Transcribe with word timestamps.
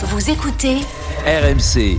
Vous 0.00 0.30
écoutez 0.30 0.76
RMC. 1.26 1.98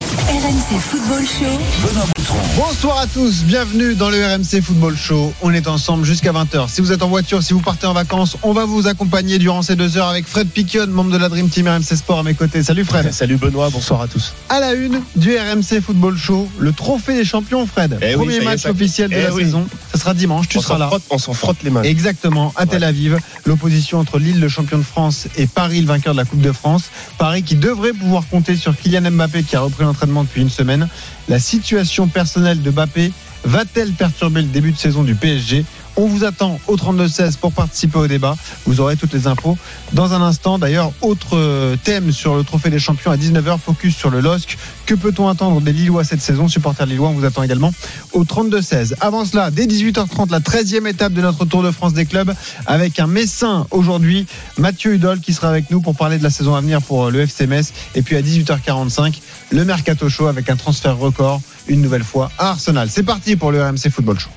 RMC 0.00 0.80
Football 0.80 1.22
Show. 1.26 1.86
Benoît. 1.86 2.11
Bonsoir 2.56 2.98
à 3.00 3.06
tous, 3.08 3.42
bienvenue 3.42 3.94
dans 3.96 4.08
le 4.08 4.24
RMC 4.24 4.62
Football 4.62 4.96
Show. 4.96 5.32
On 5.42 5.52
est 5.52 5.66
ensemble 5.66 6.04
jusqu'à 6.04 6.30
20h. 6.32 6.68
Si 6.68 6.80
vous 6.80 6.92
êtes 6.92 7.02
en 7.02 7.08
voiture, 7.08 7.42
si 7.42 7.52
vous 7.52 7.58
partez 7.60 7.86
en 7.86 7.94
vacances, 7.94 8.36
on 8.44 8.52
va 8.52 8.64
vous 8.64 8.86
accompagner 8.86 9.38
durant 9.38 9.62
ces 9.62 9.74
deux 9.74 9.96
heures 9.96 10.06
avec 10.06 10.26
Fred 10.28 10.46
Piquion, 10.48 10.86
membre 10.86 11.10
de 11.10 11.16
la 11.18 11.28
Dream 11.28 11.48
Team 11.48 11.66
RMC 11.66 11.82
Sport 11.96 12.20
à 12.20 12.22
mes 12.22 12.34
côtés. 12.34 12.62
Salut 12.62 12.84
Fred. 12.84 13.12
Salut 13.12 13.38
Benoît, 13.38 13.70
bonsoir 13.70 14.02
à 14.02 14.06
tous. 14.06 14.34
À 14.48 14.60
la 14.60 14.74
une 14.74 15.00
du 15.16 15.36
RMC 15.36 15.80
Football 15.84 16.16
Show, 16.16 16.48
le 16.60 16.72
trophée 16.72 17.14
des 17.14 17.24
champions, 17.24 17.66
Fred. 17.66 17.98
Eh 18.00 18.12
Premier 18.14 18.36
est, 18.36 18.44
match 18.44 18.66
officiel 18.66 19.10
de 19.10 19.16
Eh 19.16 19.22
la 19.24 19.32
oui. 19.34 19.42
saison. 19.44 19.66
Ça 19.92 19.98
sera 19.98 20.14
dimanche, 20.14 20.48
tu 20.48 20.58
on 20.58 20.60
seras 20.62 20.78
là. 20.78 20.86
frotte- 20.86 21.02
on 21.10 21.18
s'en 21.18 21.32
frotte 21.32 21.62
les 21.64 21.70
mains. 21.70 21.82
Exactement, 21.82 22.52
à 22.54 22.66
Tel 22.66 22.84
Aviv, 22.84 23.18
l'opposition 23.46 23.98
entre 23.98 24.20
Lille, 24.20 24.38
le 24.38 24.48
champion 24.48 24.78
de 24.78 24.84
France, 24.84 25.26
et 25.36 25.46
Paris, 25.48 25.80
le 25.80 25.86
vainqueur 25.88 26.14
de 26.14 26.18
la 26.18 26.24
Coupe 26.24 26.40
de 26.40 26.52
France. 26.52 26.84
Paris 27.18 27.42
qui 27.42 27.56
devrait 27.56 27.92
pouvoir 27.92 28.28
compter 28.30 28.54
sur 28.54 28.76
Kylian 28.76 29.10
Mbappé 29.10 29.42
qui 29.42 29.56
a 29.56 29.60
repris 29.60 29.82
l'entraînement 29.82 30.22
depuis 30.22 30.40
une 30.42 30.50
semaine. 30.50 30.88
La 31.28 31.38
situation 31.38 32.08
personnelle 32.12 32.62
de 32.62 32.70
Mbappé 32.70 33.12
va-t-elle 33.44 33.92
perturber 33.92 34.42
le 34.42 34.48
début 34.48 34.72
de 34.72 34.76
saison 34.76 35.02
du 35.02 35.14
PSG 35.14 35.64
On 35.96 36.06
vous 36.06 36.24
attend 36.24 36.60
au 36.68 36.76
32-16 36.76 37.36
pour 37.38 37.52
participer 37.52 37.98
au 37.98 38.06
débat. 38.06 38.36
Vous 38.66 38.80
aurez 38.80 38.96
toutes 38.96 39.12
les 39.12 39.26
infos 39.26 39.58
dans 39.92 40.12
un 40.12 40.22
instant. 40.22 40.58
D'ailleurs, 40.58 40.92
autre 41.00 41.36
euh, 41.36 41.76
thème 41.82 42.12
sur 42.12 42.36
le 42.36 42.44
trophée 42.44 42.70
des 42.70 42.78
champions 42.78 43.10
à 43.10 43.16
19h, 43.16 43.58
focus 43.58 43.96
sur 43.96 44.10
le 44.10 44.20
LOSC. 44.20 44.56
Que 44.86 44.94
peut-on 44.94 45.28
attendre 45.28 45.60
des 45.60 45.72
Lillois 45.72 46.04
cette 46.04 46.20
saison? 46.20 46.48
Supporters 46.48 46.86
Lillois, 46.86 47.08
on 47.08 47.14
vous 47.14 47.24
attend 47.24 47.42
également 47.42 47.72
au 48.12 48.24
32-16. 48.24 48.94
Avant 49.00 49.24
cela, 49.24 49.50
dès 49.50 49.66
18h30, 49.66 50.30
la 50.30 50.40
13e 50.40 50.86
étape 50.86 51.12
de 51.12 51.20
notre 51.20 51.44
Tour 51.44 51.62
de 51.62 51.70
France 51.70 51.94
des 51.94 52.06
clubs 52.06 52.32
avec 52.66 53.00
un 53.00 53.06
Messin 53.06 53.66
aujourd'hui, 53.70 54.26
Mathieu 54.56 54.94
Hudol 54.94 55.20
qui 55.20 55.32
sera 55.32 55.48
avec 55.48 55.70
nous 55.70 55.80
pour 55.80 55.96
parler 55.96 56.18
de 56.18 56.22
la 56.22 56.30
saison 56.30 56.54
à 56.54 56.60
venir 56.60 56.80
pour 56.80 57.06
euh, 57.06 57.10
le 57.10 57.20
FC 57.20 57.46
Metz. 57.46 57.72
Et 57.94 58.02
puis 58.02 58.16
à 58.16 58.22
18h45, 58.22 59.20
le 59.52 59.64
Mercato 59.64 60.08
Show 60.08 60.26
avec 60.26 60.48
un 60.50 60.56
transfert 60.56 60.96
record, 60.96 61.40
une 61.68 61.82
nouvelle 61.82 62.04
fois 62.04 62.30
à 62.38 62.50
Arsenal. 62.50 62.88
C'est 62.90 63.02
parti 63.02 63.36
pour 63.36 63.52
le 63.52 63.62
RMC 63.62 63.90
Football 63.90 64.18
Show. 64.18 64.30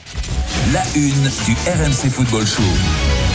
La 0.74 0.84
une 0.96 1.24
du 1.46 1.56
RMC 1.66 2.10
Football 2.10 2.46
Show. 2.46 3.35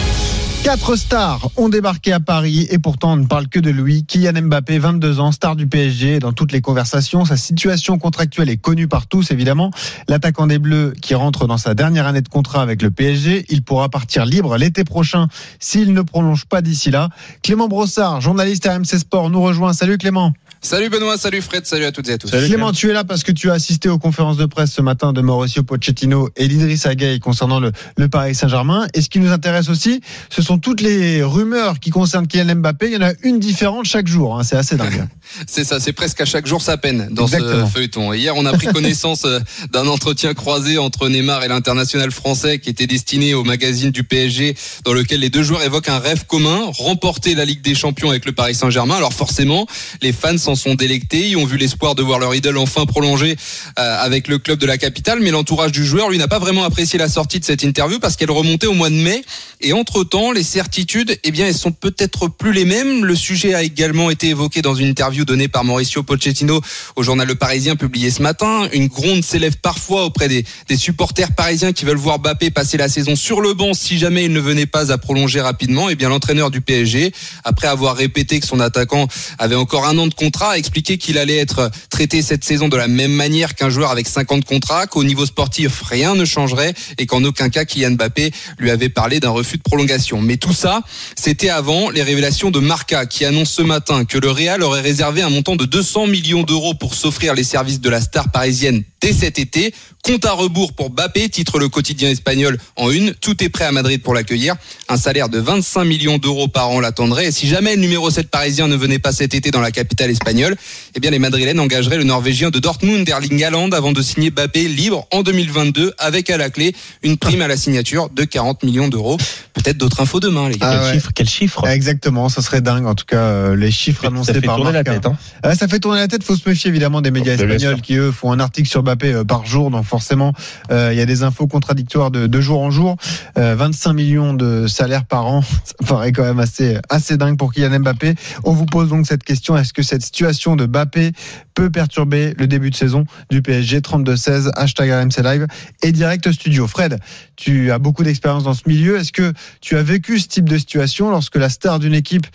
Quatre 0.62 0.94
stars 0.94 1.48
ont 1.56 1.70
débarqué 1.70 2.12
à 2.12 2.20
Paris 2.20 2.68
et 2.70 2.78
pourtant 2.78 3.14
on 3.14 3.16
ne 3.16 3.24
parle 3.24 3.48
que 3.48 3.58
de 3.58 3.70
lui. 3.70 4.04
Kylian 4.04 4.42
Mbappé, 4.42 4.78
22 4.78 5.18
ans, 5.18 5.32
star 5.32 5.56
du 5.56 5.66
PSG 5.66 6.18
dans 6.18 6.34
toutes 6.34 6.52
les 6.52 6.60
conversations. 6.60 7.24
Sa 7.24 7.38
situation 7.38 7.98
contractuelle 7.98 8.50
est 8.50 8.58
connue 8.58 8.86
par 8.86 9.06
tous 9.06 9.30
évidemment. 9.30 9.70
L'attaquant 10.06 10.46
des 10.46 10.58
Bleus 10.58 10.92
qui 11.00 11.14
rentre 11.14 11.46
dans 11.46 11.56
sa 11.56 11.72
dernière 11.72 12.06
année 12.06 12.20
de 12.20 12.28
contrat 12.28 12.60
avec 12.60 12.82
le 12.82 12.90
PSG, 12.90 13.46
il 13.48 13.62
pourra 13.62 13.88
partir 13.88 14.26
libre 14.26 14.58
l'été 14.58 14.84
prochain 14.84 15.28
s'il 15.60 15.94
ne 15.94 16.02
prolonge 16.02 16.44
pas 16.44 16.60
d'ici 16.60 16.90
là. 16.90 17.08
Clément 17.42 17.66
Brossard, 17.66 18.20
journaliste 18.20 18.66
à 18.66 18.76
RMC 18.76 18.98
Sport, 18.98 19.30
nous 19.30 19.40
rejoint. 19.40 19.72
Salut 19.72 19.96
Clément. 19.96 20.34
Salut 20.62 20.90
Benoît, 20.90 21.16
salut 21.16 21.40
Fred, 21.40 21.64
salut 21.64 21.86
à 21.86 21.92
toutes 21.92 22.10
et 22.10 22.12
à 22.12 22.18
tous. 22.18 22.28
Salut. 22.28 22.46
Clément, 22.46 22.70
tu 22.72 22.90
es 22.90 22.92
là 22.92 23.02
parce 23.02 23.22
que 23.22 23.32
tu 23.32 23.50
as 23.50 23.54
assisté 23.54 23.88
aux 23.88 23.98
conférences 23.98 24.36
de 24.36 24.44
presse 24.44 24.72
ce 24.72 24.82
matin 24.82 25.14
de 25.14 25.22
Mauricio 25.22 25.62
Pochettino 25.62 26.28
et 26.36 26.48
d'Idriss 26.48 26.86
Gueye 26.86 27.18
concernant 27.18 27.60
le, 27.60 27.72
le 27.96 28.08
Paris 28.10 28.34
Saint-Germain. 28.34 28.86
Et 28.92 29.00
ce 29.00 29.08
qui 29.08 29.20
nous 29.20 29.32
intéresse 29.32 29.70
aussi, 29.70 30.02
ce 30.28 30.42
sont 30.42 30.49
toutes 30.58 30.80
les 30.80 31.22
rumeurs 31.22 31.78
qui 31.80 31.90
concernent 31.90 32.26
Kylian 32.26 32.56
Mbappé. 32.56 32.86
Il 32.86 32.92
y 32.94 32.96
en 32.96 33.02
a 33.08 33.12
une 33.22 33.38
différente 33.38 33.84
chaque 33.86 34.06
jour. 34.08 34.38
hein. 34.38 34.42
C'est 34.42 34.56
assez 34.56 34.76
dingue. 34.76 35.06
C'est 35.46 35.62
ça, 35.62 35.78
c'est 35.78 35.92
presque 35.92 36.20
à 36.20 36.24
chaque 36.24 36.46
jour 36.48 36.60
sa 36.60 36.76
peine 36.76 37.06
dans 37.12 37.26
Exactement. 37.26 37.64
ce 37.68 37.72
feuilleton. 37.72 38.12
Et 38.12 38.18
hier, 38.18 38.34
on 38.36 38.44
a 38.46 38.52
pris 38.52 38.66
connaissance 38.72 39.24
euh, 39.26 39.38
d'un 39.72 39.86
entretien 39.86 40.34
croisé 40.34 40.76
entre 40.76 41.08
Neymar 41.08 41.44
et 41.44 41.48
l'international 41.48 42.10
français 42.10 42.58
qui 42.58 42.68
était 42.68 42.88
destiné 42.88 43.34
au 43.34 43.44
magazine 43.44 43.90
du 43.92 44.02
PSG 44.02 44.56
dans 44.84 44.92
lequel 44.92 45.20
les 45.20 45.30
deux 45.30 45.44
joueurs 45.44 45.62
évoquent 45.62 45.88
un 45.88 46.00
rêve 46.00 46.24
commun, 46.26 46.58
remporter 46.76 47.36
la 47.36 47.44
Ligue 47.44 47.62
des 47.62 47.76
Champions 47.76 48.10
avec 48.10 48.24
le 48.26 48.32
Paris 48.32 48.56
Saint-Germain. 48.56 48.96
Alors 48.96 49.12
forcément, 49.12 49.68
les 50.02 50.12
fans 50.12 50.36
s'en 50.36 50.56
sont 50.56 50.74
délectés, 50.74 51.28
ils 51.28 51.36
ont 51.36 51.44
vu 51.46 51.58
l'espoir 51.58 51.94
de 51.94 52.02
voir 52.02 52.18
leur 52.18 52.34
idole 52.34 52.58
enfin 52.58 52.84
prolongée 52.84 53.36
euh, 53.78 53.98
avec 54.00 54.26
le 54.26 54.38
club 54.38 54.58
de 54.58 54.66
la 54.66 54.78
capitale, 54.78 55.20
mais 55.22 55.30
l'entourage 55.30 55.70
du 55.70 55.86
joueur, 55.86 56.10
lui, 56.10 56.18
n'a 56.18 56.26
pas 56.28 56.40
vraiment 56.40 56.64
apprécié 56.64 56.98
la 56.98 57.08
sortie 57.08 57.38
de 57.38 57.44
cette 57.44 57.62
interview 57.62 58.00
parce 58.00 58.16
qu'elle 58.16 58.32
remontait 58.32 58.66
au 58.66 58.74
mois 58.74 58.90
de 58.90 58.96
mai. 58.96 59.22
Et 59.60 59.72
entre-temps, 59.74 60.32
les 60.32 60.39
certitudes, 60.42 61.18
eh 61.24 61.30
bien, 61.30 61.46
elles 61.46 61.54
sont 61.54 61.72
peut-être 61.72 62.28
plus 62.28 62.52
les 62.52 62.64
mêmes. 62.64 63.04
Le 63.04 63.14
sujet 63.14 63.54
a 63.54 63.62
également 63.62 64.10
été 64.10 64.28
évoqué 64.28 64.62
dans 64.62 64.74
une 64.74 64.88
interview 64.88 65.24
donnée 65.24 65.48
par 65.48 65.64
Mauricio 65.64 66.02
Pochettino 66.02 66.60
au 66.96 67.02
journal 67.02 67.26
Le 67.26 67.34
Parisien 67.34 67.76
publié 67.76 68.10
ce 68.10 68.22
matin. 68.22 68.68
Une 68.72 68.88
gronde 68.88 69.24
s'élève 69.24 69.56
parfois 69.58 70.04
auprès 70.04 70.28
des, 70.28 70.44
des 70.68 70.76
supporters 70.76 71.32
parisiens 71.32 71.72
qui 71.72 71.84
veulent 71.84 71.96
voir 71.96 72.18
Mbappé 72.18 72.50
passer 72.50 72.76
la 72.76 72.88
saison 72.88 73.16
sur 73.16 73.40
le 73.40 73.54
banc 73.54 73.74
si 73.74 73.98
jamais 73.98 74.24
il 74.24 74.32
ne 74.32 74.40
venait 74.40 74.66
pas 74.66 74.92
à 74.92 74.98
prolonger 74.98 75.40
rapidement. 75.40 75.88
Eh 75.88 75.94
bien, 75.94 76.08
l'entraîneur 76.08 76.50
du 76.50 76.60
PSG, 76.60 77.12
après 77.44 77.68
avoir 77.68 77.96
répété 77.96 78.40
que 78.40 78.46
son 78.46 78.60
attaquant 78.60 79.08
avait 79.38 79.54
encore 79.54 79.86
un 79.86 79.96
an 79.98 80.06
de 80.06 80.14
contrat, 80.14 80.52
a 80.52 80.58
expliqué 80.58 80.98
qu'il 80.98 81.18
allait 81.18 81.38
être 81.38 81.70
traité 81.90 82.22
cette 82.22 82.44
saison 82.44 82.68
de 82.68 82.76
la 82.76 82.88
même 82.88 83.12
manière 83.12 83.54
qu'un 83.54 83.70
joueur 83.70 83.90
avec 83.90 84.08
50 84.08 84.44
contrats, 84.44 84.86
qu'au 84.86 85.04
niveau 85.04 85.26
sportif, 85.26 85.82
rien 85.82 86.14
ne 86.14 86.24
changerait 86.24 86.74
et 86.98 87.06
qu'en 87.06 87.22
aucun 87.24 87.48
cas 87.48 87.64
Kylian 87.64 87.92
Mbappé 87.92 88.32
lui 88.58 88.70
avait 88.70 88.88
parlé 88.88 89.20
d'un 89.20 89.30
refus 89.30 89.56
de 89.56 89.62
prolongation. 89.62 90.20
Mais 90.30 90.36
tout 90.36 90.52
ça, 90.52 90.82
c'était 91.16 91.48
avant 91.48 91.90
les 91.90 92.04
révélations 92.04 92.52
de 92.52 92.60
Marca 92.60 93.04
qui 93.04 93.24
annonce 93.24 93.50
ce 93.50 93.62
matin 93.62 94.04
que 94.04 94.16
le 94.16 94.30
Real 94.30 94.62
aurait 94.62 94.80
réservé 94.80 95.22
un 95.22 95.28
montant 95.28 95.56
de 95.56 95.64
200 95.64 96.06
millions 96.06 96.44
d'euros 96.44 96.72
pour 96.72 96.94
s'offrir 96.94 97.34
les 97.34 97.42
services 97.42 97.80
de 97.80 97.90
la 97.90 98.00
star 98.00 98.30
parisienne 98.30 98.84
dès 99.00 99.12
cet 99.12 99.40
été. 99.40 99.74
Compte 100.02 100.24
à 100.24 100.32
rebours 100.32 100.72
pour 100.72 100.90
Mbappé, 100.90 101.28
titre 101.28 101.58
le 101.58 101.68
quotidien 101.68 102.08
espagnol 102.08 102.58
en 102.76 102.90
une. 102.90 103.12
Tout 103.14 103.44
est 103.44 103.50
prêt 103.50 103.64
à 103.64 103.72
Madrid 103.72 104.02
pour 104.02 104.14
l'accueillir. 104.14 104.54
Un 104.88 104.96
salaire 104.96 105.28
de 105.28 105.38
25 105.38 105.84
millions 105.84 106.16
d'euros 106.16 106.48
par 106.48 106.70
an 106.70 106.80
l'attendrait. 106.80 107.26
Et 107.26 107.32
si 107.32 107.46
jamais 107.46 107.74
le 107.76 107.82
numéro 107.82 108.08
7 108.08 108.30
parisien 108.30 108.66
ne 108.66 108.76
venait 108.76 108.98
pas 108.98 109.12
cet 109.12 109.34
été 109.34 109.50
dans 109.50 109.60
la 109.60 109.70
capitale 109.70 110.10
espagnole, 110.10 110.56
eh 110.94 111.00
bien 111.00 111.10
les 111.10 111.18
Madrilènes 111.18 111.60
engageraient 111.60 111.98
le 111.98 112.04
Norvégien 112.04 112.48
de 112.48 112.58
Dortmund, 112.58 113.06
Erling 113.06 113.44
Haaland, 113.44 113.72
avant 113.72 113.92
de 113.92 114.00
signer 114.00 114.30
Mbappé 114.30 114.68
libre 114.68 115.06
en 115.10 115.22
2022 115.22 115.92
avec 115.98 116.30
à 116.30 116.38
la 116.38 116.48
clé 116.48 116.74
une 117.02 117.18
prime 117.18 117.42
à 117.42 117.48
la 117.48 117.58
signature 117.58 118.08
de 118.08 118.24
40 118.24 118.62
millions 118.62 118.88
d'euros. 118.88 119.18
Peut-être 119.52 119.76
d'autres 119.76 120.00
infos 120.00 120.19
demain, 120.20 120.48
les 120.48 120.56
gars. 120.56 120.68
Ah 120.70 120.72
quel 120.76 120.82
ouais. 120.86 120.92
chiffre, 120.92 121.10
quel 121.14 121.28
chiffre 121.28 121.66
Exactement, 121.66 122.28
ça 122.28 122.42
serait 122.42 122.60
dingue. 122.60 122.86
En 122.86 122.94
tout 122.94 123.04
cas, 123.06 123.16
euh, 123.16 123.56
les 123.56 123.70
chiffres 123.70 124.02
Ça 124.02 124.08
annoncés 124.08 124.34
fait 124.34 124.40
par 124.40 124.56
tourner 124.56 124.72
la 124.72 124.78
Marca. 124.84 124.92
tête. 124.94 125.06
Hein. 125.06 125.16
Ah, 125.42 125.54
ça 125.54 125.66
fait 125.68 125.78
tourner 125.80 126.00
la 126.00 126.08
tête. 126.08 126.22
Faut 126.22 126.36
se 126.36 126.48
méfier 126.48 126.68
évidemment 126.70 127.00
des 127.00 127.10
médias 127.10 127.36
Bien 127.36 127.46
sûr. 127.46 127.54
espagnols 127.54 127.80
qui 127.80 127.94
eux 127.96 128.12
font 128.12 128.30
un 128.32 128.40
article 128.40 128.68
sur 128.68 128.82
Mbappé 128.82 129.12
euh, 129.12 129.24
par 129.24 129.46
jour. 129.46 129.70
Donc 129.70 129.84
forcément, 129.84 130.32
euh, 130.70 130.90
il 130.92 130.98
y 130.98 131.00
a 131.02 131.06
des 131.06 131.22
infos 131.22 131.46
contradictoires 131.46 132.10
de, 132.10 132.26
de 132.26 132.40
jour 132.40 132.60
en 132.60 132.70
jour. 132.70 132.96
Euh, 133.38 133.54
25 133.56 133.92
millions 133.94 134.34
de 134.34 134.66
salaires 134.66 135.04
par 135.06 135.26
an, 135.26 135.42
ça 135.64 135.74
paraît 135.86 136.12
quand 136.12 136.24
même 136.24 136.40
assez 136.40 136.78
assez 136.88 137.16
dingue 137.16 137.36
pour 137.38 137.52
Kylian 137.52 137.80
Mbappé. 137.80 138.14
On 138.44 138.52
vous 138.52 138.66
pose 138.66 138.88
donc 138.90 139.06
cette 139.06 139.24
question 139.24 139.56
est-ce 139.56 139.72
que 139.72 139.82
cette 139.82 140.02
situation 140.02 140.56
de 140.56 140.66
Mbappé 140.66 141.12
peut 141.54 141.70
perturber 141.70 142.34
le 142.38 142.46
début 142.46 142.70
de 142.70 142.76
saison 142.76 143.04
du 143.30 143.42
PSG 143.42 143.80
32-16 143.80 144.50
hashtag 144.54 144.90
RMC 144.90 145.22
Live 145.24 145.46
et 145.82 145.92
direct 145.92 146.30
studio? 146.32 146.66
Fred, 146.66 146.98
tu 147.40 147.70
as 147.72 147.78
beaucoup 147.78 148.02
d'expérience 148.04 148.44
dans 148.44 148.52
ce 148.54 148.62
milieu. 148.66 148.98
Est-ce 148.98 149.12
que 149.12 149.32
tu 149.62 149.76
as 149.76 149.82
vécu 149.82 150.18
ce 150.18 150.28
type 150.28 150.48
de 150.48 150.58
situation 150.58 151.10
lorsque 151.10 151.36
la 151.36 151.48
star 151.48 151.78
d'une 151.78 151.94
équipe 151.94 152.26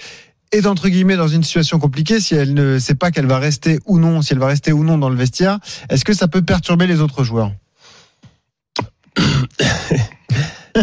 est 0.51 0.65
entre 0.65 0.89
guillemets 0.89 1.15
dans 1.15 1.27
une 1.27 1.43
situation 1.43 1.77
compliquée 1.79 2.19
si 2.19 2.33
elle 2.33 2.53
ne 2.55 2.79
sait 2.79 2.95
pas 2.95 3.11
qu'elle 3.11 3.27
va 3.27 3.37
rester 3.37 3.79
ou 3.85 3.99
non, 3.99 4.21
si 4.23 4.33
elle 4.33 4.39
va 4.39 4.47
rester 4.47 4.71
ou 4.73 4.83
non 4.83 4.97
dans 4.97 5.09
le 5.09 5.15
vestiaire, 5.15 5.59
est-ce 5.89 6.03
que 6.05 6.13
ça 6.13 6.27
peut 6.27 6.41
perturber 6.41 6.87
les 6.87 7.01
autres 7.01 7.23
joueurs? 7.23 7.51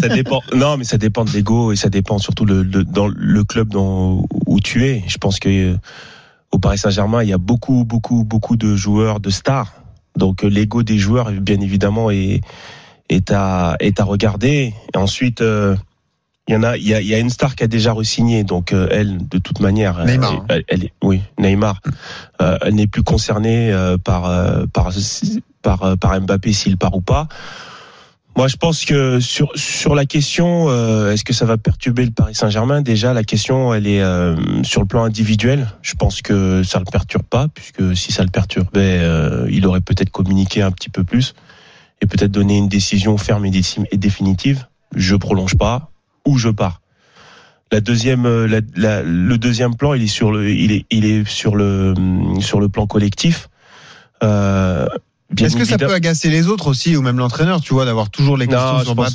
Ça 0.00 0.08
dépend. 0.08 0.40
Non, 0.54 0.78
mais 0.78 0.84
ça 0.84 0.96
dépend 0.96 1.24
de 1.26 1.30
l'ego 1.30 1.70
et 1.72 1.76
ça 1.76 1.90
dépend 1.90 2.16
surtout 2.18 2.46
le, 2.46 2.62
le- 2.62 2.82
dans 2.84 3.08
le 3.08 3.44
club 3.44 3.68
dans, 3.68 4.24
où 4.46 4.58
tu 4.58 4.86
es. 4.86 5.04
Je 5.06 5.18
pense 5.18 5.38
que 5.38 5.48
euh, 5.50 5.76
au 6.50 6.58
Paris 6.58 6.78
Saint-Germain, 6.78 7.22
il 7.22 7.28
y 7.28 7.32
a 7.34 7.38
beaucoup, 7.38 7.84
beaucoup, 7.84 8.24
beaucoup 8.24 8.56
de 8.56 8.74
joueurs, 8.74 9.20
de 9.20 9.28
stars. 9.28 9.70
Donc 10.16 10.44
euh, 10.44 10.48
l'ego 10.48 10.82
des 10.82 10.96
joueurs, 10.96 11.30
bien 11.32 11.60
évidemment, 11.60 12.10
est, 12.10 12.40
est 13.14 13.30
à 13.30 13.76
est 13.80 14.00
à 14.00 14.04
regarder. 14.04 14.74
Et 14.94 14.96
ensuite, 14.98 15.40
euh, 15.40 15.76
il 16.48 16.54
y 16.54 16.56
en 16.56 16.62
a, 16.64 16.76
il 16.76 16.86
y 16.88 16.92
a, 16.94 17.00
il 17.00 17.06
y 17.06 17.14
a 17.14 17.18
une 17.18 17.30
star 17.30 17.54
qui 17.54 17.62
a 17.62 17.68
déjà 17.68 17.92
re-signé. 17.92 18.42
Donc 18.44 18.72
euh, 18.72 18.88
elle, 18.90 19.28
de 19.28 19.38
toute 19.38 19.60
manière, 19.60 20.00
elle- 20.00 20.06
Neymar, 20.10 20.44
elle, 20.48 20.64
elle 20.68 20.84
est- 20.84 20.92
oui, 21.02 21.22
Neymar, 21.38 21.80
euh, 22.40 22.58
elle 22.62 22.74
n'est 22.74 22.88
plus 22.88 23.04
concernée 23.04 23.72
euh, 23.72 23.96
par 23.96 24.26
euh, 24.26 24.64
par 24.72 24.90
par 25.62 25.82
euh, 25.84 25.96
par 25.96 26.20
Mbappé 26.20 26.52
s'il 26.52 26.76
part 26.76 26.94
ou 26.96 27.00
pas. 27.00 27.28
Moi, 28.34 28.48
je 28.48 28.56
pense 28.56 28.86
que 28.86 29.20
sur 29.20 29.52
sur 29.56 29.94
la 29.94 30.06
question, 30.06 30.66
euh, 30.70 31.12
est-ce 31.12 31.22
que 31.22 31.34
ça 31.34 31.44
va 31.44 31.58
perturber 31.58 32.06
le 32.06 32.10
Paris 32.12 32.34
Saint-Germain? 32.34 32.80
Déjà, 32.80 33.12
la 33.12 33.24
question, 33.24 33.74
elle 33.74 33.86
est 33.86 34.00
euh, 34.00 34.34
sur 34.64 34.80
le 34.80 34.86
plan 34.86 35.04
individuel. 35.04 35.68
Je 35.82 35.92
pense 35.94 36.22
que 36.22 36.62
ça 36.62 36.78
le 36.78 36.86
perturbe 36.86 37.24
pas, 37.24 37.48
puisque 37.54 37.94
si 37.94 38.10
ça 38.10 38.22
le 38.22 38.30
perturbait, 38.30 38.98
euh, 39.02 39.46
il 39.50 39.66
aurait 39.66 39.82
peut-être 39.82 40.10
communiqué 40.10 40.62
un 40.62 40.70
petit 40.72 40.88
peu 40.88 41.04
plus 41.04 41.34
et 42.02 42.06
peut-être 42.06 42.30
donné 42.32 42.58
une 42.58 42.68
décision 42.68 43.16
ferme 43.16 43.46
et, 43.46 43.50
définitive. 43.96 44.66
Je 44.94 45.16
prolonge 45.16 45.54
pas 45.56 45.90
ou 46.26 46.36
je 46.36 46.48
pars. 46.50 46.80
La 47.70 47.80
deuxième, 47.80 48.26
euh, 48.26 48.46
la- 48.46 48.60
la- 48.76 49.02
le 49.02 49.38
deuxième 49.38 49.76
plan, 49.76 49.94
il 49.94 50.02
est 50.02 50.06
sur 50.08 50.30
le, 50.32 50.50
il 50.50 50.72
est, 50.72 50.84
il 50.90 51.06
est 51.06 51.26
sur 51.26 51.56
le, 51.56 51.94
sur 52.40 52.60
le 52.60 52.68
plan 52.68 52.86
collectif. 52.86 53.48
Euh, 54.22 54.86
Est-ce 55.38 55.56
que 55.56 55.64
ça 55.64 55.78
peut 55.78 55.94
agacer 55.94 56.28
les 56.28 56.48
autres 56.48 56.66
aussi, 56.66 56.94
ou 56.96 57.02
même 57.02 57.16
l'entraîneur, 57.18 57.62
tu 57.62 57.72
vois, 57.72 57.86
d'avoir 57.86 58.10
toujours 58.10 58.36
les 58.36 58.46
Non, 58.46 58.52
questions 58.58 58.78
je 58.80 58.84
sur 58.84 58.94
pense- 58.94 59.06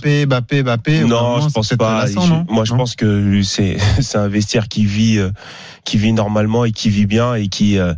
bout 1.03 1.09
d'un 1.09 1.15
Non, 1.15 1.21
moment, 1.21 1.47
je 1.49 1.53
pense 1.53 1.69
pas. 1.75 1.99
lassant, 2.05 2.21
Je- 2.21 2.29
non? 2.33 2.45
moi, 2.49 2.65
je 2.65 2.71
Non 2.71 2.77
pense 2.79 2.95
que 2.95 3.41
c'est 3.43 3.77
c'est 4.01 4.17
un 4.17 4.27
vestiaire 4.27 4.67
qui 4.69 4.85
vit 4.85 5.19
euh, 5.19 5.29
qui 5.85 5.97
vit 5.97 6.13
normalement 6.13 6.65
et 6.65 6.71
qui 6.71 6.89
vit 6.89 7.05
bien 7.05 7.35
et 7.35 7.49
qui 7.49 7.77
euh, 7.77 7.93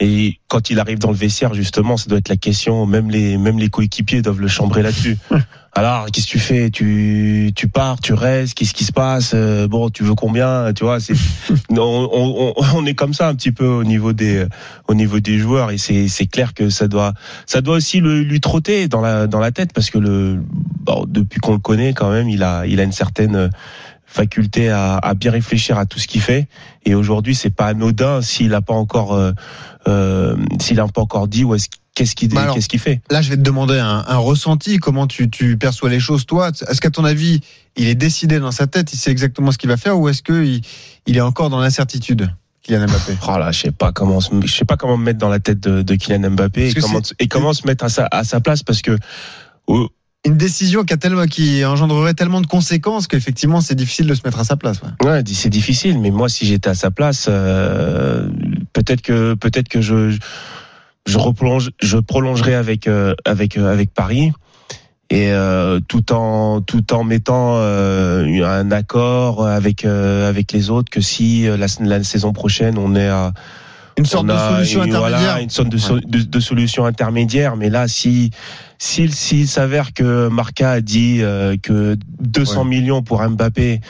et 0.00 0.40
quand 0.48 0.70
il 0.70 0.80
arrive 0.80 0.98
dans 0.98 1.10
le 1.10 1.16
vestiaire 1.16 1.54
justement, 1.54 1.96
ça 1.96 2.06
doit 2.08 2.18
être 2.18 2.28
la 2.28 2.36
question. 2.36 2.84
Même 2.86 3.10
les 3.10 3.38
même 3.38 3.58
les 3.58 3.68
coéquipiers 3.68 4.22
doivent 4.22 4.40
le 4.40 4.48
chambrer 4.48 4.82
là-dessus. 4.82 5.16
Alors, 5.76 6.06
qu'est-ce 6.06 6.26
que 6.26 6.30
tu 6.32 6.38
fais? 6.38 6.70
Tu 6.70 7.52
tu 7.54 7.68
pars, 7.68 8.00
tu 8.00 8.12
restes? 8.12 8.54
Qu'est-ce 8.54 8.74
qui 8.74 8.84
se 8.84 8.92
passe? 8.92 9.32
Euh, 9.34 9.66
Bon, 9.68 9.90
tu 9.90 10.04
veux 10.04 10.14
combien? 10.14 10.72
Tu 10.72 10.84
vois, 10.84 11.00
c'est 11.00 11.14
on, 11.70 11.76
on, 12.12 12.54
on 12.74 12.86
est 12.86 12.94
comme 12.94 13.14
ça 13.14 13.28
un 13.28 13.34
petit 13.34 13.52
peu 13.52 13.66
au 13.66 13.84
niveau 13.84 14.12
des 14.12 14.46
au 14.88 14.94
niveau 14.94 15.20
des 15.20 15.38
joueurs. 15.38 15.70
Et 15.70 15.78
c'est 15.78 16.08
c'est 16.08 16.26
clair 16.26 16.54
que 16.54 16.70
ça 16.70 16.88
doit 16.88 17.12
ça 17.46 17.60
doit 17.60 17.76
aussi 17.76 18.00
le, 18.00 18.22
lui 18.22 18.40
trotter 18.40 18.88
dans 18.88 19.00
la 19.00 19.28
dans 19.28 19.40
la 19.40 19.52
tête 19.52 19.72
parce 19.72 19.90
que 19.90 19.98
le 19.98 20.40
bon, 20.80 21.06
depuis 21.08 21.40
qu'on 21.40 21.52
le 21.52 21.58
connaît 21.58 21.92
quand 21.92 22.10
même, 22.10 22.28
il 22.28 22.42
a 22.42 22.66
il 22.66 22.80
a 22.80 22.82
une 22.82 22.92
certaine 22.92 23.50
faculté 24.14 24.70
à, 24.70 24.96
à 24.96 25.14
bien 25.14 25.32
réfléchir 25.32 25.76
à 25.76 25.86
tout 25.86 25.98
ce 25.98 26.06
qu'il 26.06 26.20
fait. 26.20 26.46
Et 26.86 26.94
aujourd'hui 26.94 27.34
c'est 27.34 27.50
pas 27.50 27.66
anodin 27.66 28.22
s'il 28.22 28.54
a 28.54 28.62
pas 28.62 28.74
encore 28.74 29.12
euh, 29.14 29.32
euh, 29.88 30.36
s'il 30.60 30.78
a 30.80 30.86
pas 30.86 31.00
encore 31.00 31.26
dit 31.28 31.42
où 31.44 31.54
est-ce 31.54 31.68
qu'est-ce 31.94 32.14
qu'il 32.14 32.28
Bah 32.28 32.50
qu'est-ce 32.54 32.68
qu'il 32.68 32.80
fait. 32.80 33.00
Là, 33.10 33.22
je 33.22 33.30
vais 33.30 33.36
te 33.36 33.42
demander 33.42 33.78
un, 33.78 34.04
un 34.06 34.16
ressenti. 34.16 34.78
Comment 34.78 35.06
tu, 35.06 35.30
tu 35.30 35.56
perçois 35.56 35.90
les 35.90 36.00
choses, 36.00 36.26
toi? 36.26 36.50
Est-ce 36.68 36.80
qu'à 36.80 36.90
ton 36.90 37.04
avis, 37.04 37.40
il 37.76 37.86
est 37.88 37.94
décidé 37.94 38.40
dans 38.40 38.50
sa 38.50 38.66
tête, 38.66 38.92
il 38.92 38.96
sait 38.96 39.12
exactement 39.12 39.52
ce 39.52 39.58
qu'il 39.58 39.68
va 39.68 39.76
faire, 39.76 39.96
ou 39.98 40.08
est-ce 40.08 40.20
que 40.22 40.44
il, 40.44 40.62
il 41.06 41.16
est 41.16 41.20
encore 41.20 41.50
dans 41.50 41.60
l'incertitude, 41.60 42.28
Kylian 42.64 42.86
Mbappé? 42.86 43.16
Oh 43.28 43.38
là, 43.38 43.52
je 43.52 43.60
sais 43.60 43.70
pas 43.70 43.92
comment, 43.92 44.20
se- 44.20 44.30
je 44.44 44.52
sais 44.52 44.64
pas 44.64 44.76
comment 44.76 44.96
me 44.96 45.04
mettre 45.04 45.20
dans 45.20 45.28
la 45.28 45.38
tête 45.38 45.60
de, 45.60 45.82
de 45.82 45.94
Kylian 45.94 46.30
Mbappé 46.30 46.74
comment, 46.80 47.00
et 47.20 47.28
comment 47.28 47.52
se 47.52 47.64
mettre 47.64 47.84
à 47.84 47.88
sa, 47.88 48.08
à 48.10 48.24
sa 48.24 48.40
place 48.40 48.64
parce 48.64 48.82
que 48.82 48.98
oh, 49.68 49.88
Une 50.26 50.36
décision 50.36 50.84
qui, 50.84 50.94
a 50.94 50.96
tellement, 50.96 51.24
engendrerait 51.66 52.14
tellement 52.14 52.40
de 52.40 52.46
conséquences 52.46 53.06
qu'effectivement, 53.06 53.60
c'est 53.60 53.74
difficile 53.74 54.06
de 54.06 54.14
se 54.14 54.22
mettre 54.24 54.40
à 54.40 54.44
sa 54.44 54.56
place. 54.56 54.80
ouais. 54.80 55.08
ouais, 55.08 55.22
c'est 55.26 55.50
difficile. 55.50 56.00
Mais 56.00 56.10
moi, 56.10 56.28
si 56.28 56.46
j'étais 56.46 56.70
à 56.70 56.74
sa 56.74 56.90
place, 56.90 57.26
euh, 57.28 58.28
peut-être 58.72 59.02
que 59.02 59.34
peut-être 59.34 59.68
que 59.68 59.82
je 59.82 60.16
je 61.06 61.18
replonge, 61.18 61.70
je 61.82 61.98
prolongerai 61.98 62.54
avec 62.54 62.86
euh, 62.88 63.14
avec 63.24 63.56
euh, 63.56 63.72
avec 63.72 63.92
Paris 63.92 64.32
et 65.10 65.32
euh, 65.32 65.80
tout 65.86 66.12
en 66.12 66.62
tout 66.62 66.92
en 66.94 67.04
mettant 67.04 67.58
un 67.58 68.70
accord 68.70 69.46
avec 69.46 69.84
avec 69.84 70.52
les 70.52 70.70
autres 70.70 70.90
que 70.90 71.02
si 71.02 71.46
la 71.46 72.02
saison 72.02 72.32
prochaine 72.32 72.78
on 72.78 72.96
est 72.96 73.08
à 73.08 73.32
Une 73.96 74.06
sorte 74.06 74.26
de 74.26 74.32
solution 74.36 74.82
une- 74.84 74.90
intermédiaire. 74.90 75.20
Voilà, 75.30 75.40
une 75.40 75.50
sorte 75.50 75.68
de, 75.68 75.78
so- 75.78 76.00
de, 76.00 76.18
de 76.22 76.40
solution 76.40 76.84
intermédiaire. 76.84 77.56
Mais 77.56 77.70
là, 77.70 77.86
si 77.88 78.30
s'il 78.78 79.14
s'il 79.14 79.46
s'avère 79.48 79.92
que 79.92 80.28
Marca 80.28 80.72
a 80.72 80.80
dit 80.80 81.18
euh, 81.20 81.56
que 81.62 81.96
200 82.20 82.62
Ouais. 82.62 82.68
millions 82.68 83.02
pour 83.02 83.22
Mbappé 83.22 83.80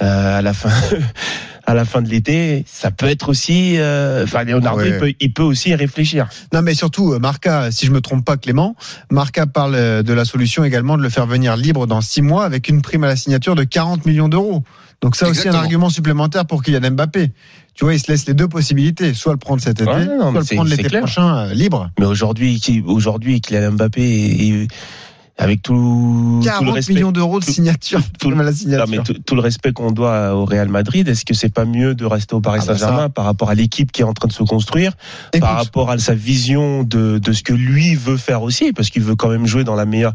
euh, 0.00 0.38
à 0.38 0.42
la 0.42 0.52
fin 0.52 0.70
à 1.68 1.74
la 1.74 1.84
fin 1.84 2.00
de 2.02 2.08
l'été, 2.08 2.64
ça 2.66 2.90
peut 2.90 3.06
être 3.06 3.28
aussi. 3.28 3.74
euh, 3.76 4.24
Enfin, 4.24 4.42
Leonardo, 4.44 4.80
Ouais. 4.80 4.88
il 4.88 4.96
peut 4.98 5.12
il 5.20 5.32
peut 5.34 5.42
aussi 5.42 5.68
y 5.70 5.74
réfléchir. 5.74 6.28
Non, 6.54 6.62
mais 6.62 6.74
surtout, 6.74 7.12
euh, 7.12 7.18
Marca, 7.18 7.70
si 7.70 7.84
je 7.86 7.90
me 7.92 8.00
trompe 8.00 8.24
pas, 8.24 8.36
Clément, 8.38 8.74
Marca 9.10 9.46
parle 9.46 9.74
euh, 9.74 10.02
de 10.02 10.12
la 10.14 10.24
solution 10.24 10.64
également 10.64 10.96
de 10.96 11.02
le 11.02 11.10
faire 11.10 11.26
venir 11.26 11.56
libre 11.56 11.86
dans 11.86 12.00
six 12.00 12.22
mois 12.22 12.44
avec 12.46 12.68
une 12.68 12.80
prime 12.82 13.04
à 13.04 13.08
la 13.08 13.16
signature 13.16 13.54
de 13.54 13.64
40 13.64 14.06
millions 14.06 14.28
d'euros. 14.28 14.64
Donc 15.02 15.14
ça 15.14 15.28
aussi 15.28 15.48
un 15.48 15.54
argument 15.54 15.90
supplémentaire 15.90 16.44
pour 16.46 16.62
Kylian 16.62 16.90
Mbappé. 16.92 17.30
Tu 17.74 17.84
vois, 17.84 17.94
il 17.94 18.00
se 18.00 18.10
laisse 18.10 18.26
les 18.26 18.34
deux 18.34 18.48
possibilités, 18.48 19.14
soit 19.14 19.32
le 19.32 19.38
prendre 19.38 19.62
cet 19.62 19.80
été, 19.80 19.88
Ouais, 19.88 20.06
non, 20.06 20.32
mais 20.32 20.40
soit 20.40 20.50
le 20.50 20.56
prendre 20.56 20.70
l'été 20.70 20.98
prochain 20.98 21.36
euh, 21.50 21.54
libre. 21.54 21.90
Mais 22.00 22.06
aujourd'hui, 22.06 22.60
aujourd'hui, 22.86 23.40
Kylian 23.40 23.72
Mbappé, 23.72 24.02
est- 24.02 24.48
est- 24.64 24.68
avec 25.40 25.62
tout, 25.62 25.72
tout 25.74 26.38
le 26.40 26.44
40 26.44 26.74
respect. 26.74 26.94
millions 26.94 27.12
d'euros 27.12 27.38
de 27.40 27.44
tout- 27.44 27.52
signature, 27.52 28.00
Non, 28.24 28.34
mais 28.36 28.44
le 28.44 29.40
respect 29.40 29.72
qu'on 29.72 29.92
doit 29.92 30.34
au 30.34 30.44
Real 30.44 30.68
Madrid, 30.68 31.06
est-ce 31.08 31.24
que 31.24 31.32
c'est 31.34 31.48
pas 31.52 31.64
mieux 31.64 31.94
de 31.94 32.04
rester 32.04 32.34
au 32.34 32.40
Paris 32.40 32.58
Ah 32.62 32.66
bah 32.66 32.76
Saint-Germain 32.78 33.08
par 33.08 33.24
rapport 33.24 33.48
à 33.50 33.54
l'équipe 33.54 33.92
qui 33.92 34.00
est 34.02 34.04
en 34.04 34.12
train 34.14 34.26
de 34.28 34.32
se 34.32 34.42
construire, 34.42 34.92
Écoute, 35.32 35.40
par 35.48 35.56
rapport 35.56 35.90
à 35.90 35.98
sa 35.98 36.14
vision 36.14 36.82
de, 36.82 37.18
de 37.18 37.32
ce 37.32 37.42
que 37.42 37.52
lui 37.52 37.94
veut 37.94 38.16
faire 38.16 38.42
aussi, 38.42 38.72
parce 38.72 38.90
qu'il 38.90 39.02
veut 39.02 39.14
quand 39.14 39.28
même 39.28 39.46
jouer 39.46 39.62
dans 39.64 39.74
la 39.76 39.84
meilleure 39.86 40.14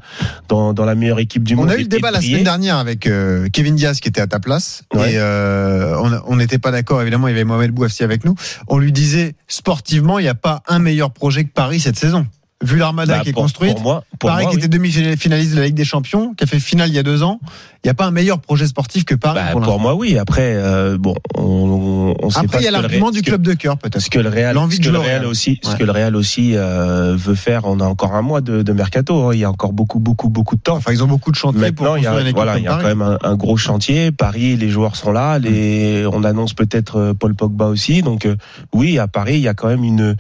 dans, 0.50 0.74
dans 0.74 0.86
la 0.86 0.96
meilleure 0.96 1.20
équipe 1.20 1.44
du 1.44 1.54
On 1.54 1.58
monde. 1.58 1.72
a 1.72 1.76
eu 1.78 1.84
le 1.84 1.88
débat 1.88 2.12
la 2.12 2.22
semaine 2.22 2.44
dernière 2.44 2.78
avec 2.78 3.08
euh, 3.08 3.48
Kevin 3.54 3.76
Diaz 3.76 4.00
qui 4.02 4.10
était 4.10 4.22
à 4.22 4.28
ta 4.28 4.40
place. 4.40 4.84
Ouais. 4.94 5.14
et 5.14 5.18
euh, 5.18 5.96
on- 6.02 6.34
on 6.34 6.36
n'était 6.36 6.60
pas 6.60 6.72
d'accord 6.72 7.02
évidemment 7.02 7.28
il 7.28 7.32
y 7.32 7.36
avait 7.36 7.44
Mohamed 7.46 7.72
Bouafsi 7.72 8.04
avec 8.04 8.26
nous. 8.26 8.36
On 8.68 8.78
lui 8.78 8.92
disait 8.92 9.36
sportivement 9.48 10.20
il 10.20 10.24
n'y 10.24 10.28
a 10.30 10.36
pas 10.36 10.64
un 10.68 10.80
meilleur 10.80 11.12
projet 11.12 11.44
que 11.46 11.52
Paris 11.52 11.80
cette 11.80 11.98
saison 11.98 12.26
vu 12.64 12.78
l'armada 12.78 13.18
Bah, 13.18 13.24
qui 13.24 13.30
est 13.30 13.34
pour, 13.34 13.44
construite 13.44 13.74
pour 13.74 13.82
moi, 13.82 14.04
pour 14.20 14.30
Paris 14.30 14.44
moi, 14.44 14.52
qui 14.52 14.58
oui. 14.58 14.64
était 14.66 14.70
demi-finaliste 14.78 15.54
de 15.54 15.60
la 15.60 15.66
Ligue 15.66 15.76
des 15.76 15.86
Champions 15.86 16.34
qui 16.34 16.44
a 16.44 16.48
fait 16.48 16.60
finale 16.60 16.90
il 16.90 16.96
y 16.96 17.00
a 17.00 17.04
deux 17.04 17.22
ans 17.24 17.40
il 17.84 17.88
n'y 17.88 17.92
a 17.92 17.96
pas 17.96 18.06
un 18.06 18.12
meilleur 18.12 18.40
projet 18.40 18.66
sportif 18.66 19.04
que 19.04 19.14
Paris 19.14 19.42
Bah, 19.44 19.52
pour 19.52 19.62
pour 19.62 19.78
moi, 19.80 19.94
oui. 19.94 20.18
Après, 20.18 20.54
euh, 20.56 20.98
bon, 20.98 21.16
on, 21.36 22.16
on 22.22 22.30
sait 22.30 22.40
pas 22.40 22.46
après 22.46 22.60
il 22.60 22.64
y 22.64 22.68
a 22.68 22.72
l'argument 22.72 23.12
du 23.12 23.22
club 23.22 23.42
de 23.42 23.54
cœur 23.54 23.78
peut-être 23.78 24.00
Ce 24.02 24.10
que 24.10 24.20
le 24.20 24.30
Real, 24.30 24.56
ce 24.72 24.80
que 24.80 24.90
le 24.90 25.00
Real 25.00 25.26
aussi, 25.26 25.60
ce 25.64 25.76
que 25.76 25.84
le 25.84 25.92
Real 25.92 26.16
aussi 26.16 26.56
euh, 26.56 27.16
veut 27.18 27.36
faire, 27.36 27.64
on 27.66 27.82
a 27.82 27.86
encore 27.86 28.16
un 28.16 28.22
mois 28.22 28.40
de, 28.40 28.62
de 28.62 28.72
mercato. 28.74 29.28
hein. 29.28 29.32
Il 29.34 29.40
y 29.40 29.44
a 29.44 29.50
encore 29.50 29.74
beaucoup, 29.74 30.00
beaucoup, 30.00 30.30
beaucoup 30.30 30.56
de 30.56 30.62
temps. 30.62 30.78
enfin 30.78 30.94
ils 30.94 31.04
ont 31.04 31.08
beaucoup 31.08 31.32
de 31.32 31.36
chantiers 31.36 31.72
pour 31.74 31.86
Maintenant, 31.86 31.96
il 31.98 32.04
y 32.04 32.08
a, 32.08 32.32
voilà, 32.32 32.58
il 32.58 32.64
y 32.64 32.68
a 32.68 32.78
quand 32.78 32.88
même 32.88 33.02
un, 33.02 33.18
un 33.22 33.36
gros 33.36 33.58
chantier. 33.58 34.12
Paris, 34.14 34.56
les 34.56 34.70
joueurs 34.70 34.96
sont 34.96 35.12
là. 35.12 35.38
Les, 35.40 36.06
on 36.10 36.24
annonce 36.24 36.54
peut-être 36.54 36.96
euh, 36.98 37.14
Paul 37.14 37.36
Pogba 37.36 37.66
aussi. 37.66 38.02
Donc, 38.02 38.26
euh, 38.26 38.38
oui, 38.74 38.98
à 38.98 39.08
Paris, 39.10 39.36
il 39.36 39.42
y 39.42 39.48
a 39.50 39.54
quand 39.54 39.68
même 39.68 39.84
une, 39.84 40.16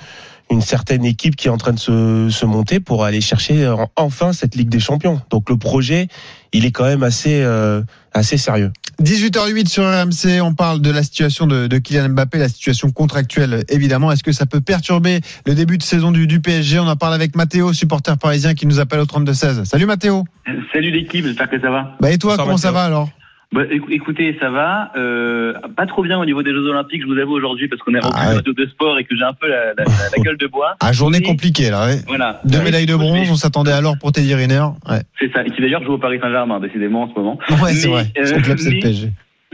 une 0.51 0.62
certaine 0.62 1.06
équipe 1.06 1.36
qui 1.36 1.48
est 1.48 1.51
en 1.51 1.57
train 1.57 1.74
de 1.74 1.80
se, 1.80 2.30
se 2.30 2.45
monter 2.45 2.80
pour 2.80 3.04
aller 3.04 3.22
chercher 3.22 3.66
euh, 3.66 3.75
enfin 3.95 4.34
cette 4.34 4.56
Ligue 4.56 4.69
des 4.69 4.80
Champions. 4.80 5.22
Donc, 5.30 5.50
le 5.50 5.57
projet, 5.57 6.07
il 6.51 6.66
est 6.66 6.72
quand 6.72 6.86
même 6.86 7.04
assez, 7.04 7.42
euh, 7.42 7.81
assez 8.13 8.38
sérieux. 8.38 8.72
18h08 9.01 9.68
sur 9.68 9.84
RMC, 9.84 10.42
on 10.42 10.54
parle 10.54 10.80
de 10.80 10.92
la 10.92 11.01
situation 11.01 11.48
de, 11.48 11.68
de 11.68 11.78
Kylian 11.80 12.10
Mbappé, 12.10 12.38
la 12.38 12.50
situation 12.50 12.92
contractuelle 12.92 13.63
évidemment. 13.69 14.12
Est-ce 14.12 14.24
que 14.24 14.31
ça 14.31 14.45
peut 14.45 14.62
perturber 14.62 15.22
le 15.48 15.56
début 15.56 15.78
de 15.78 15.84
saison 15.84 16.12
du, 16.12 16.28
du 16.28 16.40
PSG 16.40 16.80
On 16.80 16.88
en 16.88 16.95
parle 16.95 17.16
avec 17.16 17.36
Mathéo, 17.36 17.74
supporter 17.74 18.18
parisien 18.18 18.54
qui 18.54 18.68
nous 18.68 18.80
appelle 18.80 19.00
au 19.00 19.06
32-16. 19.06 19.66
Salut 19.66 19.88
Mathéo 19.88 20.25
Salut 20.72 20.92
l'équipe, 20.92 21.25
j'espère 21.25 21.50
que 21.50 21.60
ça 21.60 21.72
va. 21.72 21.95
Bah 22.00 22.12
et 22.12 22.18
toi, 22.18 22.34
Bonsoir, 22.34 22.45
comment 22.45 22.57
ça 22.57 22.72
va 22.72 22.84
alors? 22.84 23.10
Bah, 23.53 23.61
écou- 23.69 23.91
écoutez, 23.91 24.35
ça 24.39 24.50
va. 24.50 24.91
Euh, 24.97 25.53
pas 25.77 25.85
trop 25.85 26.01
bien 26.03 26.17
au 26.19 26.25
niveau 26.25 26.41
des 26.41 26.51
Jeux 26.51 26.65
Olympiques, 26.67 27.03
je 27.03 27.07
vous 27.07 27.19
avoue 27.19 27.33
aujourd'hui, 27.33 27.67
parce 27.67 27.81
qu'on 27.83 27.94
est 27.94 28.00
Ah 28.01 28.33
ouais. 28.35 28.41
de 28.41 28.65
sport 28.65 28.97
et 28.97 29.03
que 29.03 29.15
j'ai 29.15 29.23
un 29.23 29.33
peu 29.33 29.47
la, 29.47 29.67
la- 29.77 29.83
la- 29.85 30.09
la 30.17 30.23
gueule 30.23 30.38
de 30.38 30.47
bois. 30.47 30.75
Ah, 30.79 30.91
journée 30.91 31.21
compliquée 31.21 31.69
là, 31.69 31.85
ouais. 31.85 31.97
Voilà. 32.07 32.41
Deux 32.45 32.57
Ouais, 32.57 32.63
médailles 32.65 32.88
de 32.88 32.95
bronze, 32.95 33.29
on 33.31 33.35
s'attendait 33.35 33.71
alors 33.71 33.95
pour 34.00 34.11
Teddy 34.11 34.33
Riner. 34.33 34.65
Ouais, 34.89 35.01
C'est 35.19 35.31
ça, 35.31 35.44
et 35.45 35.51
qui 35.51 35.61
d'ailleurs 35.61 35.83
joue 35.83 35.94
au 35.94 35.97
Paris 36.00 36.17
Saint-Germain, 36.19 36.59
décidément, 36.59 37.03
en 37.03 37.09
ce 37.09 37.13
moment. 37.19 37.38
ouais 37.63 37.73
c'est 37.73 37.89
vrai. 37.89 38.07
euh, 38.17 38.25
Son 38.25 38.41
club, 38.41 38.57
c'est 38.57 38.71
le 38.71 38.79
PSG. 38.79 39.09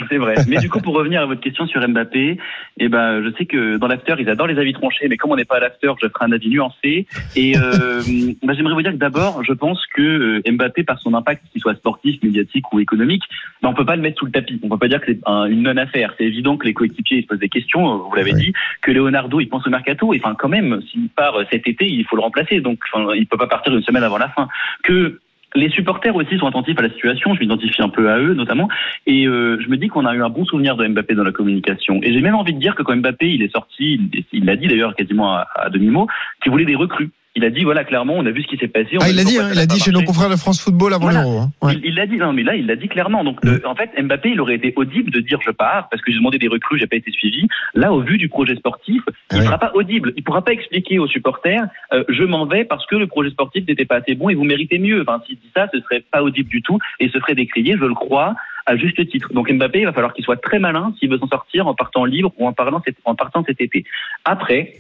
C'est 0.08 0.18
vrai. 0.18 0.36
Mais 0.48 0.58
du 0.58 0.70
coup, 0.70 0.80
pour 0.80 0.94
revenir 0.96 1.22
à 1.22 1.26
votre 1.26 1.42
question 1.42 1.66
sur 1.68 1.86
Mbappé, 1.88 2.38
eh 2.80 2.88
ben, 2.90 3.24
je 3.24 3.30
sais 3.38 3.46
que 3.46 3.78
dans 3.78 3.88
l'after, 3.88 4.16
ils 4.20 4.30
adorent 4.30 4.48
les 4.48 4.58
avis 4.60 4.74
tranchés, 4.74 5.08
mais 5.10 5.18
comme 5.18 5.32
on 5.32 5.36
n'est 5.36 5.46
pas 5.46 5.58
à 5.58 5.60
l'after, 5.60 5.92
je 6.02 6.08
ferai 6.08 6.26
un 6.26 6.32
avis 6.32 6.50
nuancé. 6.50 7.08
Et 7.36 7.58
euh, 7.58 8.02
bah, 8.44 8.54
j'aimerais 8.56 8.74
vous 8.74 8.82
dire 8.82 8.92
que 8.92 8.98
d'abord, 8.98 9.44
je 9.44 9.54
pense 9.54 9.84
que 9.94 10.42
euh, 10.48 10.52
Mbappé, 10.52 10.84
par 10.84 11.00
son 11.00 11.14
impact, 11.14 11.44
qu'il 11.52 11.62
soit 11.62 11.76
sportif, 11.76 12.22
médiatique 12.24 12.72
ou 12.74 12.80
économique, 12.80 13.24
bah, 13.62 13.70
on 13.70 13.74
peut 13.74 13.86
pas 13.86 13.96
le 13.96 14.02
mettre 14.02 14.20
sous 14.20 14.26
le 14.26 14.32
tapis. 14.32 14.60
On 14.64 14.70
peut 14.70 14.78
pas 14.78 14.88
dire 14.88 15.02
que 15.02 15.08
c'est 15.12 15.20
un- 15.26 15.46
une 15.46 15.64
non-affaire. 15.64 16.14
C'est 16.18 16.26
évident 16.26 16.58
que 16.58 16.66
les 16.66 16.74
coéquipiers 16.74 17.18
ils 17.20 17.24
se 17.24 17.28
posent 17.28 17.40
des 17.40 17.50
questions. 17.50 17.94
euh, 17.94 17.98
Vous 18.10 18.16
l'avez 18.16 18.34
Oui. 18.34 18.40
dit, 18.46 18.54
que 18.82 18.92
Leonardo, 18.92 19.40
il 19.40 19.48
pense 19.48 19.66
au 19.68 19.70
mercato. 19.70 20.14
Et 20.14 20.22
enfin, 20.24 20.36
quand 20.38 20.50
même, 20.50 20.82
s'il 20.92 21.10
part 21.10 21.36
euh, 21.40 21.44
cet 21.52 21.68
été, 21.68 21.86
il 21.88 22.06
faut 22.06 22.16
le 22.16 22.22
remplacer. 22.22 22.62
Donc, 22.62 22.80
enfin, 22.94 23.14
il 23.16 23.28
peut 23.28 23.38
pas 23.38 23.48
partir 23.48 23.74
une 23.76 23.84
semaine 23.84 24.04
avant 24.04 24.18
la 24.18 24.30
fin. 24.30 24.48
Que 24.84 25.20
les 25.56 25.70
supporters 25.70 26.16
aussi 26.16 26.38
sont 26.38 26.48
attentifs 26.48 26.78
à 26.78 26.84
la 26.84 26.90
situation. 26.90 27.34
Je 27.34 27.40
m'identifie 27.40 27.82
un 27.82 27.90
peu 27.90 28.10
à 28.10 28.20
eux, 28.20 28.34
notamment. 28.34 28.70
Et 29.08 29.28
euh, 29.28 29.58
je 29.62 29.70
me 29.70 29.78
dis 29.78 29.88
qu'on 29.88 30.06
a 30.06 30.14
eu 30.16 30.22
un 30.24 30.30
bon 30.30 30.46
souvenir 30.46 30.76
de 30.76 30.88
Mbappé 30.88 31.16
dans 31.16 31.24
la 31.24 31.32
communication. 31.32 32.00
Et 32.04 32.14
j'ai 32.14 32.22
même 32.22 32.36
envie 32.36 32.54
de 32.54 32.60
dire 32.60 32.76
que 32.76 32.84
quand 32.84 32.96
Mbappé 32.96 33.30
il 33.30 33.42
est 33.42 33.52
sorti, 33.52 34.00
il- 34.32 34.46
l'a 34.46 34.56
dit 34.56 34.68
d'ailleurs 34.68 34.96
quasiment 34.96 35.34
à, 35.34 35.48
à 35.56 35.70
demi-mot, 35.70 36.08
qu'il 36.42 36.52
voulait 36.52 36.66
des 36.66 36.76
recrues. 36.76 37.10
Il 37.36 37.46
a 37.46 37.52
dit 37.52 37.64
voilà 37.64 37.84
clairement, 37.84 38.16
on 38.18 38.26
a 38.26 38.32
vu 38.32 38.42
ce 38.42 38.48
qui 38.48 38.58
s'est 38.58 38.68
passé. 38.68 38.98
on 38.98 39.02
Ah, 39.02 39.06
a 39.06 39.10
il 39.10 39.16
l'a 39.16 39.24
dit, 39.24 39.38
hein, 39.38 39.50
il 39.54 39.60
a 39.60 39.66
dit 39.66 39.80
chez 39.80 39.92
nos 39.92 40.02
confrères 40.02 40.30
de 40.30 40.36
France 40.36 40.62
Football 40.62 40.94
avant 40.94 41.06
Voilà. 41.06 41.22
l'Euro. 41.22 41.40
hein. 41.40 41.50
Ouais. 41.62 41.74
Il 41.84 41.94
l'a 41.96 42.08
dit, 42.08 42.18
non, 42.18 42.34
mais 42.34 42.44
là, 42.44 42.56
il 42.56 42.66
l'a 42.66 42.76
dit 42.76 42.88
clairement. 42.88 43.24
Donc, 43.24 43.38
le- 43.46 43.62
en 43.68 43.76
fait, 43.76 43.92
Mbappé, 44.02 44.32
il 44.32 44.42
aurait 44.42 44.56
été 44.56 44.74
audible 44.76 45.12
de 45.12 45.20
dire 45.20 45.40
je 45.46 45.52
pars 45.52 45.88
parce 45.90 46.02
que 46.02 46.12
j'ai 46.12 46.18
demandé 46.18 46.38
des 46.40 46.48
recrues, 46.48 46.80
j'ai 46.80 46.88
pas 46.88 46.96
été 46.96 47.12
suivi. 47.12 47.48
Là, 47.76 47.94
au 47.94 48.02
vu 48.02 48.18
du 48.18 48.30
projet 48.30 48.56
sportif, 48.56 49.04
il 49.32 49.38
ne 49.38 49.44
sera 49.44 49.60
pas 49.60 49.72
audible. 49.76 50.12
Il 50.18 50.24
pourra 50.24 50.44
pas 50.44 50.54
expliquer 50.54 50.98
aux 51.00 51.08
supporters 51.08 51.68
euh, 51.94 52.04
je 52.10 52.24
m'en 52.24 52.46
vais 52.46 52.66
parce 52.66 52.86
que 52.88 52.96
le 52.96 53.06
projet 53.08 53.30
sportif 53.30 53.66
n'était 53.68 53.86
pas 53.86 53.98
assez 53.98 54.16
bon 54.16 54.30
et 54.30 54.36
vous 54.36 54.44
méritez 54.44 54.80
mieux. 54.80 55.02
Enfin, 55.08 55.22
s'il 55.28 55.36
dit 55.38 55.52
ça, 55.56 55.68
ce 55.74 55.80
serait 55.82 56.04
pas 56.12 56.24
audible 56.24 56.50
du 56.50 56.62
tout 56.64 56.80
et 57.00 57.10
se 57.10 57.20
ferait 57.20 57.36
décrier, 57.36 57.76
je 57.80 57.86
le 57.86 57.94
crois, 57.94 58.34
à 58.66 58.76
juste 58.76 59.08
titre. 59.08 59.32
Donc, 59.34 59.52
Mbappé, 59.52 59.80
il 59.82 59.86
va 59.86 59.94
falloir 59.94 60.14
qu'il 60.14 60.26
soit 60.26 60.38
très 60.42 60.58
malin 60.60 60.94
s'il 61.00 61.10
veut 61.10 61.18
s'en 61.20 61.28
sortir 61.28 61.68
en 61.68 61.76
partant 61.76 62.06
libre 62.06 62.32
ou 62.38 62.48
en 62.48 62.54
parlant 62.54 62.82
en 63.06 63.16
partant 63.16 63.44
cet 63.48 63.62
été. 63.62 63.86
Après, 64.26 64.74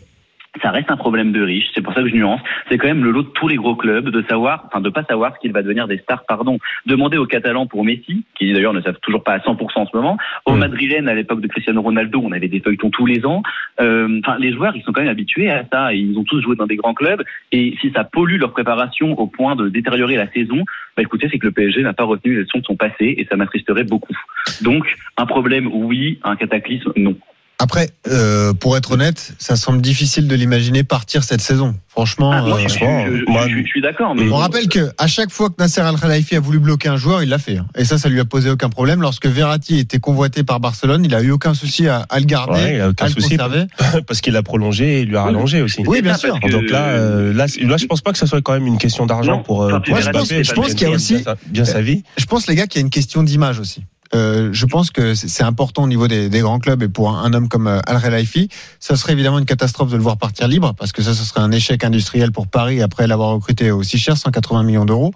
ça 0.61 0.71
reste 0.71 0.91
un 0.91 0.97
problème 0.97 1.31
de 1.31 1.41
riches, 1.41 1.69
c'est 1.73 1.81
pour 1.81 1.93
ça 1.93 2.01
que 2.01 2.09
je 2.09 2.15
nuance. 2.15 2.41
C'est 2.69 2.77
quand 2.77 2.87
même 2.87 3.03
le 3.03 3.11
lot 3.11 3.23
de 3.23 3.29
tous 3.29 3.47
les 3.47 3.55
gros 3.55 3.75
clubs 3.75 4.09
de 4.09 4.23
savoir, 4.27 4.65
enfin 4.67 4.81
de 4.81 4.89
pas 4.89 5.03
savoir 5.03 5.33
ce 5.35 5.39
qu'il 5.39 5.51
va 5.51 5.61
devenir 5.61 5.87
des 5.87 5.97
stars, 5.99 6.23
pardon. 6.27 6.59
Demander 6.85 7.17
aux 7.17 7.25
Catalans 7.25 7.67
pour 7.67 7.83
Messi, 7.85 8.23
qui 8.35 8.51
d'ailleurs 8.53 8.73
ne 8.73 8.81
savent 8.81 8.99
toujours 9.01 9.23
pas 9.23 9.33
à 9.33 9.39
100% 9.39 9.57
en 9.75 9.85
ce 9.85 9.95
moment, 9.95 10.17
aux 10.45 10.55
Mm. 10.55 10.59
Madrilènes 10.59 11.07
à 11.07 11.13
l'époque 11.15 11.41
de 11.41 11.47
Cristiano 11.47 11.81
Ronaldo, 11.81 12.21
on 12.23 12.31
avait 12.31 12.47
des 12.47 12.59
feuilletons 12.59 12.89
tous 12.89 13.05
les 13.05 13.25
ans. 13.25 13.41
euh, 13.79 14.19
enfin, 14.25 14.37
les 14.39 14.51
joueurs, 14.51 14.75
ils 14.75 14.83
sont 14.83 14.91
quand 14.91 15.01
même 15.01 15.09
habitués 15.09 15.49
à 15.49 15.63
ça. 15.71 15.93
Et 15.93 15.97
ils 15.97 16.17
ont 16.17 16.23
tous 16.23 16.41
joué 16.41 16.55
dans 16.55 16.67
des 16.67 16.75
grands 16.75 16.93
clubs. 16.93 17.23
Et 17.51 17.75
si 17.79 17.91
ça 17.91 18.03
pollue 18.03 18.39
leur 18.39 18.51
préparation 18.51 19.17
au 19.17 19.27
point 19.27 19.55
de 19.55 19.69
détériorer 19.69 20.15
la 20.15 20.29
saison, 20.31 20.63
bah 20.97 21.03
écoutez, 21.03 21.29
c'est 21.31 21.39
que 21.39 21.47
le 21.47 21.51
PSG 21.53 21.81
n'a 21.81 21.93
pas 21.93 22.03
retenu 22.03 22.35
les 22.35 22.41
leçons 22.41 22.59
de 22.59 22.65
son 22.65 22.75
passé 22.75 23.15
et 23.17 23.25
ça 23.29 23.35
m'attristerait 23.35 23.83
beaucoup. 23.83 24.15
Donc, 24.61 24.97
un 25.17 25.25
problème, 25.25 25.69
oui. 25.71 26.19
Un 26.23 26.35
cataclysme, 26.35 26.91
non. 26.97 27.15
Après, 27.61 27.89
euh, 28.09 28.53
pour 28.53 28.77
être 28.77 28.91
honnête, 28.93 29.33
ça 29.37 29.57
semble 29.57 29.81
difficile 29.81 30.29
de 30.29 30.35
l'imaginer 30.35 30.85
partir 30.85 31.25
cette 31.25 31.41
saison. 31.41 31.75
Franchement, 31.89 32.31
Ah, 32.31 32.41
moi, 32.41 32.55
euh, 32.57 32.61
je, 32.63 32.67
je- 32.69 32.75
franchement, 32.75 33.05
je- 33.05 33.29
moi, 33.29 33.47
je- 33.49 33.57
je 33.57 33.67
suis 33.67 33.81
d'accord. 33.81 34.15
Mais 34.15 34.29
on 34.31 34.37
rappelle 34.37 34.69
que 34.69 34.89
à 34.97 35.07
chaque 35.07 35.29
fois 35.29 35.49
que 35.49 35.55
Nasser 35.59 35.81
Al 35.81 35.99
Khelaifi 35.99 36.37
a 36.37 36.39
voulu 36.39 36.59
bloquer 36.59 36.87
un 36.87 36.95
joueur, 36.95 37.21
il 37.21 37.27
l'a 37.27 37.37
fait. 37.37 37.57
hein. 37.57 37.67
Et 37.75 37.83
ça, 37.83 37.97
ça 37.97 38.07
lui 38.07 38.21
a 38.21 38.23
posé 38.25 38.49
aucun 38.49 38.69
problème. 38.69 39.01
Lorsque 39.01 39.25
Verratti 39.25 39.77
était 39.77 39.99
convoité 39.99 40.43
par 40.45 40.61
Barcelone, 40.61 41.03
il 41.03 41.13
a 41.13 41.21
eu 41.21 41.31
aucun 41.31 41.53
souci 41.53 41.89
à, 41.89 42.05
à 42.09 42.19
le 42.19 42.25
garder, 42.25 42.53
Ouais, 42.53 42.75
il 42.75 42.81
a 42.81 42.89
aucun 42.89 43.05
à 43.05 43.07
le 43.09 43.13
souci. 43.13 43.31
conserver. 43.31 43.65
parce 44.07 44.21
qu'il 44.21 44.37
a 44.37 44.43
prolongé 44.43 44.99
et 44.99 45.01
il 45.01 45.09
lui 45.09 45.17
a 45.17 45.19
Oui. 45.19 45.25
rallongé 45.25 45.61
aussi. 45.61 45.83
Oui, 45.85 46.01
bien 46.01 46.15
sûr. 46.15 46.39
que- 46.39 46.49
Donc 46.49 46.69
là, 46.69 46.85
euh, 46.91 47.33
là, 47.33 47.45
je 47.47 47.85
pense 47.87 47.99
pas 47.99 48.13
que 48.13 48.17
ça 48.17 48.25
soit 48.25 48.41
quand 48.41 48.53
même 48.53 48.67
une 48.67 48.77
question 48.77 49.05
d'argent 49.05 49.39
pour, 49.39 49.63
euh, 49.63 49.67
Enfin, 49.67 49.81
pour 49.81 49.89
Moi, 49.91 49.99
je 49.99 50.05
pense- 50.11 50.29
pense 50.55 50.73
qu'il 50.75 50.87
y 50.87 50.91
a 50.91 50.95
aussi- 50.95 51.15
bien 51.15 51.23
sa- 51.23 51.35
bien 51.47 51.65
sa 51.65 51.81
vie. 51.81 52.03
Je 52.17 52.25
pense, 52.25 52.47
les 52.47 52.55
gars, 52.55 52.67
qu'il 52.67 52.79
y 52.79 52.83
a 52.83 52.85
une 52.85 52.89
question 52.89 53.21
d'image 53.21 53.59
aussi. 53.59 53.83
Euh, 54.15 54.49
je 54.51 54.65
pense 54.65 54.89
que 54.89 55.13
c'est 55.13 55.43
important 55.43 55.83
au 55.83 55.87
niveau 55.87 56.07
des, 56.07 56.29
grands 56.29 56.59
clubs 56.59 56.81
et 56.81 56.89
pour 56.89 57.15
un, 57.15 57.33
homme 57.33 57.47
comme 57.47 57.67
euh, 57.67 57.79
Al 57.85 58.01
Khelaifi, 58.01 58.49
ça 58.79 58.95
serait 58.95 59.13
évidemment 59.13 59.39
une 59.39 59.45
catastrophe 59.45 59.91
de 59.91 59.97
le 59.97 60.03
voir 60.03 60.17
partir 60.17 60.47
libre 60.47 60.73
parce 60.77 60.91
que 60.91 61.01
ça, 61.01 61.13
ce 61.13 61.23
serait 61.23 61.41
un 61.41 61.51
échec 61.51 61.83
industriel 61.83 62.31
pour 62.31 62.47
Paris 62.47 62.81
après 62.81 63.07
l'avoir 63.07 63.29
recruté 63.31 63.71
aussi 63.71 63.97
cher, 63.97 64.17
180 64.17 64.63
millions 64.63 64.85
d'euros. 64.85 65.13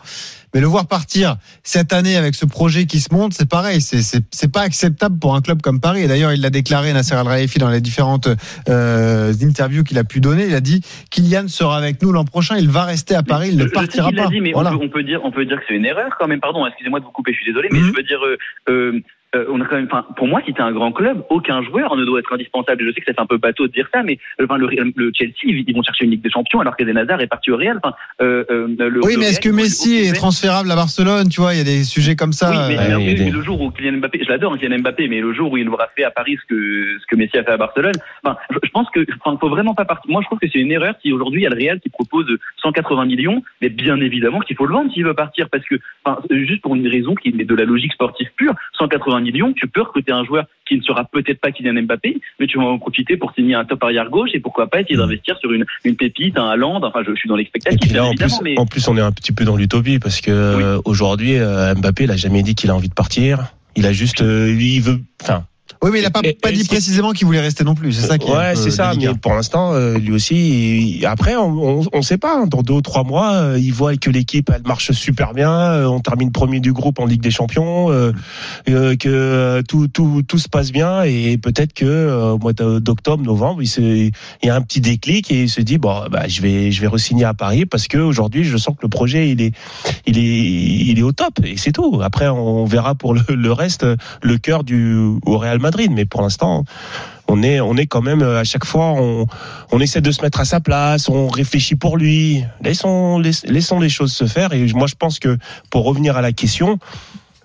Mais 0.53 0.59
le 0.61 0.67
voir 0.67 0.87
partir 0.87 1.37
cette 1.63 1.93
année 1.93 2.15
avec 2.15 2.35
ce 2.35 2.45
projet 2.45 2.85
qui 2.85 2.99
se 2.99 3.13
monte, 3.13 3.33
c'est 3.33 3.49
pareil, 3.49 3.81
c'est 3.81 4.01
c'est 4.01 4.23
c'est 4.31 4.51
pas 4.51 4.61
acceptable 4.61 5.17
pour 5.19 5.35
un 5.35 5.41
club 5.41 5.61
comme 5.61 5.79
Paris. 5.79 6.03
Et 6.03 6.07
d'ailleurs, 6.07 6.31
il 6.33 6.41
l'a 6.41 6.49
déclaré 6.49 6.93
Nasser 6.93 7.15
Al 7.15 7.25
Khelaifi 7.25 7.57
dans 7.59 7.69
les 7.69 7.81
différentes 7.81 8.27
euh, 8.69 9.33
interviews 9.41 9.83
qu'il 9.83 9.97
a 9.97 10.03
pu 10.03 10.19
donner. 10.19 10.45
Il 10.45 10.55
a 10.55 10.61
dit 10.61 10.81
Kylian 11.09 11.47
sera 11.47 11.77
avec 11.77 12.01
nous 12.01 12.11
l'an 12.11 12.25
prochain, 12.25 12.55
il 12.57 12.69
va 12.69 12.83
rester 12.83 13.15
à 13.15 13.23
Paris, 13.23 13.49
il 13.51 13.57
ne 13.57 13.65
partira 13.65 14.11
pas. 14.11 14.27
dit, 14.27 14.41
mais 14.41 14.51
Voilà. 14.53 14.73
on, 14.73 14.79
peut, 14.79 14.85
on 14.85 14.89
peut 14.89 15.03
dire, 15.03 15.21
on 15.23 15.31
peut 15.31 15.45
dire 15.45 15.57
que 15.57 15.63
c'est 15.67 15.75
une 15.75 15.85
erreur 15.85 16.11
quand 16.19 16.27
même. 16.27 16.39
Pardon, 16.39 16.65
excusez-moi 16.67 16.99
de 16.99 17.05
vous 17.05 17.11
couper, 17.11 17.31
je 17.33 17.37
suis 17.37 17.45
désolé, 17.51 17.69
mais 17.71 17.79
Mhm. 17.79 17.87
je 17.87 17.93
veux 17.97 18.03
dire, 18.03 18.19
euh, 18.23 18.37
euh, 18.69 18.99
euh, 19.35 19.45
on 19.49 19.59
a 19.61 19.65
quand 19.65 19.75
même, 19.75 19.87
enfin, 19.91 20.05
pour 20.15 20.27
moi, 20.27 20.41
si 20.45 20.53
t'es 20.53 20.61
un 20.61 20.71
grand 20.71 20.91
club, 20.91 21.23
aucun 21.29 21.61
joueur 21.63 21.95
ne 21.95 22.05
doit 22.05 22.19
être 22.19 22.33
indispensable. 22.33 22.83
Et 22.83 22.85
Je 22.87 22.91
sais 22.93 23.01
que 23.01 23.05
c'est 23.07 23.19
un 23.19 23.25
peu 23.25 23.37
bateau 23.37 23.67
de 23.67 23.71
dire 23.71 23.87
ça, 23.93 24.03
mais 24.03 24.17
euh, 24.39 24.45
enfin, 24.45 24.57
le, 24.57 24.67
le 24.67 25.11
Chelsea, 25.13 25.33
ils 25.43 25.63
ils 25.67 25.75
vont 25.75 25.83
chercher 25.83 26.05
une 26.05 26.11
Ligue 26.11 26.21
des 26.21 26.29
Champions 26.29 26.59
alors 26.59 26.75
qu'Eden 26.75 26.97
Hazard 26.97 27.21
est 27.21 27.27
parti 27.27 27.51
au 27.51 27.57
Real. 27.57 27.79
Enfin, 27.83 27.95
euh, 28.21 28.43
euh, 28.49 28.67
le, 28.77 29.03
Oui, 29.03 29.13
le 29.13 29.19
mais 29.19 29.25
est-ce 29.27 29.39
que 29.39 29.49
Messi 29.49 29.95
est 29.97 30.13
transférable 30.13 30.69
à 30.71 30.75
Barcelone 30.75 31.29
Tu 31.29 31.41
vois, 31.41 31.53
il 31.53 31.57
y 31.57 31.61
a 31.61 31.63
des 31.63 31.83
sujets 31.83 32.15
comme 32.15 32.33
ça. 32.33 32.51
Oui, 32.51 32.75
mais, 32.75 32.91
euh, 32.91 32.97
oui, 32.97 33.31
le 33.31 33.41
jour 33.41 33.59
où 33.61 33.71
Kylian 33.71 33.97
Mbappé, 33.97 34.21
je 34.23 34.29
l'adore, 34.29 34.57
Kylian 34.57 34.79
Mbappé, 34.79 35.07
mais 35.07 35.21
le 35.21 35.33
jour 35.33 35.51
où 35.51 35.57
il 35.57 35.67
aura 35.69 35.87
fait 35.95 36.03
à 36.03 36.11
Paris 36.11 36.37
ce 36.41 36.45
que 36.47 36.99
ce 36.99 37.05
que 37.07 37.15
Messi 37.15 37.37
a 37.37 37.43
fait 37.43 37.51
à 37.51 37.57
Barcelone, 37.57 37.95
enfin, 38.23 38.37
je, 38.51 38.57
je 38.63 38.69
pense 38.69 38.89
que, 38.91 39.05
enfin, 39.23 39.37
faut 39.39 39.49
vraiment 39.49 39.73
pas 39.73 39.85
partir. 39.85 40.11
Moi, 40.11 40.21
je 40.21 40.27
trouve 40.27 40.39
que 40.39 40.47
c'est 40.51 40.59
une 40.59 40.71
erreur 40.71 40.95
si 41.01 41.11
aujourd'hui 41.11 41.41
il 41.41 41.43
y 41.43 41.47
a 41.47 41.49
le 41.49 41.57
Real 41.57 41.79
qui 41.79 41.89
propose 41.89 42.27
180 42.61 43.05
millions, 43.05 43.43
mais 43.61 43.69
bien 43.69 43.99
évidemment 43.99 44.39
qu'il 44.41 44.55
faut 44.55 44.65
le 44.65 44.73
vendre 44.73 44.91
s'il 44.93 45.05
veut 45.05 45.13
partir, 45.13 45.49
parce 45.49 45.65
que, 45.65 45.75
enfin, 46.05 46.21
juste 46.29 46.61
pour 46.61 46.75
une 46.75 46.87
raison 46.87 47.15
qui 47.15 47.29
est 47.29 47.31
de 47.31 47.55
la 47.55 47.65
logique 47.65 47.93
sportive 47.93 48.29
pure, 48.35 48.53
180 48.77 49.21
millions, 49.23 49.53
tu 49.53 49.67
peux 49.67 49.81
recruter 49.81 50.11
un 50.11 50.23
joueur 50.23 50.45
qui 50.67 50.77
ne 50.77 50.81
sera 50.81 51.03
peut-être 51.05 51.39
pas 51.39 51.51
Kylian 51.51 51.81
Mbappé, 51.83 52.21
mais 52.39 52.47
tu 52.47 52.57
vas 52.57 52.65
en 52.65 52.79
profiter 52.79 53.17
pour 53.17 53.33
signer 53.33 53.55
un 53.55 53.65
top 53.65 53.83
arrière 53.83 54.09
gauche 54.09 54.29
et 54.33 54.39
pourquoi 54.39 54.67
pas 54.67 54.81
essayer 54.81 54.95
d'investir 54.95 55.37
sur 55.39 55.51
une, 55.51 55.65
une 55.83 55.95
pépite, 55.95 56.37
un 56.37 56.49
Haaland. 56.49 56.81
Enfin, 56.83 57.01
je, 57.05 57.11
je 57.11 57.15
suis 57.15 57.29
dans 57.29 57.35
l'expectative, 57.35 57.93
là, 57.93 58.05
en 58.05 58.13
plus, 58.13 58.41
mais 58.43 58.59
en 58.59 58.65
plus, 58.65 58.87
on 58.87 58.97
est 58.97 59.01
un 59.01 59.11
petit 59.11 59.31
peu 59.31 59.45
dans 59.45 59.55
l'utopie 59.55 59.99
parce 59.99 60.21
que 60.21 60.31
euh, 60.31 60.81
aujourd'hui, 60.85 61.37
euh, 61.37 61.73
Mbappé, 61.75 62.05
il 62.05 62.11
a 62.11 62.15
jamais 62.17 62.43
dit 62.43 62.55
qu'il 62.55 62.69
a 62.69 62.75
envie 62.75 62.89
de 62.89 62.93
partir. 62.93 63.53
Il 63.75 63.85
a 63.87 63.93
juste, 63.93 64.21
euh, 64.21 64.55
il 64.57 64.81
veut, 64.81 64.99
enfin, 65.21 65.45
Oui, 65.83 65.89
mais 65.91 65.99
il 65.99 66.03
n'a 66.03 66.09
pas, 66.11 66.21
pas 66.41 66.51
dit 66.51 66.63
précisément 66.63 67.11
qu'il 67.11 67.25
voulait 67.27 67.41
rester 67.41 67.63
non 67.65 67.75
plus. 67.75 67.91
C'est 67.93 68.07
ça 68.07 68.17
qui 68.17 68.29
est. 68.29 68.33
ouais, 68.33 68.55
c'est 68.55 68.71
ça. 68.71 68.91
délicat. 68.91 69.11
Mais 69.11 69.17
pour 69.19 69.33
l'instant, 69.33 69.73
euh, 69.73 69.97
lui 69.97 70.11
aussi. 70.13 71.03
après, 71.05 71.35
on, 71.35 71.81
on 71.91 72.01
sait 72.01 72.17
pas. 72.17 72.37
hein, 72.39 72.47
Dans 72.47 72.61
deux 72.61 72.73
ou 72.73 72.81
trois 72.81 73.03
mois, 73.03 73.33
euh, 73.33 73.59
il 73.59 73.73
voit 73.73 73.95
que 73.97 74.09
l'équipe 74.09 74.49
elle 74.55 74.63
marche 74.65 74.91
super 74.93 75.33
bien. 75.33 75.51
euh, 75.51 75.85
on 75.85 75.99
termine 75.99 76.31
premier 76.31 76.61
du 76.61 76.71
groupe 76.71 76.99
en 76.99 77.05
Ligue 77.05 77.21
des 77.21 77.31
Champions. 77.31 77.91
euh, 77.91 78.13
euh, 78.69 78.95
que 78.95 79.09
euh, 79.09 79.61
tout, 79.67 79.89
tout, 79.89 80.23
tout 80.25 80.37
se 80.37 80.47
passe 80.47 80.71
bien 80.71 81.03
et 81.03 81.37
peut-être 81.37 81.73
que 81.73 81.83
euh, 81.85 82.31
au 82.31 82.37
mois 82.37 82.53
d'octobre, 82.53 83.21
novembre, 83.23 83.61
il, 83.61 83.67
se, 83.67 83.81
il 83.81 84.11
y 84.41 84.49
a 84.49 84.55
un 84.55 84.61
petit 84.61 84.79
déclic 84.79 85.29
et 85.31 85.43
il 85.43 85.49
se 85.49 85.59
dit 85.59 85.77
bon, 85.79 86.05
bah, 86.09 86.29
je 86.29 86.41
vais, 86.41 86.71
je 86.71 86.79
vais 86.79 86.87
re-signer 86.87 87.25
à 87.25 87.33
Paris 87.33 87.65
parce 87.65 87.89
que 87.89 87.97
aujourd'hui, 87.97 88.45
je 88.45 88.55
sens 88.55 88.75
que 88.75 88.83
le 88.83 88.87
projet 88.89 89.29
il 89.29 89.41
est, 89.41 89.51
il 90.07 90.17
est, 90.17 90.21
il 90.21 90.97
est 90.97 91.03
au 91.03 91.11
top 91.11 91.33
et 91.43 91.57
c'est 91.57 91.73
tout. 91.73 91.99
Après, 92.01 92.29
on 92.29 92.63
verra 92.65 92.95
pour 92.95 93.13
le, 93.13 93.21
le 93.29 93.51
reste, 93.51 93.85
le 94.21 94.37
cœur 94.37 94.63
du 94.63 94.95
au 95.25 95.37
Real 95.37 95.59
Madrid. 95.59 95.72
Mais 95.89 96.05
pour 96.05 96.21
l'instant, 96.21 96.63
on 97.27 97.41
est, 97.41 97.59
on 97.59 97.75
est 97.75 97.87
quand 97.87 98.01
même 98.01 98.21
euh, 98.21 98.39
à 98.39 98.43
chaque 98.43 98.65
fois, 98.65 98.93
on, 98.93 99.27
on 99.71 99.79
essaie 99.79 100.01
de 100.01 100.11
se 100.11 100.21
mettre 100.21 100.39
à 100.39 100.45
sa 100.45 100.59
place, 100.59 101.09
on 101.09 101.27
réfléchit 101.27 101.75
pour 101.75 101.97
lui. 101.97 102.43
Laissons, 102.61 103.19
laissons 103.19 103.79
les 103.79 103.89
choses 103.89 104.13
se 104.13 104.25
faire. 104.25 104.53
Et 104.53 104.65
moi, 104.73 104.87
je 104.87 104.95
pense 104.95 105.19
que 105.19 105.37
pour 105.69 105.85
revenir 105.85 106.17
à 106.17 106.21
la 106.21 106.31
question, 106.31 106.79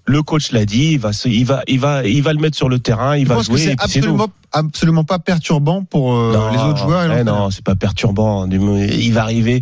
le 0.08 0.22
coach 0.22 0.52
l'a 0.52 0.64
dit, 0.64 0.92
il 0.92 0.98
va, 0.98 1.12
se- 1.12 1.28
il 1.28 1.44
va, 1.44 1.62
il 1.68 1.78
va, 1.78 2.02
il 2.04 2.22
va 2.22 2.32
le 2.32 2.40
mettre 2.40 2.56
sur 2.56 2.68
le 2.68 2.78
terrain, 2.78 3.16
il 3.16 3.24
Je 3.24 3.28
va 3.28 3.34
pense 3.36 3.46
jouer. 3.46 3.58
c'est 3.58 3.70
et 3.72 3.76
absolument, 3.78 4.28
absolument 4.52 5.04
pas 5.04 5.18
perturbant 5.18 5.84
pour 5.84 6.14
euh, 6.16 6.32
Non, 6.32 6.50
les 6.50 6.58
autres 6.58 6.78
joueurs. 6.78 7.12
et 7.12 7.18
eh 7.20 7.24
non, 7.24 7.50
c'est 7.50 7.62
pas 7.64 7.74
perturbant. 7.76 8.48
Il 8.48 9.12
va 9.12 9.22
arriver 9.22 9.60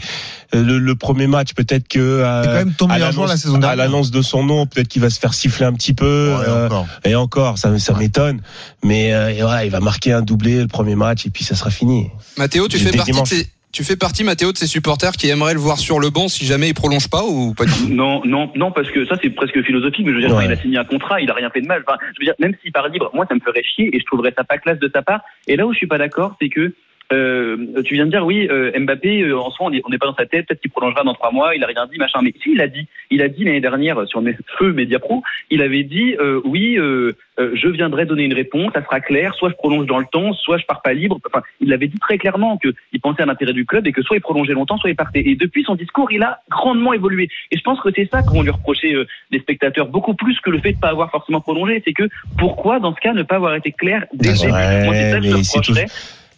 euh, 0.54 0.62
le, 0.62 0.78
le 0.78 0.94
premier 0.94 1.26
match, 1.26 1.52
peut-être 1.54 1.88
que 1.88 1.98
euh, 1.98 2.42
C'est 2.42 2.48
quand 2.48 2.54
même 2.54 2.72
ton 2.74 2.86
à 2.86 2.94
meilleur 2.94 3.12
joueur 3.12 3.26
la 3.26 3.34
l'annonce- 3.34 3.42
saison 3.42 3.62
à 3.62 3.74
l'annonce 3.76 4.10
de 4.12 4.22
son 4.22 4.44
nom, 4.44 4.66
peut-être 4.66 4.88
qu'il 4.88 5.02
va 5.02 5.10
se 5.10 5.18
faire 5.18 5.34
siffler 5.34 5.66
un 5.66 5.72
petit 5.72 5.94
peu. 5.94 6.34
Ouais, 6.38 6.44
euh, 6.48 6.66
encore. 6.66 6.86
et 7.04 7.14
encore, 7.16 7.58
ça, 7.58 7.76
ça 7.78 7.92
Ouais. 7.94 7.98
m'étonne. 7.98 8.40
Mais 8.84 9.12
euh, 9.12 9.30
et 9.32 9.40
voilà, 9.42 9.64
il 9.64 9.70
va 9.72 9.80
marquer 9.80 10.12
un 10.12 10.22
doublé 10.22 10.60
le 10.60 10.68
premier 10.68 10.94
match 10.94 11.26
et 11.26 11.30
puis 11.30 11.42
ça 11.44 11.56
sera 11.56 11.70
fini. 11.70 12.08
Mathéo, 12.38 12.68
tu 12.68 12.78
fais 12.78 12.90
partie 12.96 13.10
de 13.10 13.14
dimanche. 13.16 13.28
ces, 13.30 13.48
tu 13.76 13.84
fais 13.84 13.96
partie, 13.96 14.24
Mathéo, 14.24 14.52
de 14.52 14.56
ces 14.56 14.66
supporters 14.66 15.12
qui 15.12 15.28
aimeraient 15.28 15.52
le 15.52 15.60
voir 15.60 15.78
sur 15.78 16.00
le 16.00 16.08
banc 16.08 16.28
si 16.28 16.46
jamais 16.46 16.68
il 16.68 16.74
prolonge 16.74 17.08
pas 17.10 17.22
ou 17.24 17.52
pas 17.52 17.66
du 17.66 17.72
tout? 17.72 17.88
Non, 17.90 18.22
non, 18.24 18.50
non, 18.56 18.72
parce 18.72 18.90
que 18.90 19.04
ça 19.04 19.16
c'est 19.22 19.28
presque 19.28 19.62
philosophique. 19.64 20.06
Mais 20.06 20.12
je 20.12 20.16
veux 20.16 20.26
dire, 20.26 20.34
Ouais. 20.34 20.46
il 20.46 20.52
a 20.52 20.56
signé 20.56 20.78
un 20.78 20.84
contrat, 20.84 21.20
il 21.20 21.30
a 21.30 21.34
rien 21.34 21.50
fait 21.50 21.60
de 21.60 21.66
mal. 21.66 21.84
Enfin, 21.86 21.98
je 22.14 22.20
veux 22.20 22.24
dire, 22.24 22.34
même 22.38 22.54
s'il 22.62 22.72
part 22.72 22.88
libre, 22.88 23.10
moi 23.12 23.26
ça 23.28 23.34
me 23.34 23.40
ferait 23.40 23.62
chier 23.62 23.94
et 23.94 24.00
je 24.00 24.04
trouverais 24.06 24.32
ça 24.34 24.44
pas 24.44 24.56
classe 24.56 24.78
de 24.78 24.90
sa 24.94 25.02
part. 25.02 25.20
Et 25.46 25.56
là 25.56 25.66
où 25.66 25.72
je 25.74 25.76
suis 25.76 25.86
pas 25.86 25.98
d'accord, 25.98 26.36
c'est 26.40 26.48
que 26.48 26.74
euh, 27.12 27.82
tu 27.84 27.94
viens 27.94 28.06
de 28.06 28.10
dire 28.10 28.24
oui, 28.26 28.48
euh, 28.50 28.72
Mbappé 28.78 29.22
euh, 29.22 29.38
en 29.38 29.50
soi 29.50 29.66
on 29.66 29.72
est- 29.72 29.82
on 29.84 29.90
n'est 29.90 29.98
pas 29.98 30.06
dans 30.06 30.14
sa 30.14 30.26
tête. 30.26 30.46
Peut-être 30.46 30.60
qu'il 30.60 30.70
prolongera 30.70 31.04
dans 31.04 31.14
trois 31.14 31.30
mois. 31.30 31.54
Il 31.54 31.62
a 31.62 31.66
rien 31.66 31.86
dit, 31.90 31.98
machin. 31.98 32.20
Mais 32.22 32.32
si 32.42 32.52
il 32.52 32.60
a 32.60 32.66
dit, 32.68 32.86
il 33.10 33.22
a 33.22 33.28
dit 33.28 33.44
l'année 33.44 33.60
dernière 33.60 34.06
sur 34.08 34.20
mes 34.22 34.36
feux 34.58 34.72
Media 34.72 34.98
Pro, 34.98 35.22
il 35.50 35.62
avait 35.62 35.84
dit 35.84 36.16
euh, 36.18 36.40
oui, 36.44 36.76
euh, 36.78 37.12
euh, 37.38 37.50
je 37.54 37.68
viendrai 37.68 38.06
donner 38.06 38.24
une 38.24 38.34
réponse, 38.34 38.72
ça 38.74 38.82
sera 38.82 39.00
clair. 39.00 39.34
Soit 39.34 39.50
je 39.50 39.54
prolonge 39.54 39.86
dans 39.86 39.98
le 39.98 40.06
temps, 40.10 40.32
soit 40.32 40.58
je 40.58 40.64
pars 40.66 40.82
pas 40.82 40.94
libre. 40.94 41.18
Enfin, 41.26 41.42
il 41.60 41.72
avait 41.72 41.86
dit 41.88 41.98
très 41.98 42.18
clairement 42.18 42.56
que 42.56 42.68
il 42.92 43.00
pensait 43.00 43.22
à 43.22 43.26
l'intérêt 43.26 43.52
du 43.52 43.66
club 43.66 43.86
et 43.86 43.92
que 43.92 44.02
soit 44.02 44.16
il 44.16 44.20
prolongeait 44.20 44.54
longtemps, 44.54 44.78
soit 44.78 44.90
il 44.90 44.96
partait. 44.96 45.22
Et 45.26 45.36
depuis 45.36 45.62
son 45.64 45.74
discours, 45.74 46.10
il 46.10 46.22
a 46.22 46.40
grandement 46.50 46.92
évolué. 46.92 47.28
Et 47.52 47.56
je 47.56 47.62
pense 47.62 47.80
que 47.80 47.88
c'est 47.94 48.08
ça 48.10 48.22
qu'on 48.22 48.42
lui 48.42 48.50
reprochait 48.50 48.94
euh, 48.94 49.06
les 49.30 49.38
spectateurs 49.40 49.86
beaucoup 49.88 50.14
plus 50.14 50.40
que 50.40 50.50
le 50.50 50.58
fait 50.58 50.72
de 50.72 50.78
pas 50.80 50.88
avoir 50.88 51.10
forcément 51.10 51.40
prolongé. 51.40 51.82
C'est 51.84 51.92
que 51.92 52.08
pourquoi 52.38 52.80
dans 52.80 52.94
ce 52.94 53.00
cas 53.00 53.12
ne 53.12 53.22
pas 53.22 53.36
avoir 53.36 53.54
été 53.54 53.70
clair 53.70 54.04
dès 54.12 54.30
le 54.30 54.34
début? 54.46 55.44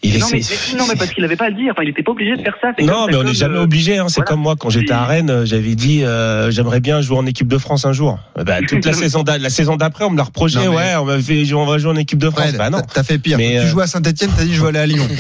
Il 0.00 0.16
non, 0.20 0.26
mais, 0.30 0.38
essaie- 0.38 0.54
mais- 0.74 0.78
non, 0.78 0.84
mais 0.88 0.94
parce 0.94 1.10
qu'il 1.10 1.24
avait 1.24 1.34
pas 1.34 1.46
à 1.46 1.50
le 1.50 1.56
dire. 1.56 1.72
Enfin, 1.72 1.82
il 1.82 1.88
était 1.88 2.04
pas 2.04 2.12
obligé 2.12 2.36
de 2.36 2.42
faire 2.42 2.54
ça. 2.60 2.68
Non, 2.80 3.06
mais 3.08 3.16
on 3.16 3.24
n'est 3.24 3.34
jamais 3.34 3.56
euh, 3.56 3.62
obligé. 3.64 3.98
Hein. 3.98 4.06
C'est 4.08 4.16
voilà. 4.20 4.28
comme 4.28 4.40
moi 4.40 4.54
quand 4.56 4.70
j'étais 4.70 4.92
à 4.92 5.04
Rennes, 5.04 5.28
euh, 5.30 5.44
j'avais 5.44 5.74
dit 5.74 6.04
euh, 6.04 6.52
j'aimerais 6.52 6.78
bien 6.78 7.00
jouer 7.00 7.18
en 7.18 7.26
équipe 7.26 7.48
de 7.48 7.58
France 7.58 7.84
un 7.84 7.92
jour. 7.92 8.16
Ben, 8.44 8.64
toute 8.64 8.84
la 8.84 8.92
saison 8.94 9.24
d'a- 9.24 9.38
la 9.38 9.50
saison 9.50 9.74
d'après, 9.74 10.04
on 10.04 10.10
me 10.10 10.16
l'a 10.16 10.22
reproché. 10.22 10.56
Non, 10.60 10.70
mais- 10.70 10.76
Ouais, 10.76 10.94
on 11.00 11.04
m'a 11.04 11.18
fait 11.20 11.52
on 11.52 11.66
va 11.66 11.78
jouer 11.78 11.90
en 11.90 11.96
équipe 11.96 12.20
de 12.20 12.30
France. 12.30 12.42
Fred, 12.44 12.56
bah 12.58 12.70
non. 12.70 12.80
t'as- 12.94 13.02
fait 13.02 13.18
pire. 13.18 13.38
Mais, 13.38 13.50
tu 13.54 13.58
euh, 13.58 13.66
joues 13.70 13.80
à 13.80 13.86
Saint-Etienne, 13.88 14.30
t'as 14.36 14.44
dit 14.44 14.54
je 14.54 14.60
veux 14.60 14.68
aller 14.68 14.78
à 14.78 14.86
Lyon. 14.86 15.06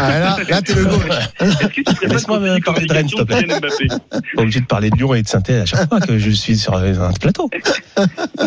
Ah, 0.00 0.18
là, 0.18 0.36
là 0.48 0.62
t'es 0.62 0.74
le 0.74 0.84
pas 0.84 2.06
Laisse-moi 2.06 2.40
parler 2.64 2.86
de 2.86 2.92
Rennes, 2.92 3.08
s'il 3.08 3.18
te 3.18 3.22
plaît. 3.22 3.46
Pas 3.46 4.42
obligé 4.42 4.60
de 4.60 4.66
parler 4.66 4.90
de 4.90 4.96
Lyon 4.96 5.14
et 5.14 5.22
de 5.22 5.28
saint 5.28 5.40
à 5.48 5.64
chaque 5.64 5.88
fois 5.88 6.00
que 6.00 6.18
je 6.18 6.30
suis 6.30 6.58
sur 6.58 6.74
un 6.76 7.12
plateau. 7.12 7.48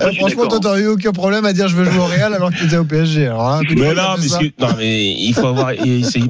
Franchement, 0.00 0.46
toi, 0.48 0.60
t'aurais 0.60 0.82
eu 0.82 0.86
aucun 0.86 1.12
problème 1.12 1.44
à 1.44 1.52
dire 1.52 1.68
je 1.68 1.76
veux 1.76 1.84
jouer 1.84 1.98
au 1.98 2.06
Real 2.06 2.34
alors 2.34 2.50
que 2.50 2.56
tu 2.56 2.64
étais 2.64 2.76
au 2.76 2.84
PSG. 2.84 3.26
Hein, 3.26 3.60
Mais 3.76 3.94
non, 3.94 4.68
mais, 4.78 5.12
il 5.12 5.34
faut 5.34 5.46
avoir. 5.46 5.72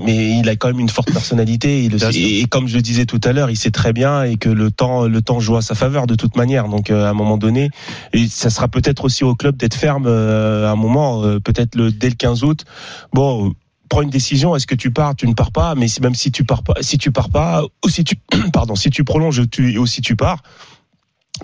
mais 0.04 0.38
il 0.38 0.48
a 0.48 0.56
quand 0.56 0.68
même 0.68 0.80
une 0.80 0.88
forte 0.88 1.12
personnalité. 1.12 1.88
Le 1.88 1.98
et, 2.16 2.40
et 2.40 2.44
comme 2.46 2.68
je 2.68 2.76
le 2.76 2.82
disais 2.82 3.06
tout 3.06 3.20
à 3.24 3.32
l'heure, 3.32 3.50
il 3.50 3.56
sait 3.56 3.70
très 3.70 3.92
bien 3.92 4.24
et 4.24 4.36
que 4.36 4.48
le 4.48 4.70
temps, 4.70 5.04
le 5.06 5.22
temps 5.22 5.40
joue 5.40 5.56
à 5.56 5.62
sa 5.62 5.74
faveur 5.74 6.06
de 6.06 6.14
toute 6.14 6.36
manière. 6.36 6.68
Donc 6.68 6.90
euh, 6.90 7.06
à 7.06 7.10
un 7.10 7.14
moment 7.14 7.36
donné, 7.36 7.70
et 8.12 8.26
ça 8.28 8.50
sera 8.50 8.68
peut-être 8.68 9.04
aussi 9.04 9.24
au 9.24 9.34
club 9.34 9.56
d'être 9.56 9.74
ferme 9.74 10.06
euh, 10.06 10.68
à 10.68 10.72
un 10.72 10.76
moment, 10.76 11.22
euh, 11.22 11.38
peut-être 11.38 11.74
le 11.74 11.92
dès 11.92 12.08
le 12.08 12.16
15 12.16 12.44
août. 12.44 12.64
Bon. 13.12 13.52
Prends 13.90 14.02
une 14.02 14.10
décision. 14.10 14.54
Est-ce 14.54 14.66
que 14.66 14.74
tu 14.74 14.90
pars, 14.90 15.16
tu 15.16 15.26
ne 15.26 15.32
pars 15.32 15.50
pas? 15.50 15.74
Mais 15.74 15.86
même 16.02 16.14
si 16.14 16.30
tu 16.30 16.44
pars 16.44 16.62
pas, 16.62 16.74
si 16.82 16.98
tu 16.98 17.10
pars 17.10 17.30
pas, 17.30 17.62
ou 17.82 17.88
si 17.88 18.04
tu, 18.04 18.16
pardon, 18.52 18.74
si 18.74 18.90
tu 18.90 19.02
prolonges, 19.02 19.48
tu 19.48 19.78
ou 19.78 19.86
si 19.86 20.02
tu 20.02 20.14
pars. 20.14 20.42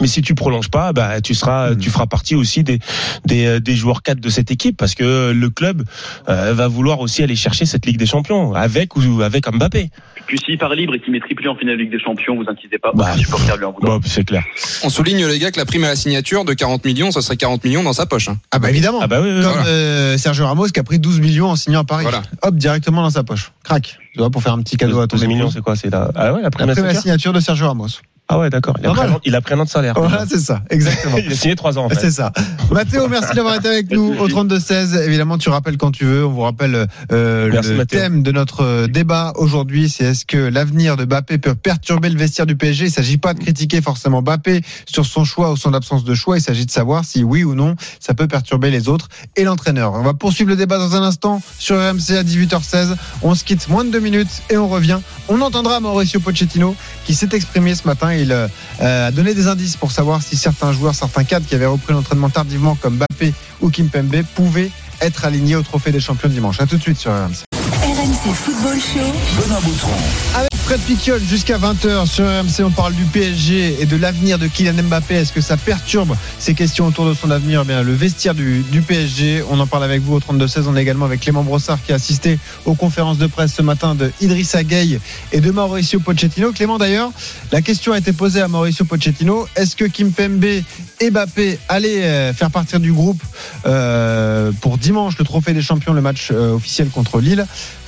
Mais 0.00 0.06
si 0.06 0.22
tu 0.22 0.34
prolonges 0.34 0.68
pas, 0.70 0.92
bah 0.92 1.20
tu 1.20 1.34
seras, 1.34 1.70
Hmm. 1.70 1.78
tu 1.78 1.90
feras 1.90 2.06
partie 2.06 2.34
aussi 2.34 2.62
des 2.64 2.78
des, 3.24 3.46
euh, 3.46 3.60
des 3.60 3.76
joueurs 3.76 4.02
cadres 4.02 4.20
de 4.20 4.28
cette 4.28 4.50
équipe 4.50 4.76
parce 4.76 4.94
que 4.94 5.32
le 5.32 5.50
club 5.50 5.82
euh, 6.28 6.52
va 6.54 6.68
vouloir 6.68 7.00
aussi 7.00 7.22
aller 7.22 7.36
chercher 7.36 7.64
cette 7.66 7.86
Ligue 7.86 7.96
des 7.98 8.06
Champions 8.06 8.54
avec 8.54 8.96
ou 8.96 9.22
avec 9.22 9.46
Mbappé. 9.50 9.90
Puis 10.26 10.38
s'il 10.44 10.56
part 10.58 10.74
libre 10.74 10.94
et 10.94 11.00
qu'il 11.00 11.12
met 11.12 11.20
triplé 11.20 11.48
en 11.48 11.54
finale 11.56 11.76
de 11.76 11.82
Ligue 11.82 11.90
des 11.92 12.00
Champions, 12.00 12.34
vous 12.36 12.48
inquiétez 12.50 12.78
pas, 12.78 12.92
Bah, 12.94 13.14
supporter 13.18 13.56
lui 13.58 13.64
en 13.66 13.72
voudra. 13.72 13.98
Bon, 13.98 14.00
c'est 14.06 14.24
clair. 14.24 14.42
On 14.82 14.88
souligne 14.88 15.26
les 15.26 15.38
gars 15.38 15.50
que 15.50 15.58
la 15.58 15.66
prime 15.66 15.84
à 15.84 15.88
la 15.88 15.96
signature 15.96 16.44
de 16.46 16.54
40 16.54 16.84
millions, 16.84 17.10
ça 17.10 17.20
serait 17.20 17.36
40 17.36 17.62
millions 17.64 17.82
dans 17.82 17.92
sa 17.92 18.06
poche. 18.06 18.28
hein. 18.28 18.38
Ah 18.50 18.58
bah 18.58 18.70
évidemment. 18.70 19.00
Ah 19.02 19.06
bah 19.06 19.20
oui, 19.22 19.28
oui, 19.30 19.42
Comme 19.42 19.52
voilà. 19.52 19.66
euh, 19.68 20.16
Sergio 20.16 20.46
Ramos 20.46 20.68
qui 20.68 20.80
a 20.80 20.82
pris 20.82 20.98
12 20.98 21.20
millions 21.20 21.50
en 21.50 21.56
signant 21.56 21.80
à 21.80 21.84
Paris. 21.84 22.04
Voilà. 22.04 22.22
Hop, 22.42 22.56
directement 22.56 23.02
dans 23.02 23.10
sa 23.10 23.22
poche. 23.22 23.52
Crac. 23.64 23.98
Tu 24.14 24.18
vois, 24.18 24.30
pour 24.30 24.42
faire 24.42 24.52
un 24.54 24.62
petit 24.62 24.76
cadeau 24.76 25.00
à 25.00 25.06
ton 25.06 25.16
12 25.16 25.26
millions, 25.26 25.50
c'est 25.50 25.60
quoi 25.60 25.76
C'est 25.76 25.90
la 25.90 26.10
ah 26.14 26.32
ouais 26.32 26.40
la 26.42 26.50
prime 26.50 26.68
à 26.70 26.72
prime 26.72 26.84
à 26.86 26.92
la 26.92 26.94
signature 27.00 27.32
de 27.32 27.40
Sergio 27.40 27.66
Ramos. 27.66 27.88
Ah 28.26 28.38
ouais, 28.38 28.48
d'accord. 28.48 28.74
Il 28.80 28.86
a 28.86 28.90
pris 28.94 29.00
un 29.06 29.12
an- 29.12 29.20
il 29.24 29.34
a 29.34 29.40
pris 29.42 29.52
un 29.54 29.60
an 29.60 29.64
de 29.64 29.68
salaire. 29.68 29.94
Voilà, 29.96 30.24
c'est 30.26 30.38
ça, 30.40 30.62
exactement. 30.70 31.18
Il 31.18 31.30
a 31.30 31.34
signé 31.36 31.56
trois 31.56 31.78
ans 31.78 31.84
en 31.84 31.88
fait. 31.90 32.00
C'est 32.00 32.10
ça. 32.10 32.32
Mathéo, 32.70 33.06
merci 33.08 33.34
d'avoir 33.34 33.54
été 33.56 33.68
avec 33.68 33.90
nous 33.90 34.14
au 34.18 34.28
32-16. 34.28 34.96
Évidemment, 35.04 35.36
tu 35.36 35.50
rappelles 35.50 35.76
quand 35.76 35.90
tu 35.90 36.06
veux. 36.06 36.24
On 36.24 36.30
vous 36.30 36.40
rappelle 36.40 36.86
euh, 37.12 37.50
Merci, 37.52 37.70
le 37.70 37.76
Mathéo. 37.76 38.00
thème 38.00 38.22
de 38.22 38.32
notre 38.32 38.62
euh, 38.64 38.86
débat 38.86 39.34
aujourd'hui. 39.36 39.90
C'est 39.90 40.04
est-ce 40.04 40.24
que 40.24 40.38
l'avenir 40.38 40.96
de 40.96 41.04
Bappé 41.04 41.36
peut 41.36 41.54
perturber 41.54 42.08
le 42.08 42.16
vestiaire 42.18 42.46
du 42.46 42.56
PSG 42.56 42.86
Il 42.86 42.88
ne 42.88 42.92
s'agit 42.94 43.18
pas 43.18 43.34
de 43.34 43.40
critiquer 43.40 43.82
forcément 43.82 44.22
Bappé 44.22 44.62
sur 44.86 45.04
son 45.04 45.24
choix 45.24 45.52
ou 45.52 45.56
son 45.58 45.74
absence 45.74 46.02
de 46.04 46.14
choix. 46.14 46.38
Il 46.38 46.42
s'agit 46.42 46.64
de 46.64 46.70
savoir 46.70 47.04
si 47.04 47.22
oui 47.22 47.44
ou 47.44 47.54
non 47.54 47.74
ça 48.00 48.14
peut 48.14 48.26
perturber 48.26 48.70
les 48.70 48.88
autres 48.88 49.08
et 49.36 49.44
l'entraîneur. 49.44 49.92
On 49.92 50.02
va 50.02 50.14
poursuivre 50.14 50.48
le 50.48 50.56
débat 50.56 50.78
dans 50.78 50.96
un 50.96 51.02
instant 51.02 51.42
sur 51.58 51.76
RMC 51.76 52.16
à 52.16 52.22
18h16. 52.22 52.94
On 53.20 53.34
se 53.34 53.44
quitte 53.44 53.68
moins 53.68 53.84
de 53.84 53.90
deux 53.90 54.00
minutes 54.00 54.42
et 54.48 54.56
on 54.56 54.66
revient. 54.68 55.00
On 55.28 55.42
entendra 55.42 55.78
Mauricio 55.80 56.20
Pochettino 56.20 56.74
qui 57.04 57.14
s'est 57.14 57.28
exprimé 57.34 57.74
ce 57.74 57.86
matin. 57.86 58.12
Il 58.18 58.32
euh, 58.32 58.48
a 58.80 59.10
donné 59.10 59.34
des 59.34 59.46
indices 59.46 59.76
pour 59.76 59.92
savoir 59.92 60.22
si 60.22 60.36
certains 60.36 60.72
joueurs, 60.72 60.94
certains 60.94 61.24
cadres 61.24 61.46
qui 61.46 61.54
avaient 61.54 61.66
repris 61.66 61.92
l'entraînement 61.92 62.30
tardivement 62.30 62.74
comme 62.74 62.96
Bappé 62.96 63.32
ou 63.60 63.70
Kimpembe 63.70 64.22
pouvaient 64.34 64.70
être 65.00 65.24
alignés 65.24 65.56
au 65.56 65.62
trophée 65.62 65.92
des 65.92 66.00
champions 66.00 66.28
dimanche. 66.28 66.60
À 66.60 66.66
tout 66.66 66.76
de 66.76 66.82
suite 66.82 66.98
sur 66.98 67.12
RMC. 67.12 67.44
RMC 67.82 68.34
Football 68.34 68.76
Show. 68.76 69.42
Benoît 69.42 69.60
Boutron. 69.60 69.90
Avec 70.34 70.50
Fred 70.64 70.80
Piquiol 70.80 71.20
jusqu'à 71.20 71.58
20h 71.58 72.06
sur 72.06 72.24
RMC, 72.24 72.64
on 72.64 72.70
parle 72.70 72.94
du 72.94 73.04
PSG 73.04 73.82
et 73.82 73.84
de 73.84 73.96
l'avenir 73.96 74.38
de 74.38 74.46
Kylian 74.46 74.82
Mbappé. 74.84 75.14
Est-ce 75.14 75.30
que 75.30 75.42
ça 75.42 75.58
perturbe 75.58 76.16
ces 76.38 76.54
questions 76.54 76.86
autour 76.86 77.06
de 77.06 77.12
son 77.12 77.30
avenir 77.30 77.60
Eh 77.64 77.66
bien, 77.66 77.82
Le 77.82 77.92
vestiaire 77.92 78.34
du, 78.34 78.64
PSG, 78.88 79.44
on 79.50 79.60
en 79.60 79.66
parle 79.66 79.84
avec 79.84 80.00
vous 80.00 80.14
au 80.14 80.20
32-16. 80.20 80.64
On 80.66 80.74
est 80.74 80.80
également 80.80 81.04
avec 81.04 81.20
Clément 81.20 81.42
Brossard 81.42 81.82
qui 81.84 81.92
a 81.92 81.96
assisté 81.96 82.38
aux 82.64 82.74
conférences 82.74 83.18
de 83.18 83.26
presse 83.26 83.52
ce 83.52 83.60
matin 83.60 83.94
de 83.94 84.10
Idrissa 84.22 84.64
Gueye 84.64 85.00
et 85.32 85.42
de 85.42 85.50
Mauricio 85.50 86.00
Pochettino. 86.00 86.52
Clément, 86.52 86.78
d'ailleurs, 86.78 87.10
la 87.52 87.60
question 87.60 87.92
a 87.92 87.98
été 87.98 88.14
posée 88.14 88.40
à 88.40 88.48
Mauricio 88.48 88.86
Pochettino. 88.86 89.46
Est-ce 89.56 89.76
que 89.76 89.84
Kimpembe 89.84 90.44
et 90.44 91.10
Mbappé 91.10 91.58
allaient 91.68 92.04
euh, 92.04 92.32
faire 92.32 92.50
partir 92.50 92.80
du 92.80 92.90
groupe 92.90 93.22
euh, 93.66 94.50
pour 94.62 94.78
dimanche 94.78 95.18
le 95.18 95.26
trophée 95.26 95.52
des 95.52 95.62
champions, 95.62 95.92
le 95.92 96.00
match 96.00 96.30
euh, 96.30 96.54
officiel 96.54 96.88
contre 96.88 97.20
Lille? 97.20 97.44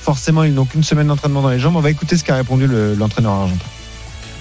Forcément, 0.07 0.43
ils 0.43 0.53
n'ont 0.53 0.63
qu'une 0.63 0.83
semaine 0.83 1.07
d'entraînement 1.07 1.41
dans 1.41 1.49
les 1.49 1.59
jambes. 1.59 1.75
On 1.75 1.81
va 1.81 1.89
écouter 1.89 2.15
ce 2.15 2.23
qu'a 2.23 2.35
répondu 2.35 2.65
le- 2.67 2.93
l'entraîneur 2.95 3.31
argentin. 3.33 3.65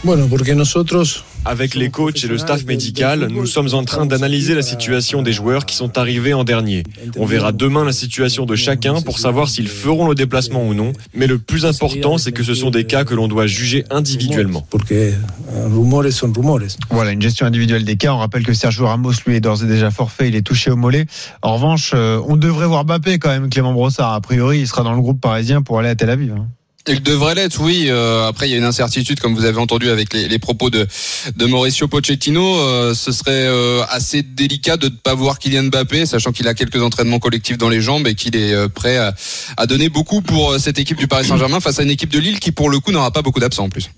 Bueno, 0.04 0.26
porque 0.28 0.50
nosotros 0.54 1.25
Avec 1.49 1.76
les 1.76 1.90
coachs 1.90 2.25
et 2.25 2.26
le 2.26 2.38
staff 2.38 2.64
médical, 2.64 3.28
nous 3.30 3.47
sommes 3.47 3.73
en 3.73 3.85
train 3.85 4.04
d'analyser 4.04 4.56
la 4.56 4.62
situation 4.62 5.23
des 5.23 5.33
joueurs 5.33 5.64
qui 5.64 5.76
sont 5.76 5.97
arrivés 5.97 6.35
en 6.35 6.42
dernier. 6.42 6.83
On 7.16 7.25
verra 7.25 7.52
demain 7.52 7.85
la 7.85 7.92
situation 7.92 8.47
de 8.47 8.56
chacun 8.56 9.00
pour 9.00 9.21
savoir 9.21 9.49
s'ils 9.49 9.68
feront 9.68 10.09
le 10.09 10.16
déplacement 10.16 10.66
ou 10.66 10.75
non, 10.75 10.92
mais 11.14 11.28
le 11.28 11.38
plus 11.38 11.64
important, 11.64 12.18
c'est 12.18 12.33
que 12.33 12.42
ce 12.42 12.54
sont 12.54 12.71
des 12.71 12.83
cas 12.85 13.04
que 13.04 13.14
l'on 13.14 13.28
doit 13.28 13.47
juger 13.47 13.85
individuellement. 13.90 14.66
Eh, 14.90 15.12
rumores 15.73 16.11
son 16.12 16.33
rumores. 16.33 16.76
Voilà, 16.90 17.12
une 17.12 17.23
gestion 17.23 17.47
individuelle 17.47 17.85
des 17.85 17.97
cas. 17.97 18.12
On 18.12 18.18
rappelle 18.18 18.45
que 18.45 18.52
Sergio 18.52 18.87
Ramos, 18.87 19.12
lui, 19.25 19.37
est 19.37 19.40
d'ores 19.40 19.62
et 19.62 19.68
déjà 19.68 19.92
forfait. 19.92 20.26
Il 20.28 20.35
est 20.35 20.42
touché 20.42 20.73
au 20.73 20.76
mollet. 20.76 21.06
En 21.42 21.54
revanche, 21.54 21.92
euh, 21.95 22.21
on 22.26 22.37
devrait 22.37 22.66
voir 22.66 22.85
Mbappé 22.85 23.21
quand 23.21 23.28
même, 23.30 23.50
Clément 23.50 23.73
Brossard. 23.73 24.12
A 24.14 24.21
priori, 24.21 24.59
il 24.61 24.66
sera 24.66 24.83
dans 24.83 24.95
le 24.95 25.00
groupe 25.00 25.21
parisien 25.21 25.62
pour 25.62 25.78
aller 25.78 25.90
à 25.90 25.95
Tel 25.95 26.11
Aviv. 26.11 26.35
Il 26.88 27.02
devrait 27.02 27.35
l'être, 27.35 27.61
oui. 27.61 27.87
Euh, 27.88 28.28
après, 28.28 28.49
il 28.49 28.52
y 28.52 28.55
a 28.55 28.59
une 28.59 28.64
incertitude, 28.64 29.19
comme 29.19 29.35
vous 29.35 29.45
avez 29.45 29.59
entendu 29.59 29.90
avec 29.90 30.12
les, 30.12 30.38
propos 30.38 30.71
de, 30.71 30.87
Mauricio 31.40 31.88
Pochettino. 31.88 32.61
Euh, 32.61 32.95
ce 32.95 33.11
serait 33.11 33.47
euh, 33.47 33.83
assez 33.88 34.23
délicat 34.23 34.76
de 34.76 34.87
ne 34.87 34.95
pas 34.95 35.14
voir 35.14 35.38
Kylian 35.40 35.64
Mbappé, 35.64 36.07
sachant 36.07 36.31
qu'il 36.31 36.47
a 36.47 36.55
quelques 36.55 36.81
entraînements 36.81 37.19
collectifs 37.19 37.59
dans 37.59 37.69
les 37.69 37.81
jambes 37.81 38.07
et 38.07 38.14
qu'il 38.14 38.37
est 38.37 38.69
prêt 38.69 38.99
à, 38.99 39.14
à 39.57 39.66
donner 39.66 39.88
beaucoup 39.88 40.23
pour 40.23 40.59
cette 40.61 40.78
équipe 40.78 40.99
du 40.99 41.09
Paris 41.09 41.25
Saint-Germain 41.25 41.59
face 41.59 41.81
à 41.81 41.83
une 41.83 41.90
équipe 41.90 42.11
de 42.11 42.21
Lille 42.21 42.38
qui, 42.38 42.52
pour 42.52 42.71
le 42.71 42.78
coup, 42.78 42.93
n'aura 42.93 43.11
pas 43.11 43.23
beaucoup 43.23 43.40
d'absents 43.40 43.64
en 43.64 43.69
plus. 43.69 43.90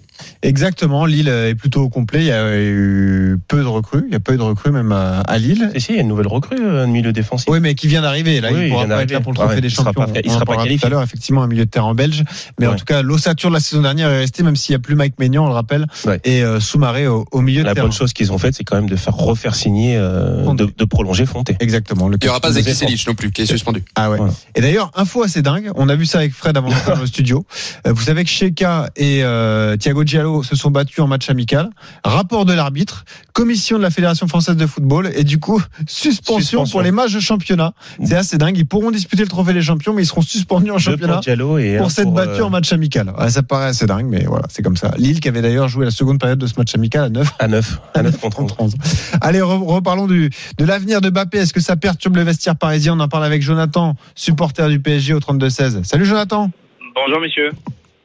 Exactement. 0.42 1.04
Lille 1.06 1.28
est 1.28 1.54
plutôt 1.54 1.82
au 1.82 1.88
complet. 1.88 2.20
Il 2.20 2.26
y 2.26 2.32
a 2.32 2.56
eu 2.58 3.38
peu 3.48 3.60
de 3.60 3.66
recrues. 3.66 4.04
Il 4.06 4.12
y 4.12 4.16
a 4.16 4.20
peu 4.20 4.36
de 4.36 4.42
recrues 4.42 4.70
même 4.70 4.92
à, 4.92 5.38
Lille. 5.38 5.70
Et 5.74 5.80
si, 5.80 5.92
il 5.92 5.96
y 5.96 5.98
a 5.98 6.02
une 6.02 6.08
nouvelle 6.08 6.26
recrue, 6.28 6.56
euh, 6.60 6.84
un 6.84 6.86
milieu 6.86 7.12
défensif. 7.12 7.48
Oui, 7.50 7.60
mais 7.60 7.74
qui 7.74 7.86
vient 7.88 8.02
d'arriver. 8.02 8.40
Là, 8.40 8.50
Oui, 8.52 8.64
il 8.66 8.70
pourra 8.70 8.86
pas 8.86 9.02
être 9.02 9.10
là 9.10 9.20
pour 9.20 9.32
le 9.32 9.36
trophée 9.36 9.54
Ouais, 9.56 9.60
des 9.60 9.68
il 9.68 9.70
sera 9.70 9.84
champions. 9.92 10.06
pas- 10.12 10.20
il 10.24 10.30
On 10.30 10.32
sera 10.32 10.42
en 10.42 10.46
pas 10.46 10.56
qualifié. 10.56 10.78
tout 10.78 10.86
à 10.86 10.90
l'heure, 10.90 11.02
effectivement, 11.02 11.42
un 11.42 11.46
milieu 11.48 11.64
de 11.64 11.70
terrain 11.70 11.86
en 11.88 11.94
belge. 11.94 12.24
Mais 12.60 12.66
en 12.66 12.74
tout 12.76 12.84
cas, 12.84 13.02
l'ossature 13.02 13.50
de 13.50 13.54
la 13.54 13.60
saison 13.60 13.82
dernière 13.82 14.10
est 14.10 14.18
restée, 14.20 14.42
même 14.42 14.56
s'il 14.56 14.72
n'y 14.72 14.76
a 14.76 14.80
plus 14.80 14.94
Mike 14.94 15.18
Maignan, 15.18 15.44
on 15.44 15.48
le 15.48 15.54
rappelle, 15.54 15.86
Ouais. 16.06 16.20
et 16.24 16.42
euh, 16.42 16.60
Soumaré 16.60 17.06
au, 17.06 17.24
au 17.32 17.40
milieu 17.40 17.62
La 17.62 17.70
de 17.70 17.74
terrain. 17.74 17.86
bonne 17.86 17.92
chose 17.96 18.12
qu'ils 18.12 18.32
ont 18.32 18.38
faite, 18.38 18.54
c'est 18.54 18.64
quand 18.64 18.76
même 18.76 18.88
de 18.88 18.96
faire 18.96 19.14
refaire 19.14 19.54
signer, 19.54 19.96
euh, 19.96 20.52
de, 20.54 20.66
de 20.76 20.84
prolonger 20.84 21.26
Fonté. 21.26 21.56
Exactement. 21.60 22.08
Le 22.08 22.16
Il 22.20 22.24
n'y 22.24 22.28
aura 22.28 22.40
pas 22.40 22.48
capitaine 22.48 22.72
Zeki 22.74 22.86
des 22.86 22.86
Selic 22.96 23.08
non 23.08 23.14
plus, 23.14 23.30
qui 23.32 23.42
est 23.42 23.46
suspendu. 23.46 23.84
Ah 23.94 24.10
ouais. 24.10 24.16
Voilà. 24.18 24.32
Et 24.54 24.60
d'ailleurs, 24.60 24.90
info 24.94 25.22
assez 25.22 25.42
dingue, 25.42 25.70
on 25.74 25.88
a 25.88 25.94
vu 25.96 26.06
ça 26.06 26.18
avec 26.18 26.32
Fred 26.32 26.56
avant 26.56 26.68
d'entrer 26.68 26.94
dans 26.94 27.00
le 27.00 27.06
studio. 27.06 27.44
Euh, 27.86 27.92
Vous 27.92 28.02
savez 28.02 28.24
que 28.24 28.30
Sheka 28.30 28.90
et 28.96 29.22
euh, 29.24 29.76
Thiago 29.76 30.04
Giallo 30.04 30.27
se 30.42 30.56
sont 30.56 30.70
battus 30.70 31.00
en 31.00 31.06
match 31.06 31.28
amical. 31.30 31.70
Rapport 32.04 32.44
de 32.44 32.52
l'arbitre, 32.52 33.04
commission 33.32 33.78
de 33.78 33.82
la 33.82 33.90
Fédération 33.90 34.26
française 34.28 34.56
de 34.56 34.66
football 34.66 35.10
et 35.14 35.24
du 35.24 35.38
coup, 35.40 35.62
suspension, 35.86 36.38
Suspension. 36.40 36.72
pour 36.72 36.82
les 36.82 36.90
matchs 36.90 37.14
de 37.14 37.20
championnat. 37.20 37.72
C'est 38.04 38.14
assez 38.16 38.38
dingue. 38.38 38.56
Ils 38.56 38.66
pourront 38.66 38.90
disputer 38.90 39.22
le 39.22 39.28
trophée 39.28 39.52
des 39.52 39.62
champions, 39.62 39.92
mais 39.92 40.02
ils 40.02 40.06
seront 40.06 40.22
suspendus 40.22 40.70
en 40.70 40.74
Deux 40.74 40.80
championnat 40.80 41.20
pour 41.38 41.58
et 41.58 41.76
pour 41.78 41.90
s'être 41.90 42.12
battus 42.12 42.40
euh, 42.40 42.44
en 42.44 42.50
match 42.50 42.72
amical. 42.72 43.12
Ouais, 43.18 43.30
ça 43.30 43.42
paraît 43.42 43.66
assez 43.68 43.86
dingue, 43.86 44.06
mais 44.08 44.24
voilà, 44.24 44.46
c'est 44.48 44.62
comme 44.62 44.76
ça. 44.76 44.92
Lille 44.98 45.20
qui 45.20 45.28
avait 45.28 45.42
d'ailleurs 45.42 45.68
joué 45.68 45.84
la 45.84 45.90
seconde 45.90 46.18
période 46.20 46.38
de 46.38 46.46
ce 46.46 46.54
match 46.58 46.74
amical 46.74 47.04
à 47.04 47.08
9 47.08 47.32
à 47.38 47.48
9, 47.48 47.80
à 47.94 48.02
9 48.02 48.20
contre 48.20 48.40
11. 48.40 48.54
11. 48.58 48.74
Allez, 49.20 49.38
re- 49.40 49.64
reparlons 49.66 50.06
du, 50.06 50.30
de 50.58 50.64
l'avenir 50.64 51.00
de 51.00 51.10
Bappé. 51.10 51.38
Est-ce 51.38 51.52
que 51.52 51.60
ça 51.60 51.76
perturbe 51.76 52.16
le 52.16 52.22
vestiaire 52.22 52.56
parisien? 52.56 52.94
On 52.96 53.00
en 53.00 53.08
parle 53.08 53.24
avec 53.24 53.42
Jonathan, 53.42 53.94
supporter 54.14 54.68
du 54.68 54.80
PSG 54.80 55.14
au 55.14 55.20
32-16. 55.20 55.84
Salut 55.84 56.04
Jonathan. 56.06 56.50
Bonjour 56.94 57.20
messieurs. 57.20 57.50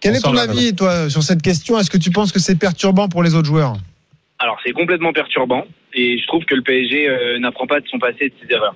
Quel 0.03 0.15
est 0.15 0.19
ton 0.21 0.35
avis, 0.37 0.75
toi, 0.75 1.09
sur 1.09 1.23
cette 1.23 1.41
question? 1.41 1.79
Est-ce 1.79 1.89
que 1.89 1.97
tu 1.97 2.11
penses 2.11 2.31
que 2.31 2.39
c'est 2.39 2.59
perturbant 2.59 3.07
pour 3.09 3.23
les 3.23 3.33
autres 3.35 3.47
joueurs? 3.47 3.75
Alors 4.39 4.57
c'est 4.65 4.73
complètement 4.73 5.13
perturbant 5.13 5.65
et 5.93 6.17
je 6.19 6.27
trouve 6.27 6.43
que 6.43 6.53
le 6.55 6.61
PSG 6.61 7.07
euh, 7.07 7.39
n'apprend 7.39 7.65
pas 7.65 7.79
de 7.79 7.87
son 7.87 7.97
passé 7.99 8.17
et 8.21 8.29
de 8.29 8.33
ses 8.45 8.53
erreurs. 8.53 8.75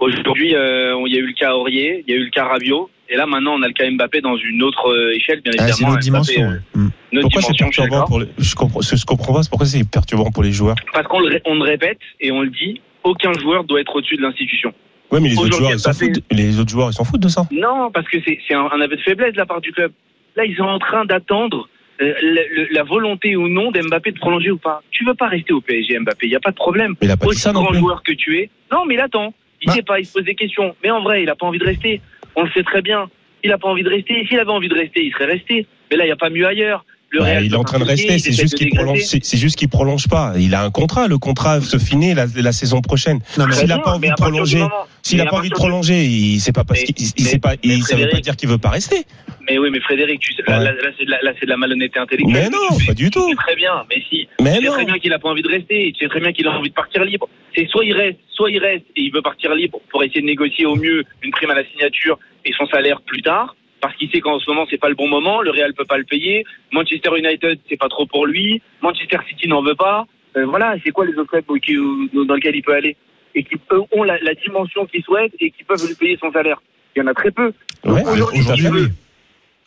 Aujourd'hui, 0.00 0.54
euh, 0.54 0.94
il 1.06 1.12
y 1.12 1.16
a 1.16 1.20
eu 1.20 1.26
le 1.26 1.32
cas 1.34 1.52
Aurier, 1.54 2.02
il 2.06 2.12
y 2.12 2.16
a 2.16 2.20
eu 2.20 2.24
le 2.24 2.30
cas 2.30 2.44
Rabiot 2.46 2.88
et 3.10 3.16
là 3.16 3.26
maintenant 3.26 3.52
on 3.58 3.62
a 3.62 3.66
le 3.66 3.74
cas 3.74 3.88
Mbappé 3.90 4.22
dans 4.22 4.36
une 4.36 4.62
autre 4.62 4.88
euh, 4.90 5.14
échelle 5.14 5.40
bien 5.42 5.52
Ah, 5.58 5.66
C'est 5.68 5.82
évidemment. 5.82 5.92
une 5.92 5.98
autre 5.98 6.10
Mbappé, 6.10 6.34
dimension. 6.34 6.42
euh, 6.42 6.78
une 7.12 7.18
autre 7.18 7.28
Pourquoi 7.32 7.42
c'est 7.42 7.58
perturbant 7.58 8.04
pour 8.06 8.20
les... 8.20 8.26
je 8.38 8.54
comprends, 8.54 8.80
ce 8.80 8.90
que 8.92 8.96
je 8.96 9.04
comprends 9.04 9.34
pas, 9.34 9.42
c'est 9.42 9.50
pourquoi 9.50 9.66
c'est 9.66 9.84
perturbant 9.88 10.30
pour 10.30 10.42
les 10.42 10.52
joueurs. 10.52 10.76
Parce 10.94 11.06
qu'on 11.06 11.20
le, 11.20 11.28
ré- 11.28 11.42
on 11.44 11.54
le 11.56 11.62
répète 11.64 11.98
et 12.20 12.32
on 12.32 12.40
le 12.40 12.48
dit, 12.50 12.80
aucun 13.02 13.32
joueur 13.34 13.64
doit 13.64 13.80
être 13.80 13.94
au-dessus 13.94 14.16
de 14.16 14.22
l'institution. 14.22 14.72
Ouais, 15.12 15.20
mais 15.20 15.28
les 15.28 15.38
autres 15.38 15.54
joueurs, 15.56 15.72
ils 15.72 15.78
s'en 15.78 15.90
Mbappé- 15.90 16.14
foutent. 16.14 16.24
Les 16.30 16.58
autres 16.58 16.70
joueurs, 16.70 16.88
ils 16.90 16.94
s'en 16.94 17.04
foutent 17.04 17.20
de 17.20 17.28
ça. 17.28 17.46
Non, 17.52 17.90
parce 17.92 18.08
que 18.08 18.16
c'est 18.26 18.38
c'est 18.48 18.54
un, 18.54 18.68
un 18.72 18.80
aveu 18.80 18.96
de 18.96 19.02
faiblesse 19.02 19.32
de 19.34 19.38
la 19.38 19.46
part 19.46 19.60
du 19.60 19.70
club. 19.72 19.92
Là, 20.36 20.44
ils 20.44 20.56
sont 20.56 20.62
en 20.64 20.78
train 20.78 21.04
d'attendre 21.04 21.68
euh, 22.00 22.12
le- 22.22 22.54
le- 22.56 22.68
la 22.72 22.82
volonté 22.82 23.36
ou 23.36 23.48
non 23.48 23.70
d'Mbappé 23.70 24.10
de 24.10 24.18
prolonger 24.18 24.50
ou 24.50 24.58
pas. 24.58 24.82
Tu 24.90 25.04
veux 25.04 25.14
pas 25.14 25.28
rester 25.28 25.52
au 25.52 25.60
PSG, 25.60 25.96
Mbappé, 26.00 26.26
il 26.26 26.32
y 26.32 26.36
a 26.36 26.40
pas 26.40 26.50
de 26.50 26.56
problème. 26.56 26.94
Mais 27.00 27.06
il 27.06 27.10
a 27.10 27.16
pas 27.16 27.26
dit 27.26 27.30
Aussi 27.30 27.46
non 27.48 27.54
grand 27.54 27.66
plus. 27.66 27.78
joueur 27.78 28.02
que 28.02 28.12
tu 28.12 28.38
es. 28.38 28.50
Non, 28.72 28.84
mais 28.84 28.94
il 28.94 29.00
attend. 29.00 29.32
Il 29.62 29.68
Bah. 29.68 29.72
sait 29.74 29.82
pas, 29.82 30.00
il 30.00 30.04
se 30.06 30.12
pose 30.12 30.24
des 30.24 30.34
questions. 30.34 30.74
Mais 30.82 30.90
en 30.90 31.02
vrai, 31.02 31.22
il 31.22 31.30
a 31.30 31.36
pas 31.36 31.46
envie 31.46 31.60
de 31.60 31.64
rester. 31.64 32.00
On 32.34 32.42
le 32.42 32.50
sait 32.50 32.64
très 32.64 32.82
bien. 32.82 33.08
Il 33.44 33.52
a 33.52 33.58
pas 33.58 33.68
envie 33.68 33.84
de 33.84 33.88
rester. 33.90 34.26
S'il 34.26 34.40
avait 34.40 34.50
envie 34.50 34.68
de 34.68 34.74
rester, 34.74 35.04
il 35.04 35.12
serait 35.12 35.26
resté. 35.26 35.66
Mais 35.90 35.96
là, 35.96 36.04
il 36.04 36.08
n'y 36.08 36.12
a 36.12 36.16
pas 36.16 36.30
mieux 36.30 36.46
ailleurs. 36.46 36.84
Le 37.14 37.20
Ouais, 37.22 37.30
Real 37.34 37.44
il 37.46 37.52
est 37.52 37.56
en 37.56 37.62
train 37.62 37.78
de 37.78 37.84
rester, 37.84 38.18
c'est 38.18 38.32
juste 38.32 38.56
qu'il 38.56 38.70
prolonge, 38.70 38.98
c'est 38.98 39.36
juste 39.36 39.56
qu'il 39.56 39.68
prolonge 39.68 40.08
pas. 40.08 40.32
Il 40.36 40.52
a 40.52 40.64
un 40.64 40.70
contrat, 40.70 41.06
le 41.06 41.16
contrat 41.18 41.60
se 41.60 41.78
finit 41.78 42.12
la, 42.12 42.26
la 42.34 42.50
saison 42.52 42.80
prochaine. 42.80 43.20
S'il 43.28 43.42
a 43.70 43.76
bien, 43.76 43.78
pas 43.78 43.92
envie 43.94 44.08
de 44.08 44.14
prolonger, 44.14 44.64
s'il 45.02 45.18
mais 45.18 45.22
a 45.24 45.26
à 45.28 45.30
pas 45.30 45.36
envie 45.36 45.48
de 45.50 45.54
prolonger, 45.54 46.04
il 46.04 46.40
c'est 46.40 46.50
pas 46.52 46.64
parce 46.64 46.82
qu'il 46.82 47.06
sait 47.06 47.38
pas, 47.38 47.54
il, 47.62 47.84
ça 47.84 47.94
veut 47.96 48.08
pas 48.08 48.18
dire 48.20 48.34
qu'il 48.34 48.48
veut 48.48 48.58
pas 48.58 48.70
rester. 48.70 49.04
Mais 49.48 49.58
oui, 49.58 49.68
mais 49.70 49.78
Frédéric, 49.80 50.18
tu 50.20 50.32
sais, 50.34 50.42
là, 50.48 50.58
Ouais. 50.58 50.64
là, 50.64 50.72
là, 50.72 50.88
c'est 50.98 51.04
de 51.04 51.10
la, 51.10 51.20
là, 51.22 51.32
c'est 51.38 51.44
de 51.46 51.50
la 51.50 51.56
malhonnêteté 51.58 51.98
intellectuelle. 52.00 52.32
Mais 52.44 52.48
non, 52.50 52.76
Tu- 52.78 52.86
pas 52.86 52.94
du 52.94 53.04
tu 53.04 53.10
tout. 53.10 53.28
sais 53.28 53.34
très 53.36 53.54
bien, 53.56 53.84
mais 53.90 54.02
si. 54.08 54.26
Mais 54.40 54.54
tu 54.56 54.60
sais 54.62 54.66
non. 54.68 54.72
très 54.72 54.84
bien 54.86 54.98
qu'il 54.98 55.12
a 55.12 55.18
pas 55.20 55.28
envie 55.28 55.42
de 55.42 55.48
rester. 55.48 55.92
Tu 55.96 56.02
sais 56.04 56.08
très 56.08 56.20
bien 56.20 56.32
qu'il 56.32 56.46
a 56.48 56.50
envie 56.50 56.70
de 56.70 56.74
partir 56.74 57.04
libre. 57.04 57.28
C'est 57.54 57.68
soit 57.68 57.84
il 57.84 57.92
reste, 57.92 58.18
soit 58.32 58.50
il 58.50 58.58
reste 58.58 58.86
et 58.96 59.02
il 59.02 59.12
veut 59.12 59.22
partir 59.22 59.54
libre 59.54 59.78
pour 59.90 60.02
essayer 60.02 60.22
de 60.22 60.26
négocier 60.26 60.64
au 60.66 60.74
mieux 60.76 61.04
une 61.22 61.30
prime 61.30 61.50
à 61.50 61.54
la 61.54 61.64
signature 61.70 62.18
et 62.46 62.52
son 62.58 62.66
salaire 62.66 63.00
plus 63.02 63.22
tard. 63.22 63.54
Parce 63.84 63.96
qu'il 63.96 64.08
sait 64.10 64.20
qu'en 64.22 64.38
ce 64.38 64.48
moment 64.50 64.64
c'est 64.70 64.78
pas 64.80 64.88
le 64.88 64.94
bon 64.94 65.08
moment, 65.08 65.42
le 65.42 65.50
Real 65.50 65.74
peut 65.74 65.84
pas 65.84 65.98
le 65.98 66.04
payer. 66.04 66.42
Manchester 66.72 67.10
United 67.18 67.58
c'est 67.68 67.76
pas 67.76 67.90
trop 67.90 68.06
pour 68.06 68.24
lui. 68.26 68.62
Manchester 68.80 69.18
City 69.28 69.46
n'en 69.46 69.60
veut 69.62 69.74
pas. 69.74 70.06
Euh, 70.38 70.46
voilà, 70.46 70.74
c'est 70.82 70.90
quoi 70.90 71.04
les 71.04 71.12
autres 71.18 71.28
clubs 71.30 71.58
qui- 71.60 71.76
dans 72.24 72.34
lesquels 72.34 72.56
il 72.56 72.62
peut 72.62 72.72
aller 72.72 72.96
et 73.34 73.42
qui 73.44 73.56
eux, 73.72 73.82
ont 73.92 74.02
la, 74.04 74.16
la 74.20 74.32
dimension 74.34 74.86
qu'il 74.86 75.02
souhaite 75.02 75.34
et 75.38 75.50
qui 75.50 75.64
peuvent 75.64 75.86
lui 75.86 75.94
payer 75.96 76.16
son 76.18 76.32
salaire. 76.32 76.62
Il 76.96 77.00
y 77.00 77.02
en 77.02 77.08
a 77.08 77.12
très 77.12 77.30
peu. 77.30 77.52
Ouais, 77.84 78.02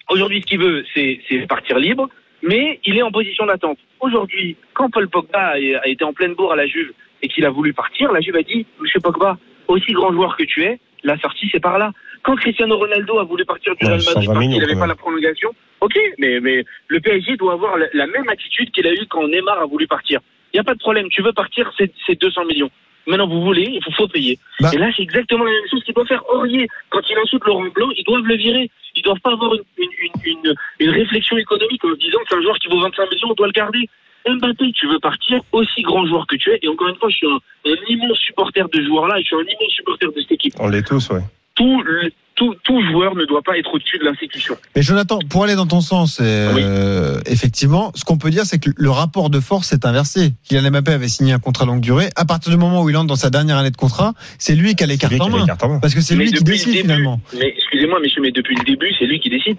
Aujourd'hui, 0.09 0.41
ce 0.41 0.47
qu'il 0.47 0.59
veut, 0.59 0.83
ce 0.95 0.99
veut, 0.99 1.19
c'est 1.29 1.47
partir 1.47 1.77
libre. 1.77 2.09
mais 2.41 2.79
il 2.85 2.97
est 2.97 3.03
en 3.03 3.11
position 3.11 3.45
d'attente. 3.45 3.77
Aujourd'hui, 3.99 4.55
quand 4.73 4.89
Paul 4.89 5.07
Pogba 5.09 5.53
a 5.83 5.87
été 5.87 6.03
en 6.03 6.13
pleine 6.13 6.33
bourre 6.33 6.53
à 6.53 6.55
la 6.55 6.65
Juve 6.65 6.91
et 7.21 7.27
qu'il 7.27 7.45
a 7.45 7.51
voulu 7.51 7.71
partir, 7.73 8.11
la 8.11 8.21
Juve 8.21 8.37
a 8.37 8.41
dit 8.41 8.65
Monsieur 8.79 8.99
Pogba, 8.99 9.37
aussi 9.67 9.91
grand 9.93 10.11
joueur 10.11 10.35
que 10.37 10.43
tu 10.43 10.63
es, 10.63 10.79
la 11.03 11.19
sortie 11.19 11.49
c'est 11.51 11.59
par 11.59 11.77
là. 11.77 11.91
Quand 12.23 12.35
Cristiano 12.35 12.77
Ronaldo 12.77 13.19
a 13.19 13.23
voulu 13.23 13.45
partir 13.45 13.75
du 13.75 13.85
Ouais, 13.85 13.91
Real 13.93 14.03
Madrid 14.05 14.25
120 14.25 14.33
parce 14.33 14.47
qu'il 14.47 14.59
n'avait 14.59 14.79
pas 14.79 14.87
la 14.87 14.95
prolongation, 14.95 15.49
ok, 15.81 15.97
mais, 16.17 16.39
mais 16.39 16.63
le 16.87 16.99
PSG 16.99 17.37
doit 17.37 17.53
avoir 17.53 17.77
la, 17.77 17.87
la 17.93 18.07
même 18.07 18.27
attitude 18.29 18.71
qu'il 18.71 18.87
a 18.87 18.93
eu 18.93 19.05
quand 19.09 19.27
Neymar 19.27 19.59
a 19.59 19.65
voulu 19.65 19.87
partir. 19.87 20.19
Il 20.53 20.57
n'y 20.57 20.61
a 20.61 20.63
pas 20.63 20.73
de 20.73 20.79
problème, 20.79 21.07
tu 21.09 21.21
veux 21.21 21.33
partir, 21.33 21.71
c'est 21.77 21.91
c'est 22.05 22.19
200 22.19 22.45
millions. 22.45 22.71
Maintenant, 23.07 23.27
vous 23.27 23.41
voulez, 23.41 23.67
il 23.71 23.81
faut, 23.83 23.91
faut 23.91 24.07
payer. 24.07 24.37
Bah. 24.59 24.69
Et 24.73 24.77
là, 24.77 24.91
c'est 24.95 25.01
exactement 25.01 25.45
la 25.45 25.51
même 25.51 25.69
chose 25.71 25.81
qu'il 25.85 25.93
doit 25.93 26.05
faire 26.05 26.23
Aurier. 26.29 26.67
Quand 26.89 26.99
il 27.09 27.17
insulte 27.17 27.45
Laurent 27.45 27.67
Blanc, 27.73 27.89
ils 27.95 28.03
doivent 28.03 28.25
le 28.25 28.35
virer. 28.35 28.69
Ils 28.95 29.01
doivent 29.01 29.21
pas 29.21 29.31
avoir 29.31 29.53
une, 29.53 29.61
une, 29.77 29.89
une, 30.01 30.37
une, 30.43 30.55
une 30.79 30.89
réflexion 30.89 31.37
économique 31.37 31.83
en 31.85 31.93
disant 31.93 32.19
que 32.19 32.25
c'est 32.29 32.35
un 32.35 32.41
joueur 32.41 32.57
qui 32.59 32.67
vaut 32.67 32.81
25 32.81 33.09
millions, 33.09 33.29
on 33.29 33.33
doit 33.33 33.47
le 33.47 33.53
garder. 33.53 33.89
Mbappé, 34.27 34.73
tu 34.73 34.87
veux 34.87 34.99
partir 34.99 35.41
aussi 35.53 35.83
grand 35.83 36.05
joueur 36.05 36.27
que 36.27 36.35
tu 36.35 36.51
es. 36.51 36.59
Et 36.61 36.67
encore 36.67 36.89
une 36.89 36.97
fois, 36.97 37.07
je 37.09 37.15
suis 37.15 37.27
un, 37.27 37.39
un 37.65 37.75
immense 37.87 38.17
supporter 38.17 38.67
de 38.67 38.77
ce 38.77 38.85
joueur-là 38.85 39.19
et 39.19 39.21
je 39.21 39.27
suis 39.27 39.35
un 39.37 39.39
immense 39.39 39.71
supporter 39.71 40.11
de 40.11 40.19
cette 40.19 40.31
équipe. 40.33 40.53
On 40.59 40.67
l'est 40.67 40.85
tous, 40.85 41.09
ouais. 41.11 41.21
Tout, 41.57 41.81
le- 41.81 42.11
tout, 42.35 42.53
tout 42.63 42.79
joueur 42.91 43.15
ne 43.15 43.25
doit 43.25 43.41
pas 43.41 43.57
être 43.57 43.73
au-dessus 43.73 43.97
de 43.97 44.03
l'institution. 44.05 44.55
Mais 44.75 44.83
Jonathan, 44.83 45.17
pour 45.27 45.43
aller 45.43 45.55
dans 45.55 45.65
ton 45.65 45.81
sens, 45.81 46.19
euh, 46.21 47.19
effectivement, 47.25 47.91
ce 47.95 48.05
qu'on 48.05 48.19
peut 48.19 48.29
dire, 48.29 48.45
c'est 48.45 48.59
que 48.59 48.69
le 48.75 48.89
rapport 48.91 49.31
de 49.31 49.39
force 49.39 49.73
est 49.73 49.85
inversé. 49.85 50.33
Kylian 50.47 50.69
Mbappé 50.69 50.91
avait 50.91 51.07
signé 51.07 51.33
un 51.33 51.39
contrat 51.39 51.65
longue 51.65 51.81
durée. 51.81 52.09
À 52.15 52.25
partir 52.25 52.51
du 52.51 52.57
moment 52.57 52.83
où 52.83 52.89
il 52.91 52.95
entre 52.97 53.07
dans 53.07 53.15
sa 53.15 53.31
dernière 53.31 53.57
année 53.57 53.71
de 53.71 53.75
contrat, 53.77 54.13
c'est 54.37 54.53
lui 54.53 54.75
qui 54.75 54.83
a 54.83 54.87
les 54.87 54.97
cartes 54.99 55.13
en 55.19 55.29
main. 55.29 55.79
Parce 55.81 55.95
que 55.95 56.01
c'est 56.01 56.13
lui 56.15 56.31
qui 56.31 56.43
décide 56.43 56.67
début- 56.67 56.81
finalement. 56.81 57.19
Mais 57.39 57.53
excusez-moi, 57.57 57.99
monsieur, 58.01 58.21
mais 58.21 58.31
depuis 58.31 58.55
le 58.55 58.63
début, 58.65 58.93
c'est 58.99 59.05
lui 59.05 59.19
qui 59.19 59.29
décide. 59.31 59.57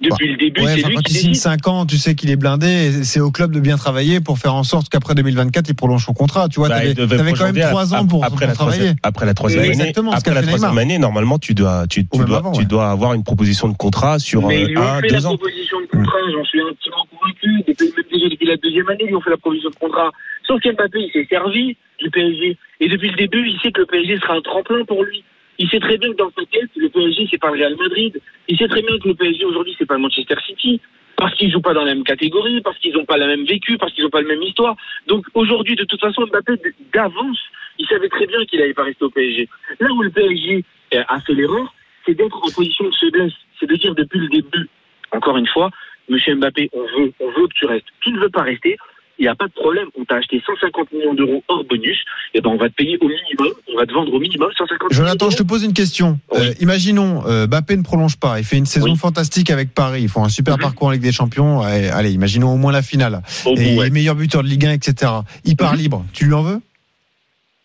Depuis 0.00 0.28
le 0.30 0.36
début, 0.36 0.60
Ouais, 0.60 0.68
c'est 0.74 0.80
enfin, 0.80 0.88
lui 0.90 0.94
quand 0.96 1.02
qui 1.02 1.12
il 1.12 1.16
signe 1.18 1.28
décide. 1.30 1.42
5 1.42 1.66
ans, 1.68 1.84
tu 1.84 1.96
sais 1.98 2.14
qu'il 2.14 2.30
est 2.30 2.36
blindé. 2.36 3.02
C'est 3.02 3.18
au 3.18 3.32
club 3.32 3.50
de 3.50 3.58
bien 3.58 3.76
travailler 3.76 4.20
pour 4.20 4.38
faire 4.38 4.54
en 4.54 4.62
sorte 4.62 4.88
qu'après 4.88 5.14
2024, 5.16 5.68
il 5.68 5.74
prolonge 5.74 6.04
son 6.04 6.12
contrat. 6.14 6.48
Tu 6.48 6.60
vois, 6.60 6.68
Bah, 6.68 6.76
t'avais 6.94 6.94
quand 6.94 7.24
même 7.24 7.34
prolonger 7.34 7.60
3 7.62 7.94
ans 7.94 8.06
pour, 8.06 8.24
après 8.24 8.36
pour 8.38 8.46
la 8.46 8.54
travailler. 8.54 8.76
troisième, 8.78 8.96
après 9.02 9.26
la 9.26 9.34
troisième 9.34 9.62
Oui, 9.62 9.66
année. 9.70 9.74
exactement, 9.80 10.12
Après 10.12 10.34
la 10.34 10.42
troisième 10.42 10.78
année, 10.78 10.98
normalement, 10.98 11.38
tu 11.38 11.54
dois, 11.54 11.86
tu, 11.88 12.04
dois, 12.04 12.36
avant, 12.38 12.52
tu 12.52 12.60
ouais. 12.60 12.64
dois 12.64 12.90
avoir 12.90 13.14
une 13.14 13.24
proposition 13.24 13.68
de 13.68 13.76
contrat 13.76 14.20
sur 14.20 14.46
Mais 14.46 14.70
euh, 14.76 14.80
un, 14.80 15.00
fait 15.00 15.08
la 15.08 15.18
deux 15.18 15.26
ans. 15.26 15.36
proposition 15.36 15.80
de 15.80 15.86
contrat, 15.86 16.18
j'en 16.32 16.44
suis 16.44 16.60
intimement 16.60 17.06
convaincu. 17.10 17.64
Depuis, 17.66 17.86
même 17.96 18.04
déjà 18.12 18.28
depuis 18.28 18.46
la 18.46 18.56
deuxième 18.56 18.88
année, 18.90 19.04
ils 19.08 19.16
ont 19.16 19.20
fait 19.20 19.30
la 19.30 19.36
proposition 19.36 19.70
de 19.70 19.74
contrat. 19.76 20.10
Sauf 20.46 20.60
qu'Mbappé, 20.62 20.98
il 21.00 21.10
s'est 21.12 21.26
servi 21.28 21.76
du 22.00 22.08
PSG. 22.10 22.56
Et 22.80 22.88
depuis 22.88 23.10
le 23.10 23.16
début, 23.16 23.44
il 23.48 23.58
sait 23.62 23.72
que 23.72 23.80
le 23.80 23.86
PSG 23.86 24.18
sera 24.20 24.34
un 24.34 24.40
tremplin 24.42 24.84
pour 24.86 25.02
lui. 25.02 25.24
Il 25.58 25.68
sait 25.68 25.80
très 25.80 25.98
bien 25.98 26.10
que 26.12 26.16
dans 26.16 26.30
sa 26.30 26.44
tête, 26.46 26.70
le 26.76 26.88
PSG, 26.88 27.28
c'est 27.30 27.40
pas 27.40 27.50
le 27.50 27.58
Real 27.58 27.76
Madrid. 27.76 28.20
Il 28.46 28.56
sait 28.56 28.68
très 28.68 28.82
bien 28.82 28.98
que 28.98 29.08
le 29.08 29.14
PSG 29.14 29.44
aujourd'hui, 29.44 29.74
c'est 29.78 29.86
pas 29.86 29.94
le 29.94 30.00
Manchester 30.00 30.36
City. 30.46 30.80
Parce 31.16 31.34
qu'ils 31.34 31.50
jouent 31.50 31.60
pas 31.60 31.74
dans 31.74 31.82
la 31.82 31.94
même 31.94 32.04
catégorie, 32.04 32.60
parce 32.60 32.78
qu'ils 32.78 32.92
n'ont 32.94 33.04
pas 33.04 33.16
la 33.16 33.26
même 33.26 33.44
vécu, 33.44 33.76
parce 33.76 33.92
qu'ils 33.92 34.04
n'ont 34.04 34.10
pas 34.10 34.22
la 34.22 34.28
même 34.28 34.42
histoire. 34.42 34.76
Donc 35.08 35.26
aujourd'hui, 35.34 35.74
de 35.74 35.82
toute 35.82 36.00
façon, 36.00 36.24
Mbappé, 36.26 36.52
d'avance, 36.92 37.40
il 37.78 37.86
savait 37.88 38.08
très 38.08 38.26
bien 38.26 38.44
qu'il 38.44 38.60
n'allait 38.60 38.72
pas 38.74 38.84
rester 38.84 39.04
au 39.04 39.10
PSG. 39.10 39.48
Là 39.80 39.88
où 39.90 40.02
le 40.02 40.10
PSG 40.10 40.64
a 40.92 41.20
fait 41.20 41.34
l'erreur, 41.34 41.74
c'est 42.06 42.14
d'être 42.14 42.36
en 42.36 42.50
position 42.50 42.88
de 42.88 42.94
faiblesse. 42.94 43.32
C'est 43.58 43.66
de 43.66 43.74
dire 43.74 43.96
depuis 43.96 44.20
le 44.20 44.28
début, 44.28 44.68
encore 45.10 45.36
une 45.36 45.48
fois, 45.48 45.70
Monsieur 46.08 46.36
Mbappé, 46.36 46.70
on 46.72 46.82
veut, 46.82 47.12
on 47.18 47.30
veut 47.32 47.48
que 47.48 47.54
tu 47.54 47.66
restes. 47.66 47.86
Tu 48.00 48.12
ne 48.12 48.20
veux 48.20 48.30
pas 48.30 48.42
rester, 48.42 48.76
il 49.18 49.22
n'y 49.22 49.28
a 49.28 49.34
pas 49.34 49.46
de 49.48 49.52
problème. 49.52 49.86
On 49.98 50.04
t'a 50.04 50.16
acheté 50.16 50.40
150 50.44 50.92
millions 50.92 51.14
d'euros 51.14 51.42
hors 51.48 51.64
bonus. 51.64 51.98
Et 52.34 52.40
ben, 52.40 52.50
on 52.50 52.56
va 52.56 52.68
te 52.68 52.74
payer 52.74 52.96
au 53.00 53.08
minimum. 53.08 53.52
On 53.72 53.76
va 53.76 53.86
te 53.86 53.92
vendre 53.92 54.12
au 54.12 54.18
minimum 54.20 54.48
150 54.56 54.90
millions 54.90 54.96
Jonathan, 55.04 55.30
je 55.30 55.36
te 55.36 55.42
d'euros. 55.42 55.48
pose 55.48 55.64
une 55.64 55.72
question. 55.72 56.18
Oui. 56.32 56.38
Euh, 56.40 56.54
imaginons, 56.60 57.24
euh, 57.26 57.46
Mbappé 57.46 57.76
ne 57.76 57.82
prolonge 57.82 58.16
pas. 58.18 58.38
Il 58.38 58.44
fait 58.44 58.56
une 58.58 58.66
saison 58.66 58.92
Oui. 58.92 58.96
fantastique 58.96 59.50
avec 59.50 59.74
Paris. 59.74 60.02
Ils 60.02 60.08
font 60.08 60.24
un 60.24 60.28
super 60.28 60.54
Mhm. 60.54 60.60
parcours 60.62 60.88
en 60.88 60.90
Ligue 60.92 61.02
des 61.02 61.12
Champions. 61.12 61.60
Allez, 61.62 61.88
allez, 61.88 62.12
imaginons 62.12 62.52
au 62.52 62.56
moins 62.56 62.72
la 62.72 62.82
finale. 62.82 63.22
Bout, 63.44 63.54
Et 63.56 63.76
ouais. 63.76 63.84
les 63.86 63.90
meilleurs 63.90 64.14
buteurs 64.14 64.42
de 64.42 64.48
Ligue 64.48 64.66
1, 64.66 64.72
etc. 64.72 65.12
Il 65.44 65.56
part 65.56 65.72
Mhm. 65.74 65.78
libre. 65.78 66.06
Tu 66.12 66.24
lui 66.26 66.34
en 66.34 66.42
veux? 66.42 66.60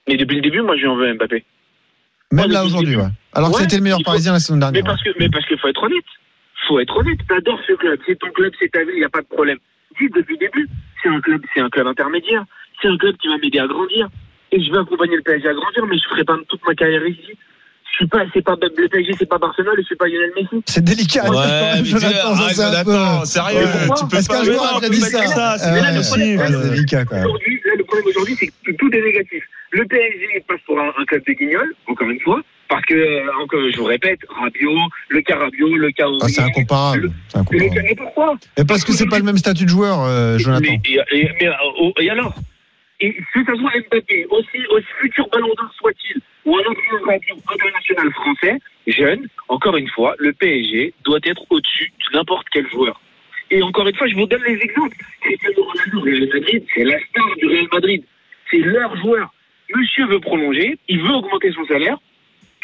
Mais 0.07 0.17
depuis 0.17 0.35
le 0.37 0.41
début, 0.41 0.61
moi, 0.61 0.75
je 0.75 0.81
lui 0.81 0.87
en 0.87 0.95
veux 0.95 1.13
Mbappé. 1.13 1.45
Même 2.31 2.47
Ouais, 2.47 2.51
là 2.51 2.65
aujourd'hui, 2.65 2.95
ouais. 2.95 3.03
Alors 3.33 3.51
que 3.51 3.55
Ouais, 3.57 3.61
c'était 3.63 3.77
le 3.77 3.83
meilleur 3.83 3.99
faut- 3.99 4.05
Parisien 4.05 4.33
la 4.33 4.39
saison 4.39 4.55
Mais 4.55 4.59
dernière. 4.71 4.83
que, 5.03 5.09
mais 5.19 5.29
parce 5.29 5.45
qu'il 5.45 5.57
faut 5.59 5.67
être 5.67 5.83
honnête. 5.83 6.03
Faut 6.67 6.79
être 6.79 6.97
honnête. 6.97 7.19
T'adores 7.27 7.59
ce 7.67 7.73
club. 7.73 7.99
C'est 8.07 8.17
ton 8.17 8.31
club, 8.31 8.51
c'est 8.59 8.71
ta 8.71 8.79
vie. 8.83 8.91
Il 8.95 8.99
n'y 8.99 9.03
a 9.05 9.09
pas 9.09 9.21
de 9.21 9.27
problème. 9.27 9.57
Dis 9.99 10.09
depuis 10.15 10.33
le 10.39 10.47
début. 10.47 10.67
C'est 11.01 11.09
un 11.09 11.19
club, 11.21 11.41
c'est 11.53 11.61
un 11.61 11.69
club 11.69 11.87
intermédiaire. 11.87 12.43
C'est 12.81 12.87
un 12.87 12.97
club 12.97 13.15
qui 13.17 13.27
va 13.27 13.37
m'aider 13.37 13.59
à 13.59 13.67
grandir. 13.67 14.07
Et 14.51 14.63
je 14.63 14.71
vais 14.71 14.77
accompagner 14.79 15.15
le 15.15 15.21
PSG 15.23 15.47
à 15.49 15.53
grandir, 15.53 15.85
mais 15.87 15.97
je 15.97 16.07
ferai 16.09 16.23
pas 16.23 16.37
toute 16.47 16.61
ma 16.67 16.75
carrière 16.75 17.05
ici. 17.07 17.33
Je 17.91 17.97
suis 17.97 18.07
pas, 18.07 18.23
c'est 18.33 18.41
pas 18.41 18.55
le 18.59 18.87
PSG, 18.87 19.13
c'est 19.19 19.29
pas 19.29 19.37
Barcelone, 19.37 19.75
et 19.77 19.81
je 19.81 19.85
suis 19.85 19.95
pas 19.95 20.07
Lionel 20.07 20.31
Messi. 20.35 20.63
C'est 20.65 20.83
délicat. 20.83 21.29
Ouais, 21.29 21.83
Jonathan, 21.83 22.35
ça, 22.35 22.41
arrête, 22.43 22.55
c'est 22.55 22.63
un 22.63 22.83
peu- 22.83 22.91
Jonathan, 22.91 23.25
sérieux, 23.25 23.67
pourquoi 23.71 23.95
tu 23.95 24.03
peux 24.05 24.09
Parce 24.09 24.27
pas 24.27 24.43
joueur 24.43 24.73
non, 24.81 24.87
a 24.87 24.89
dit 24.89 24.99
ça. 25.01 25.27
ça, 25.27 25.55
c'est 25.59 25.67
Euh, 25.69 25.73
ouais, 25.73 26.01
c'est 26.01 26.69
délicat. 26.71 27.03
Aujourd'hui, 27.11 27.61
là, 27.65 27.73
le 27.77 27.83
problème 27.83 28.07
aujourd'hui, 28.07 28.35
c'est 28.39 28.47
que 28.47 28.71
tout 28.77 28.89
est 28.95 29.01
négatif. 29.01 29.43
Le 29.73 29.85
PSG 29.85 30.43
passe 30.47 30.59
pour 30.67 30.79
un, 30.79 30.91
un 30.97 31.05
club 31.05 31.23
de 31.25 31.33
guignols, 31.33 31.73
encore 31.87 32.07
une 32.09 32.19
fois, 32.19 32.39
parce 32.69 32.85
que, 32.85 32.93
euh, 32.93 33.25
encore, 33.41 33.59
je 33.71 33.77
vous 33.77 33.85
répète, 33.85 34.19
Rabiot, 34.29 34.77
le 35.09 35.21
cas 35.21 35.35
Rabiot, 35.37 35.75
le 35.75 35.89
cas 35.91 36.05
Ah, 36.21 36.27
c'est 36.27 36.41
incomparable. 36.41 37.11
Le 37.33 37.39
incomparable. 37.39 37.81
mais 37.83 37.95
pourquoi 37.95 38.35
Et 38.57 38.65
parce 38.65 38.83
que 38.83 38.91
c'est 38.91 39.07
pas 39.07 39.17
le 39.17 39.25
même 39.25 39.37
statut 39.37 39.63
de 39.65 39.69
joueur, 39.69 40.01
euh, 40.03 40.37
Jonathan. 40.37 40.61
Mais, 40.71 40.79
et, 41.11 41.19
et- 41.21 41.29
mais, 41.41 41.49
oh, 41.79 41.91
et 41.99 42.09
alors? 42.09 42.35
Et 42.99 43.13
que 43.15 43.43
ça 43.45 43.53
soit 43.55 43.71
Mbappé, 43.89 44.27
aussi, 44.29 44.59
aussi 44.69 44.85
futur 45.01 45.27
ballon 45.29 45.47
d'or 45.57 45.73
soit-il, 45.77 46.21
ou 46.45 46.55
un 46.55 46.59
autre 46.61 46.79
Rabiot 47.07 47.35
international 47.51 48.11
français, 48.13 48.59
jeune, 48.85 49.27
encore 49.47 49.75
une 49.75 49.89
fois, 49.89 50.13
le 50.19 50.33
PSG 50.33 50.93
doit 51.03 51.19
être 51.23 51.43
au-dessus 51.49 51.91
de 52.11 52.17
n'importe 52.17 52.45
quel 52.53 52.69
joueur. 52.69 53.01
Et 53.49 53.61
encore 53.63 53.87
une 53.87 53.95
fois, 53.95 54.07
je 54.07 54.13
vous 54.15 54.27
donne 54.27 54.43
les 54.47 54.59
exemples. 54.61 54.95
Cristiano 55.21 55.63
Ronaldo, 55.63 56.01
Real 56.01 56.29
Madrid, 56.31 56.63
c'est 56.75 56.83
la 56.83 56.99
star 56.99 57.25
du 57.37 57.47
Real 57.47 57.67
Madrid. 57.73 58.03
C'est 58.51 58.57
leur 58.59 58.95
joueur. 58.97 59.32
Monsieur 59.75 60.07
veut 60.07 60.19
prolonger, 60.19 60.77
il 60.89 60.99
veut 61.01 61.09
augmenter 61.11 61.51
son 61.53 61.65
salaire. 61.65 61.97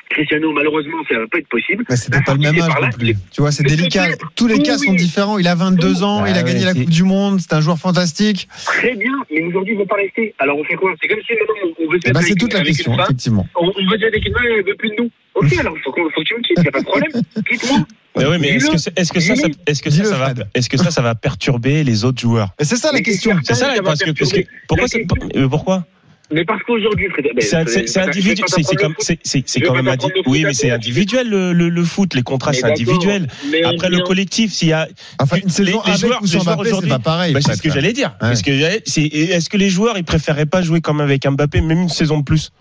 Cristiano, 0.09 0.51
malheureusement, 0.53 0.97
ça 1.07 1.19
va 1.19 1.27
pas 1.27 1.37
être 1.37 1.47
possible. 1.49 1.85
Mais 1.87 1.95
c'était 1.95 2.19
pas 2.21 2.33
le 2.33 2.39
même 2.39 2.59
âge 2.59 2.71
non 2.81 2.89
plus. 2.89 3.15
Tu 3.31 3.41
vois, 3.41 3.51
c'est 3.51 3.61
délicat. 3.61 4.07
Tous 4.35 4.47
les 4.47 4.55
Oui, 4.55 4.63
cas 4.63 4.77
sont 4.79 4.93
différents. 4.93 5.37
Il 5.37 5.47
a 5.47 5.53
22 5.53 6.01
ans, 6.01 6.25
il 6.25 6.35
a 6.35 6.41
gagné 6.41 6.65
la 6.65 6.73
Coupe 6.73 6.89
du 6.89 7.03
Monde, 7.03 7.39
c'est 7.39 7.53
un 7.53 7.61
joueur 7.61 7.77
fantastique. 7.77 8.47
Très 8.65 8.95
bien, 8.95 9.11
mais 9.31 9.43
aujourd'hui, 9.43 9.73
il 9.73 9.77
ne 9.77 9.81
veut 9.83 9.87
pas 9.87 9.97
rester. 9.97 10.33
Alors 10.39 10.57
on 10.57 10.63
fait 10.63 10.73
quoi? 10.75 10.95
C'est 10.99 11.07
comme 11.07 11.19
si 11.27 11.33
maintenant 11.33 11.73
on 11.79 11.91
veut 11.91 11.99
se 11.99 12.07
Eh 12.07 12.11
ben, 12.11 12.13
mettre 12.13 12.25
c'est 12.25 12.31
avec 12.31 12.39
toute 12.39 12.53
la 12.53 12.59
avec 12.61 12.73
question, 12.73 12.97
effectivement. 12.99 13.47
On, 13.55 13.67
veut 13.67 13.97
dire 13.99 14.07
avec 14.07 14.25
une 14.25 14.33
femme, 14.33 14.43
elle 14.57 14.65
veut 14.65 14.75
plus 14.75 14.89
de 14.89 14.95
nous. 14.97 15.11
Ok, 15.35 15.53
alors 15.59 15.75
faut, 15.83 15.91
qu'on- 15.91 16.09
faut 16.09 16.21
que 16.21 16.25
tu 16.25 16.33
me 16.35 16.41
quittes, 16.41 16.57
il 16.57 16.61
n'y 16.63 16.67
a 16.69 16.71
pas 16.71 16.79
de 16.81 16.85
problème. 16.85 17.11
Quitte-moi. 17.47 17.79
Mais 18.17 18.25
oui, 18.25 18.37
mais 18.41 18.47
est-ce 18.49 18.71
que, 18.71 18.77
c'est- 18.77 18.99
est-ce 18.99 19.13
que 19.13 19.19
ça, 19.19 19.35
ça- 19.35 19.47
est-ce 19.67 19.83
que 19.83 19.91
ça, 19.91 20.17
va, 20.17 20.33
est-ce 20.55 20.69
que 20.69 20.77
ça, 20.77 20.89
ça 20.89 21.01
va 21.03 21.13
perturber 21.13 21.83
les 21.83 22.03
autres 22.03 22.19
joueurs? 22.19 22.49
Et 22.59 22.63
c'est 22.65 22.77
ça 22.77 22.91
la 22.91 23.01
question. 23.01 23.37
c'est 23.43 23.53
ça, 23.53 23.67
parce 23.83 23.99
que, 23.99 24.09
parce 24.09 24.31
que, 24.31 24.39
perturber. 24.39 24.47
pourquoi, 24.67 24.87
euh, 25.35 25.47
pourquoi? 25.47 25.85
Mais 26.31 26.45
parce 26.45 26.61
qu'aujourd'hui, 26.63 27.07
C'est 27.39 27.67
c'est- 27.67 27.87
c'est 27.87 27.99
individuel, 28.01 28.45
c'est 28.47 28.61
c'est 28.63 28.77
c'est 28.99 29.19
c'est- 29.23 29.43
c'est 29.47 29.61
quand 29.61 29.73
même 29.73 29.85
t'apprendre 29.85 30.13
indi- 30.13 30.17
le 30.17 30.23
foot 30.23 30.31
oui, 30.31 30.43
mais 30.45 30.53
c'est 30.53 30.69
individuel 30.69 31.27
le, 31.27 31.53
le, 31.53 31.69
le 31.69 31.83
foot, 31.83 32.13
les 32.13 32.21
contrats 32.21 32.53
c'est 32.53 32.65
individuel. 32.65 33.27
mais 33.51 33.63
Après 33.63 33.89
le 33.89 33.99
collectif, 34.01 34.53
s'il 34.53 34.67
y 34.67 34.73
a, 34.73 34.87
Enfin, 35.19 35.37
une 35.43 35.49
saison 35.49 35.65
les- 35.65 35.71
les 35.71 35.79
avec 35.79 35.99
joueurs- 35.99 36.25
joueurs 36.25 36.43
c'est 36.43 36.59
aujourd'hui- 36.67 36.89
pas 36.91 36.99
pareil. 36.99 37.33
bah, 37.33 37.39
c'est 37.43 37.55
ce 37.55 37.61
que 37.63 37.71
j'allais 37.71 37.93
dire. 37.93 38.15
Ouais. 38.21 38.35
C'est 38.35 38.43
que 38.45 38.51
c'est- 38.85 39.05
Est-ce 39.05 39.49
que 39.49 39.57
les 39.57 39.69
joueurs 39.69 39.97
ils 39.97 40.03
préféraient 40.03 40.45
pas 40.45 40.61
jouer 40.61 40.81
comme 40.81 41.01
avec 41.01 41.25
Mbappé 41.27 41.61
même 41.61 41.81
une 41.81 41.89
saison 41.89 42.19
de 42.19 42.23
plus? 42.23 42.51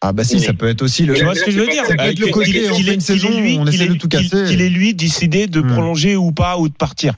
Ah 0.00 0.12
bah 0.12 0.24
si, 0.24 0.40
ça 0.40 0.52
peut 0.52 0.68
être 0.68 0.82
aussi 0.82 1.04
le. 1.04 1.14
Tu 1.14 1.24
vois 1.24 1.34
ce 1.34 1.44
que 1.44 1.50
je 1.50 1.58
veux 1.60 1.66
dire? 1.68 1.84
Ça 1.86 1.94
peut 1.96 2.04
être 2.04 2.18
le 2.18 2.26
côté, 2.28 2.50
qu'il- 2.52 2.70
on 2.70 2.74
qu'il 2.74 2.84
fait 2.86 2.90
ait- 2.90 2.94
une 2.94 3.00
qu'il 3.00 3.12
ait 3.14 3.18
saison, 3.18 3.40
lui- 3.40 3.56
on 3.58 3.64
qu'il 3.64 3.74
essaie 3.74 3.84
ait- 3.84 3.88
de 3.88 3.94
tout 3.94 4.08
qu'il- 4.08 4.28
casser. 4.30 4.44
Qu'il 4.48 4.60
ait 4.62 4.68
lui 4.68 4.94
décidé 4.94 5.46
de 5.46 5.60
Hmm. 5.60 5.72
prolonger 5.72 6.16
ou 6.16 6.32
pas 6.32 6.58
ou 6.58 6.68
de 6.68 6.74
partir. 6.74 7.14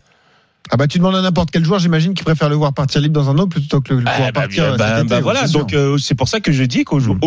Ah 0.70 0.76
bah 0.78 0.86
tu 0.86 0.96
demandes 0.98 1.14
à 1.14 1.20
n'importe 1.20 1.50
quel 1.50 1.62
joueur, 1.62 1.78
j'imagine, 1.78 2.14
qui 2.14 2.24
préfère 2.24 2.48
le 2.48 2.54
voir 2.56 2.72
partir 2.72 3.00
libre 3.02 3.20
dans 3.20 3.28
un 3.30 3.36
autre 3.36 3.50
plutôt 3.50 3.82
que 3.82 3.92
le 3.92 4.02
Ah, 4.06 4.16
voir 4.16 4.32
bah, 4.32 4.40
partir. 4.40 4.64
bah, 4.64 4.70
cet 4.70 4.78
bah, 4.78 4.98
été, 5.00 5.08
bah, 5.08 5.20
voilà, 5.20 5.46
donc 5.48 5.74
euh, 5.74 5.98
c'est 5.98 6.14
pour 6.14 6.26
ça 6.26 6.40
que 6.40 6.52
je 6.52 6.64
dis 6.64 6.84
qu'au 6.84 7.00
jour, 7.00 7.16
Mm. 7.16 7.18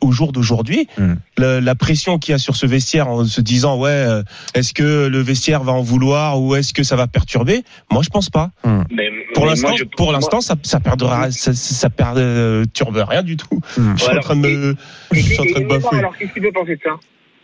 au 0.00 0.12
jour 0.12 0.32
d'aujourd'hui, 0.32 0.86
Mm. 0.96 1.14
la, 1.38 1.60
la 1.60 1.74
pression 1.74 2.18
qu'il 2.18 2.32
y 2.32 2.34
a 2.36 2.38
sur 2.38 2.54
ce 2.54 2.66
vestiaire 2.66 3.08
en 3.08 3.24
se 3.24 3.40
disant 3.40 3.78
ouais, 3.78 3.90
euh, 3.90 4.22
est-ce 4.54 4.72
que 4.72 5.08
le 5.08 5.18
vestiaire 5.18 5.64
va 5.64 5.72
en 5.72 5.82
vouloir 5.82 6.40
ou 6.40 6.54
est-ce 6.54 6.72
que 6.72 6.84
ça 6.84 6.94
va 6.94 7.08
perturber? 7.08 7.62
Moi, 7.90 8.02
je 8.04 8.10
pense 8.10 8.30
pas. 8.30 8.50
Mais- 8.90 9.10
Pour 9.34 9.46
l'instant, 9.46 9.74
je- 9.76 9.84
pour 9.84 10.12
l'instant, 10.12 10.40
ça, 10.40 10.54
ça 10.62 10.78
perdra, 10.78 11.32
ça, 11.32 11.52
ça 11.52 11.90
perturbe 11.90 13.04
rien 13.08 13.22
du 13.24 13.36
tout. 13.36 13.60
Mm. 13.76 13.94
Je 13.96 14.02
suis 14.04 14.16
en 14.16 14.20
train 14.20 14.36
de 14.36 14.40
me, 14.40 14.76
je 15.12 15.20
suis 15.20 15.40
en 15.40 15.44
train 15.44 15.44
de 15.46 15.50
Et 15.50 15.60
Neymar, 15.64 15.78
bafouer. 15.80 15.98
alors 15.98 16.16
qu'est-ce 16.16 16.32
qu'il 16.32 16.42
peut 16.42 16.52
penser 16.52 16.76
de 16.76 16.80
ça? 16.84 16.90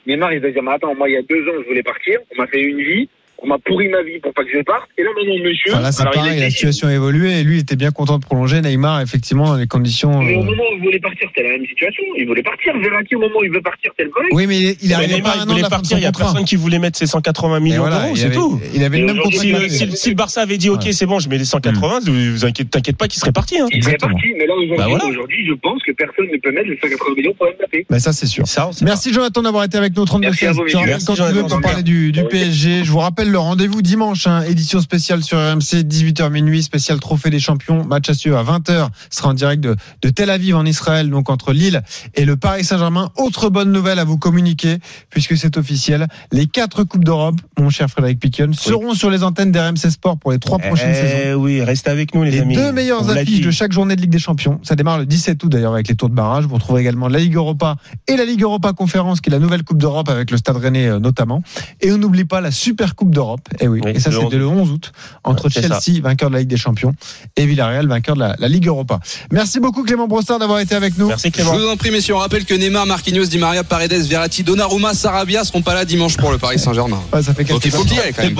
Neymar, 0.06 0.32
il 0.32 0.40
va 0.40 0.50
dire, 0.50 0.62
mais 0.62 0.70
attends, 0.72 0.94
moi, 0.94 1.08
il 1.08 1.14
y 1.14 1.16
a 1.16 1.22
deux 1.22 1.42
ans, 1.48 1.58
je 1.62 1.68
voulais 1.68 1.82
partir, 1.82 2.18
on 2.34 2.40
m'a 2.40 2.46
fait 2.46 2.62
une 2.62 2.78
vie, 2.78 3.08
on 3.42 3.46
m'a 3.48 3.58
pourri 3.58 3.88
ma 3.88 4.02
vie 4.02 4.18
pour 4.22 4.32
pas 4.34 4.44
que 4.44 4.50
je 4.52 4.62
parte, 4.62 4.88
et 4.98 5.02
là, 5.02 5.10
maintenant, 5.16 5.34
monsieur, 5.42 5.72
Enfin, 5.72 5.80
là, 5.82 5.92
c'est 5.92 6.02
il 6.02 6.08
a 6.08 6.10
pareil, 6.10 6.40
la 6.40 6.50
situation 6.50 6.88
a 6.88 6.92
évolué 6.94 7.40
et 7.40 7.44
lui 7.44 7.58
était 7.58 7.76
bien 7.76 7.90
content 7.90 8.18
de 8.18 8.24
prolonger. 8.24 8.60
Neymar, 8.60 9.00
effectivement, 9.00 9.46
dans 9.46 9.56
les 9.56 9.66
conditions. 9.66 10.22
Mais 10.22 10.34
au 10.36 10.40
euh, 10.40 10.44
moment 10.44 10.62
où 10.72 10.76
il 10.76 10.82
voulait 10.84 10.98
partir, 10.98 11.28
c'était 11.28 11.48
la 11.48 11.56
même 11.56 11.66
situation. 11.66 12.02
Il 12.18 12.26
voulait 12.26 12.42
partir. 12.42 12.72
Verratti, 12.78 13.14
au 13.16 13.20
moment 13.20 13.38
où 13.40 13.44
il 13.44 13.50
veut 13.52 13.62
partir, 13.62 13.90
c'est 13.98 14.04
le 14.04 14.10
collègue. 14.10 14.32
Oui, 14.34 14.46
mais 14.46 14.58
il- 14.58 14.76
il 14.82 14.88
Mais 14.88 14.94
arrivait 14.94 15.14
Neymar, 15.16 15.32
pas 15.32 15.36
il 15.38 15.40
un 15.40 15.42
an 15.42 15.46
de 15.46 15.50
voulait 15.52 15.68
partir, 15.68 15.98
il 15.98 16.02
y 16.02 16.06
a 16.06 16.08
contrat. 16.08 16.24
personne 16.24 16.44
qui 16.44 16.56
voulait 16.56 16.78
mettre 16.78 16.98
ses 16.98 17.06
180 17.06 17.56
Et 17.56 17.60
millions 17.60 17.80
voilà, 17.82 18.00
d'euros, 18.00 18.12
il 18.14 18.18
c'est 18.18 18.26
avait- 18.26 18.34
tout. 18.34 18.60
Il 18.74 18.84
avait 18.84 18.98
le 18.98 19.04
Et 19.08 19.12
même. 19.14 19.22
Si, 19.32 19.38
si 19.70 19.86
le- 19.86 19.90
si 19.96 20.08
le 20.10 20.14
Barça 20.16 20.42
avait 20.42 20.58
dit 20.58 20.68
ok 20.70 20.82
Ouais. 20.84 20.92
c'est 20.92 21.06
bon 21.06 21.18
je 21.18 21.28
mets 21.28 21.38
les 21.38 21.44
180 21.44 22.00
vous, 22.04 22.12
vous 22.32 22.44
inquiétez 22.44 22.68
t'inquiète 22.70 22.96
pas 22.96 23.08
qu'il 23.08 23.20
serait 23.20 23.32
parti 23.32 23.58
hein. 23.58 23.66
Il 23.72 23.82
serait 23.82 23.94
Exactement. 23.94 24.12
parti. 24.18 24.34
Mais 24.38 24.46
là, 24.46 24.54
aujourd'hui, 24.54 24.76
Bah 24.76 24.86
voilà. 24.88 25.04
aujourd'hui, 25.06 25.46
je 25.46 25.52
pense 25.54 25.82
que 25.82 25.92
personne 25.92 26.26
ne 26.32 26.36
peut 26.38 26.50
mettre 26.52 26.68
les 26.68 26.78
180 26.80 27.14
millions 27.16 27.34
pour 27.34 27.46
Mbappé. 27.58 27.86
Mais 27.90 27.98
ça, 28.00 28.12
c'est 28.12 28.26
sûr. 28.26 28.46
Ça, 28.46 28.70
Merci 28.82 29.12
Jonathan 29.12 29.42
d'avoir 29.42 29.64
été 29.64 29.78
avec 29.78 29.94
nous 29.96 30.02
au 30.02 30.06
32 30.06 30.28
Merci 30.28 30.46
à 30.46 30.52
vous, 30.52 30.64
quand 30.70 30.84
Merci, 30.84 31.06
tu 31.06 31.10
veux 31.12 31.16
Jonathan. 31.16 31.48
pour 31.48 31.60
parler 31.60 31.82
du, 31.82 32.12
du 32.12 32.20
Ouais. 32.20 32.28
PSG. 32.28 32.84
Je 32.84 32.90
vous 32.90 32.98
rappelle 32.98 33.29
rappelle 33.30 33.32
le 33.32 33.38
rendez-vous 33.38 33.82
dimanche, 33.82 34.26
hein, 34.26 34.42
édition 34.42 34.80
spéciale 34.80 35.22
sur 35.22 35.38
RMC, 35.38 35.84
18h 35.84 36.30
minuit, 36.30 36.62
spécial 36.62 36.98
Trophée 37.00 37.30
des 37.30 37.38
Champions, 37.38 37.84
match 37.84 38.08
à 38.08 38.14
suivre 38.14 38.36
à 38.36 38.44
20h, 38.44 38.88
sera 39.10 39.30
en 39.30 39.34
direct 39.34 39.62
de, 39.62 39.76
de 40.02 40.08
Tel 40.10 40.30
Aviv 40.30 40.56
en 40.56 40.64
Israël, 40.64 41.08
donc 41.10 41.30
entre 41.30 41.52
Lille 41.52 41.82
et 42.14 42.24
le 42.24 42.36
Paris 42.36 42.64
Saint-Germain. 42.64 43.10
Autre 43.16 43.48
bonne 43.48 43.72
nouvelle 43.72 43.98
à 43.98 44.04
vous 44.04 44.18
communiquer, 44.18 44.78
puisque 45.10 45.36
c'est 45.36 45.56
officiel, 45.56 46.08
les 46.32 46.46
quatre 46.46 46.84
Coupes 46.84 47.04
d'Europe, 47.04 47.36
mon 47.58 47.70
cher 47.70 47.88
Frédéric 47.88 48.20
Piquion, 48.20 48.52
seront 48.52 48.94
sur 48.94 49.10
les 49.10 49.22
antennes 49.22 49.52
d'RMC 49.52 49.90
Sport 49.90 50.18
pour 50.18 50.32
les 50.32 50.38
trois 50.38 50.58
prochaines 50.58 50.94
saisons. 50.94 51.16
Eh 51.24 51.34
oui, 51.34 51.62
restez 51.62 51.90
avec 51.90 52.14
nous 52.14 52.22
les, 52.22 52.30
Les 52.32 52.40
amis. 52.40 52.54
deux 52.54 52.72
meilleures 52.72 53.08
affiches 53.10 53.44
de 53.44 53.50
chaque 53.50 53.72
journée 53.72 53.96
de 53.96 54.00
Ligue 54.00 54.10
des 54.10 54.18
Champions. 54.18 54.60
Ça 54.62 54.76
démarre 54.76 54.98
le 54.98 55.06
17 55.06 55.42
août 55.44 55.48
d'ailleurs 55.48 55.74
avec 55.74 55.88
les 55.88 55.94
tours 55.94 56.08
de 56.08 56.14
barrage. 56.14 56.44
Vous 56.44 56.54
retrouvez 56.54 56.80
également 56.80 57.08
la 57.08 57.18
Ligue 57.18 57.36
Europa 57.36 57.76
et 58.08 58.16
la 58.16 58.24
Ligue 58.24 58.42
Europa 58.42 58.72
Conférence, 58.72 59.20
qui 59.20 59.30
est 59.30 59.32
la 59.32 59.38
nouvelle 59.38 59.62
Coupe 59.62 59.78
d'Europe 59.78 60.08
avec 60.08 60.30
le 60.30 60.36
Stade 60.36 60.56
Rennais 60.56 60.88
euh, 60.88 60.98
notamment. 60.98 61.42
Et 61.80 61.92
on 61.92 61.98
n'oublie 61.98 62.24
pas 62.24 62.40
la 62.40 62.50
Super 62.50 62.94
Coupe 62.94 63.10
d'Europe. 63.10 63.19
Et 63.60 63.68
oui, 63.68 63.80
Oui, 63.84 63.92
et 63.94 64.00
ça 64.00 64.10
c'était 64.10 64.24
11 64.24 64.34
le 64.34 64.46
11 64.46 64.70
août 64.70 64.92
entre 65.24 65.44
Ouais, 65.44 65.50
Chelsea, 65.50 66.00
vainqueur 66.02 66.28
de 66.30 66.34
la 66.34 66.40
Ligue 66.40 66.48
des 66.48 66.56
Champions, 66.56 66.94
et 67.36 67.46
Villarreal, 67.46 67.86
vainqueur 67.86 68.14
de 68.14 68.20
la, 68.20 68.36
la 68.38 68.48
Ligue 68.48 68.66
Europa. 68.66 69.00
Merci 69.30 69.60
beaucoup 69.60 69.82
Clément 69.84 70.08
Brossard 70.08 70.38
d'avoir 70.38 70.58
été 70.60 70.74
avec 70.74 70.96
nous. 70.98 71.08
Merci 71.08 71.28
Je 71.28 71.32
Clément. 71.32 71.56
vous 71.56 71.66
en 71.68 71.76
prie, 71.76 71.90
messieurs, 71.90 72.14
on 72.14 72.18
rappelle 72.18 72.44
que 72.44 72.54
Neymar, 72.54 72.86
Marquinhos, 72.86 73.26
Di 73.26 73.38
Maria, 73.38 73.64
Paredes, 73.64 73.92
Verratti, 74.06 74.42
Donnarumma, 74.42 74.94
Sarabia 74.94 75.44
seront 75.44 75.62
pas 75.62 75.74
là 75.74 75.84
dimanche 75.84 76.16
pour 76.16 76.30
le 76.30 76.38
Paris 76.38 76.58
Saint-Germain. 76.58 77.00
Ouais, 77.12 77.22
ça 77.22 77.34
fait 77.34 77.44
Donc 77.44 77.60
quelques 77.62 77.64
il 77.66 77.70
faut 77.70 77.84
qu'il 77.84 77.96
y 77.96 78.00
aille 78.00 78.12
quand 78.14 78.22
même. 78.22 78.34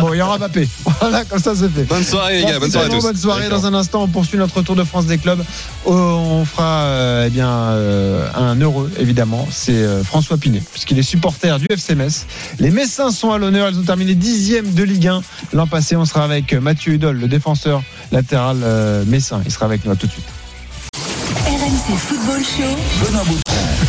Bon, 0.00 0.12
il 0.12 0.18
y 0.18 0.22
aura 0.22 0.38
Mbappé. 0.38 0.68
Voilà, 1.00 1.24
comme 1.24 1.38
ça 1.38 1.54
c'est 1.54 1.68
fait. 1.70 1.84
Bonne 1.84 2.04
soirée, 2.04 2.38
les 2.38 2.44
gars. 2.44 2.58
Bonne 2.58 2.70
soirée 2.70 2.86
à 2.86 2.88
Clément, 2.88 3.00
tous. 3.02 3.06
bonne 3.08 3.16
soirée. 3.16 3.48
Dans 3.48 3.66
un 3.66 3.74
instant, 3.74 4.02
on 4.02 4.08
poursuit 4.08 4.36
notre 4.38 4.60
Tour 4.62 4.76
de 4.76 4.84
France 4.84 5.06
des 5.06 5.18
clubs. 5.18 5.42
Oh, 5.86 5.92
On 5.92 6.44
fera 6.44 6.82
euh, 6.82 7.24
eh 7.26 7.30
bien 7.30 7.48
euh, 7.48 8.28
un 8.34 8.60
heureux, 8.60 8.90
évidemment. 8.98 9.46
C'est 9.50 9.72
euh, 9.72 10.02
François 10.04 10.36
Pinet, 10.36 10.62
puisqu'il 10.72 10.98
est 10.98 11.02
supporter 11.02 11.58
du 11.58 11.66
FC 11.70 11.94
Metz. 11.94 12.26
Les 12.58 12.70
Messins 12.70 13.10
sont 13.10 13.30
à 13.32 13.38
l'honneur. 13.38 13.70
Ils 13.70 13.78
ont 13.78 13.82
terminé 13.82 14.14
dixième 14.20 14.72
de 14.72 14.84
Ligue 14.84 15.08
1 15.08 15.22
l'an 15.52 15.66
passé. 15.66 15.96
On 15.96 16.04
sera 16.04 16.22
avec 16.22 16.52
Mathieu 16.52 16.92
Hudol, 16.92 17.18
le 17.18 17.26
défenseur 17.26 17.82
latéral 18.12 18.58
euh, 18.62 19.04
messin. 19.06 19.40
Il 19.44 19.50
sera 19.50 19.66
avec 19.66 19.84
nous 19.84 19.90
à 19.90 19.96
tout 19.96 20.06
de 20.06 20.12
suite. 20.12 20.26
RMC 21.46 21.96
Football 21.96 22.40
Show. 22.42 23.04
Benoît. 23.04 23.24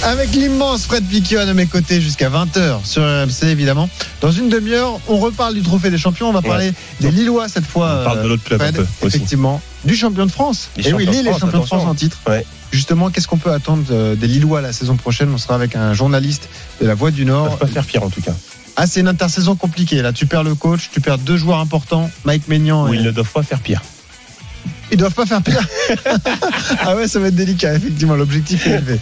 Avec 0.04 0.32
l'immense 0.32 0.86
Fred 0.86 1.04
Piquion 1.06 1.42
à 1.42 1.54
mes 1.54 1.68
côtés 1.68 2.02
jusqu'à 2.02 2.30
20h 2.30 2.84
sur 2.86 3.04
RMC, 3.04 3.44
évidemment. 3.52 3.88
Dans 4.20 4.32
une 4.32 4.50
demi-heure, 4.50 5.00
on 5.08 5.18
reparle 5.20 5.54
du 5.54 5.62
Trophée 5.62 5.92
des 5.92 6.00
Champions. 6.00 6.30
On 6.30 6.34
va 6.34 6.42
parler 6.42 6.74
des 7.02 7.12
Lillois 7.12 7.48
cette 7.48 7.66
fois. 7.66 8.00
On 8.02 8.04
parle 8.06 8.20
de 8.20 8.26
euh, 8.26 8.30
l'autre 8.30 8.44
club 8.44 8.62
un 8.62 8.72
Fred, 8.72 8.88
aussi. 9.02 9.18
effectivement, 9.18 9.62
du 9.86 9.96
champion 9.96 10.26
de 10.26 10.32
France. 10.32 10.70
Et 10.78 10.82
oui, 10.82 10.90
champions 10.90 11.06
de 11.06 11.12
Lille 11.12 11.28
est 11.28 11.30
France, 11.30 11.42
champion 11.42 11.60
de 11.60 11.66
France 11.66 11.84
en 11.86 11.94
titre. 11.94 12.18
Ouais. 12.28 12.46
Justement, 12.72 13.10
qu'est-ce 13.12 13.28
qu'on 13.28 13.38
peut 13.38 13.52
attendre 13.52 13.84
euh, 13.92 14.16
des 14.16 14.28
Lillois 14.28 14.62
la 14.62 14.74
saison 14.74 14.96
prochaine? 14.96 15.30
On 15.34 15.38
sera 15.38 15.54
avec 15.54 15.76
un 15.76 15.94
journaliste 15.94 16.50
de 16.82 16.88
la 16.88 16.96
Voix 16.96 17.12
du 17.12 17.26
Nord. 17.26 17.58
peuvent 17.58 17.68
pas 17.68 17.74
faire 17.74 17.86
pire 17.86 18.04
en 18.04 18.10
tout 18.10 18.22
cas. 18.22 18.34
Ah, 18.84 18.88
c'est 18.88 19.00
une 19.02 19.08
intersaison 19.08 19.56
compliquée. 19.56 20.02
Là, 20.02 20.12
tu 20.12 20.26
perds 20.26 20.44
le 20.44 20.56
coach, 20.56 20.90
tu 20.92 21.02
perds 21.02 21.20
deux 21.20 21.38
joueurs 21.38 21.60
importants, 21.60 22.10
Mike 22.26 22.48
Maignan. 22.48 22.90
Ou 22.90 22.94
et- 22.96 22.98
ils 22.98 23.04
ne 23.04 23.12
doivent 23.12 23.32
pas 23.32 23.44
faire 23.44 23.60
pire. 23.60 23.80
Ils 24.92 24.98
doivent 24.98 25.14
pas 25.14 25.28
faire 25.28 25.44
pire. 25.44 25.62
ah 26.80 26.96
ouais, 26.96 27.08
ça 27.08 27.20
va 27.20 27.28
être 27.28 27.36
délicat, 27.36 27.76
effectivement. 27.76 28.16
L'objectif 28.16 28.66
est 28.66 28.72
élevé. 28.72 29.00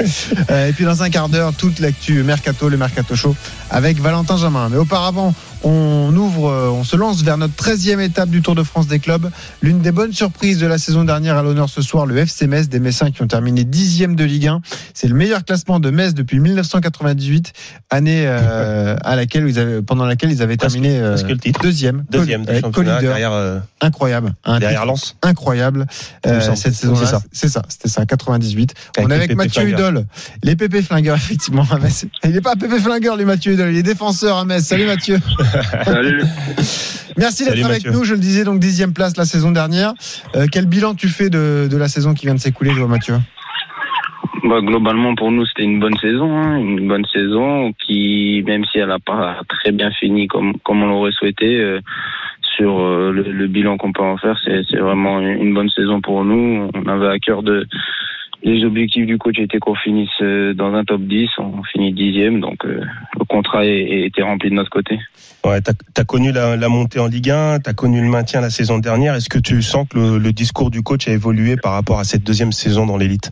Euh, 0.52 0.68
et 0.68 0.74
puis 0.74 0.84
dans 0.84 1.02
un 1.02 1.10
quart 1.10 1.30
d'heure, 1.30 1.54
toute 1.54 1.80
l'actu 1.80 2.24
mercato, 2.24 2.68
le 2.68 2.76
mercato 2.76 3.16
show 3.16 3.34
avec 3.70 4.00
Valentin 4.02 4.38
Jamin. 4.38 4.70
Mais 4.70 4.78
auparavant, 4.78 5.34
on 5.64 6.14
ouvre, 6.16 6.50
euh, 6.50 6.70
on 6.70 6.84
se 6.84 6.96
lance 6.96 7.22
vers 7.22 7.38
notre 7.38 7.54
13e 7.56 8.00
étape 8.00 8.30
du 8.30 8.42
Tour 8.42 8.56
de 8.56 8.64
France 8.64 8.88
des 8.88 9.00
clubs. 9.00 9.30
L'une 9.62 9.80
des 9.82 9.92
bonnes 9.92 10.14
surprises 10.14 10.60
de 10.60 10.68
la 10.68 10.78
saison 10.78 11.04
dernière 11.04 11.38
à 11.38 11.44
l'honneur 11.44 11.70
ce 11.70 11.82
soir, 11.82 12.06
le 12.06 12.18
FC 12.18 12.48
Metz 12.48 12.70
des 12.70 12.80
Messins 12.80 13.12
qui 13.12 13.22
ont 13.22 13.28
terminé 13.28 13.64
10e 13.64 14.16
de 14.16 14.24
Ligue 14.24 14.48
1. 14.48 14.62
C'est 14.94 15.08
le 15.08 15.16
meilleur 15.16 15.44
classement 15.44 15.80
de 15.80 15.90
Metz 15.90 16.14
depuis 16.14 16.40
1998, 16.40 17.54
année 17.90 18.24
euh, 18.26 18.96
à 19.04 19.16
laquelle 19.16 19.48
ils 19.48 19.60
avaient, 19.60 19.82
pendant 19.82 20.06
laquelle 20.06 20.32
ils 20.32 20.42
avaient 20.42 20.56
Presque- 20.58 20.74
terminé 20.74 20.98
euh, 21.00 21.18
le 21.18 21.38
titre. 21.38 21.62
deuxième, 21.62 22.06
Deuxième 22.10 22.46
co-leader. 22.72 23.02
derrière, 23.02 23.34
euh, 23.34 23.60
incroyable, 23.82 24.34
Un 24.46 24.60
derrière 24.60 24.86
Lens. 24.86 25.16
incroyable 25.22 25.86
euh, 26.26 26.40
cette 26.56 26.74
C'est 26.74 26.82
saison-là. 26.82 27.06
ça. 27.06 27.22
C'est 27.32 27.50
ça, 27.50 27.62
c'était 27.68 27.90
ça, 27.90 28.06
98. 28.06 28.74
Avec 28.98 29.08
On 29.08 29.12
est 29.12 29.16
avec 29.16 29.36
Mathieu. 29.36 29.68
Hudol, 29.68 30.06
les 30.44 30.56
pépés 30.56 30.82
flingueurs 30.82 31.16
effectivement. 31.22 31.66
Metz. 31.82 32.06
Il 32.24 32.32
n'est 32.32 32.42
pas 32.42 32.56
pépé 32.56 32.80
flingueur 32.80 33.16
lui 33.18 33.26
Mathieu 33.26 33.54
il 33.68 33.78
est 33.78 33.84
défenseur 33.84 34.38
à 34.38 34.46
Metz. 34.46 34.64
Salut 34.64 34.86
Mathieu. 34.86 35.18
Salut. 35.84 36.22
Merci 37.18 37.44
d'être 37.46 37.54
avec 37.66 37.84
Mathieu. 37.86 37.92
nous. 37.92 38.04
Je 38.04 38.14
le 38.14 38.20
disais 38.20 38.44
donc 38.44 38.60
dixième 38.60 38.94
place 38.94 39.18
la 39.18 39.26
saison 39.26 39.52
dernière. 39.52 39.94
Euh, 40.36 40.46
quel 40.52 40.66
bilan 40.66 40.96
tu 40.96 41.08
fais 41.10 41.30
de, 41.30 41.68
de 41.70 41.78
la 41.78 41.88
saison 41.88 42.14
qui 42.14 42.26
vient 42.26 42.36
de 42.36 42.40
s'écouler, 42.40 42.72
toi 42.76 42.88
Mathieu? 42.88 43.16
Bah, 44.44 44.62
globalement, 44.62 45.16
pour 45.16 45.32
nous, 45.32 45.46
c'était 45.46 45.64
une 45.64 45.80
bonne 45.80 45.98
saison. 45.98 46.38
hein, 46.38 46.58
une 46.58 46.88
bonne 46.88 47.06
saison 47.12 47.74
qui, 47.86 48.42
même 48.48 48.64
si 48.72 48.80
elle 48.80 48.88
n'a 48.88 49.00
pas 49.00 49.42
très 49.50 49.72
bien 49.72 49.92
fini 49.92 50.28
comme, 50.28 50.54
comme 50.64 50.82
on 50.82 50.88
l'aurait 50.88 51.12
souhaité, 51.12 51.60
euh, 51.60 51.82
sur 52.56 52.80
euh, 52.80 53.12
le, 53.12 53.24
le 53.24 53.48
bilan 53.48 53.78
qu'on 53.78 53.92
peut 53.92 54.04
en 54.04 54.18
faire, 54.18 54.38
c'est 54.44 54.62
c'est 54.70 54.78
vraiment 54.80 55.20
une 55.20 55.54
bonne 55.54 55.70
saison 55.70 56.02
pour 56.02 56.24
nous. 56.26 56.70
On 56.74 56.88
avait 56.88 57.08
à 57.08 57.20
cœur 57.20 57.44
de. 57.44 57.68
Les 58.42 58.64
objectifs 58.64 59.06
du 59.06 59.18
coach 59.18 59.38
étaient 59.38 59.60
qu'on 59.60 59.76
finisse 59.76 60.10
euh, 60.22 60.54
dans 60.54 60.74
un 60.74 60.86
top 60.86 61.02
10, 61.02 61.30
on 61.40 61.62
finit 61.64 61.92
dixième, 61.92 62.40
donc 62.40 62.66
euh, 62.66 62.82
le 63.20 63.26
contrat 63.26 63.66
était 63.66 64.22
rempli 64.22 64.50
de 64.50 64.56
notre 64.56 64.70
côté. 64.70 64.98
Ouais, 65.44 65.60
t'as 65.60 65.74
as 65.98 66.04
connu 66.06 66.32
la, 66.32 66.56
la 66.56 66.70
montée 66.70 67.00
en 67.00 67.08
Ligue 67.08 67.32
1, 67.32 67.60
t'as 67.60 67.74
connu 67.74 68.02
le 68.02 68.08
maintien 68.08 68.40
la 68.40 68.50
saison 68.50 68.80
dernière. 68.80 69.14
Est-ce 69.16 69.30
que 69.30 69.40
tu 69.40 69.62
sens 69.62 69.88
que 69.90 69.98
le, 69.98 70.18
le 70.18 70.32
discours 70.32 70.72
du 70.72 70.82
coach 70.82 71.08
a 71.10 71.12
évolué 71.12 71.58
par 71.58 71.74
rapport 71.74 72.00
à 72.00 72.06
cette 72.06 72.24
deuxième 72.24 72.54
saison 72.54 72.86
dans 72.86 72.98
l'élite? 72.98 73.32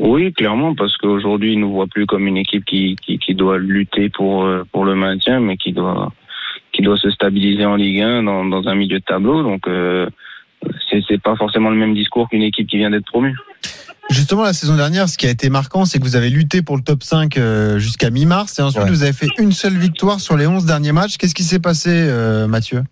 Oui, 0.00 0.32
clairement, 0.32 0.74
parce 0.74 0.96
qu'aujourd'hui, 0.96 1.52
il 1.52 1.60
nous 1.60 1.72
voit 1.72 1.86
plus 1.86 2.06
comme 2.06 2.26
une 2.26 2.38
équipe 2.38 2.64
qui, 2.64 2.96
qui, 3.02 3.18
qui 3.18 3.34
doit 3.34 3.58
lutter 3.58 4.08
pour, 4.08 4.44
euh, 4.44 4.64
pour 4.72 4.86
le 4.86 4.94
maintien, 4.94 5.40
mais 5.40 5.58
qui 5.58 5.72
doit, 5.72 6.10
qui 6.72 6.80
doit 6.80 6.96
se 6.96 7.10
stabiliser 7.10 7.66
en 7.66 7.76
Ligue 7.76 8.00
1 8.00 8.22
dans, 8.22 8.44
dans 8.46 8.66
un 8.66 8.74
milieu 8.74 9.00
de 9.00 9.04
tableau. 9.04 9.42
Donc, 9.42 9.68
euh, 9.68 10.08
c'est 11.08 11.20
pas 11.22 11.36
forcément 11.36 11.70
le 11.70 11.76
même 11.76 11.94
discours 11.94 12.28
qu'une 12.28 12.42
équipe 12.42 12.68
qui 12.68 12.76
vient 12.78 12.90
d'être 12.90 13.06
promue. 13.06 13.34
Justement, 14.10 14.42
la 14.42 14.52
saison 14.52 14.76
dernière, 14.76 15.08
ce 15.08 15.16
qui 15.16 15.26
a 15.26 15.30
été 15.30 15.50
marquant, 15.50 15.84
c'est 15.84 15.98
que 15.98 16.04
vous 16.04 16.16
avez 16.16 16.30
lutté 16.30 16.62
pour 16.62 16.76
le 16.76 16.82
top 16.82 17.02
5 17.04 17.36
euh, 17.38 17.78
jusqu'à 17.78 18.10
mi-mars 18.10 18.58
et 18.58 18.62
ensuite 18.62 18.82
Ouais. 18.82 18.90
vous 18.90 19.02
avez 19.04 19.12
fait 19.12 19.28
une 19.38 19.52
seule 19.52 19.76
victoire 19.76 20.18
sur 20.18 20.36
les 20.36 20.46
11 20.48 20.66
derniers 20.66 20.90
matchs. 20.92 21.16
Qu'est-ce 21.16 21.34
qui 21.34 21.44
s'est 21.44 21.60
passé, 21.60 21.90
euh, 21.92 22.48
Mathieu? 22.48 22.82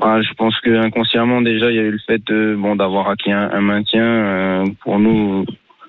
Ah, 0.00 0.20
je 0.22 0.32
pense 0.34 0.58
que 0.60 0.70
inconsciemment 0.82 1.42
déjà, 1.42 1.70
il 1.70 1.76
y 1.76 1.78
a 1.78 1.82
eu 1.82 1.90
le 1.90 1.98
fait 2.06 2.22
de, 2.26 2.56
bon 2.58 2.76
d'avoir 2.76 3.10
acquis 3.10 3.30
un, 3.32 3.50
un 3.52 3.60
maintien. 3.60 4.02
euh, 4.02 4.64
pour 4.82 4.98
nous, 4.98 5.44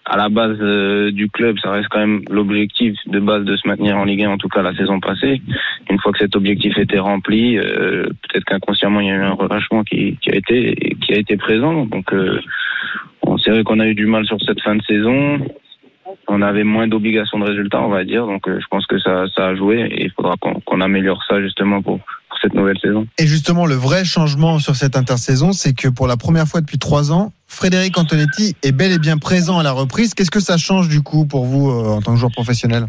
à 0.05 0.17
la 0.17 0.29
base 0.29 0.57
euh, 0.61 1.11
du 1.11 1.29
club, 1.29 1.57
ça 1.59 1.71
reste 1.71 1.87
quand 1.89 1.99
même 1.99 2.21
l'objectif 2.29 2.95
de 3.05 3.19
base 3.19 3.43
de 3.45 3.55
se 3.55 3.67
maintenir 3.67 3.97
en 3.97 4.05
Ligue 4.05 4.23
1, 4.23 4.31
en 4.31 4.37
tout 4.37 4.49
cas 4.49 4.61
la 4.61 4.75
saison 4.75 4.99
passée. 4.99 5.41
Une 5.89 5.99
fois 5.99 6.11
que 6.11 6.19
cet 6.19 6.35
objectif 6.35 6.77
était 6.77 6.99
rempli, 6.99 7.57
euh, 7.57 8.05
peut-être 8.23 8.45
qu'inconsciemment 8.45 8.99
il 8.99 9.07
y 9.07 9.11
a 9.11 9.15
eu 9.15 9.21
un 9.21 9.33
relâchement 9.33 9.83
qui, 9.83 10.17
qui 10.21 10.31
a 10.31 10.35
été 10.35 10.95
qui 11.01 11.13
a 11.13 11.17
été 11.17 11.37
présent. 11.37 11.85
Donc, 11.85 12.13
euh, 12.13 12.39
bon, 13.23 13.37
c'est 13.37 13.51
vrai 13.51 13.63
qu'on 13.63 13.79
a 13.79 13.87
eu 13.87 13.95
du 13.95 14.07
mal 14.07 14.25
sur 14.25 14.41
cette 14.41 14.61
fin 14.61 14.75
de 14.75 14.83
saison. 14.83 15.39
On 16.27 16.41
avait 16.41 16.63
moins 16.63 16.87
d'obligations 16.87 17.39
de 17.39 17.45
résultats, 17.45 17.81
on 17.81 17.89
va 17.89 18.03
dire. 18.03 18.25
Donc, 18.25 18.47
euh, 18.47 18.59
je 18.59 18.67
pense 18.67 18.85
que 18.87 18.99
ça, 18.99 19.25
ça 19.35 19.47
a 19.49 19.55
joué 19.55 19.81
et 19.91 20.05
il 20.05 20.11
faudra 20.11 20.35
qu'on 20.39 20.59
qu'on 20.61 20.81
améliore 20.81 21.23
ça 21.29 21.41
justement 21.41 21.81
pour, 21.81 21.99
pour 22.31 22.39
cette 22.41 22.53
nouvelle 22.53 22.79
saison. 22.79 23.05
Et 23.17 23.27
justement, 23.27 23.65
le 23.65 23.75
vrai 23.75 24.05
changement 24.05 24.57
sur 24.57 24.75
cette 24.77 24.95
intersaison, 24.95 25.51
c'est 25.51 25.73
que 25.73 25.89
pour 25.89 26.07
la 26.07 26.15
première 26.15 26.47
fois 26.47 26.61
depuis 26.61 26.79
trois 26.79 27.11
ans, 27.11 27.33
Frédéric 27.45 27.97
Antonetti 27.97 28.55
est 28.63 28.71
bel 28.71 28.93
et 28.93 28.99
bien 28.99 29.17
présent 29.17 29.59
à 29.59 29.63
la 29.63 29.73
reprise. 29.73 30.13
Qu'est-ce 30.13 30.31
que 30.31 30.39
ça 30.39 30.55
change 30.55 30.87
du 30.87 31.01
coup 31.01 31.25
pour 31.25 31.43
vous 31.45 31.69
euh, 31.69 31.89
en 31.89 32.01
tant 32.01 32.13
que 32.13 32.19
joueur 32.19 32.31
professionnel? 32.31 32.85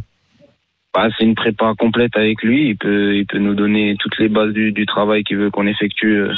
Bah, 0.95 1.09
c'est 1.19 1.25
une 1.25 1.35
prépa 1.35 1.73
complète 1.77 2.17
avec 2.17 2.43
lui. 2.43 2.69
Il 2.69 2.77
peut, 2.77 3.17
il 3.17 3.27
peut 3.27 3.39
nous 3.39 3.55
donner 3.55 3.97
toutes 3.99 4.19
les 4.19 4.29
bases 4.29 4.53
du, 4.53 4.71
du 4.71 4.87
travail 4.87 5.25
qu'il 5.25 5.39
veut 5.39 5.51
qu'on 5.51 5.67
effectue 5.67 6.21
euh, 6.21 6.33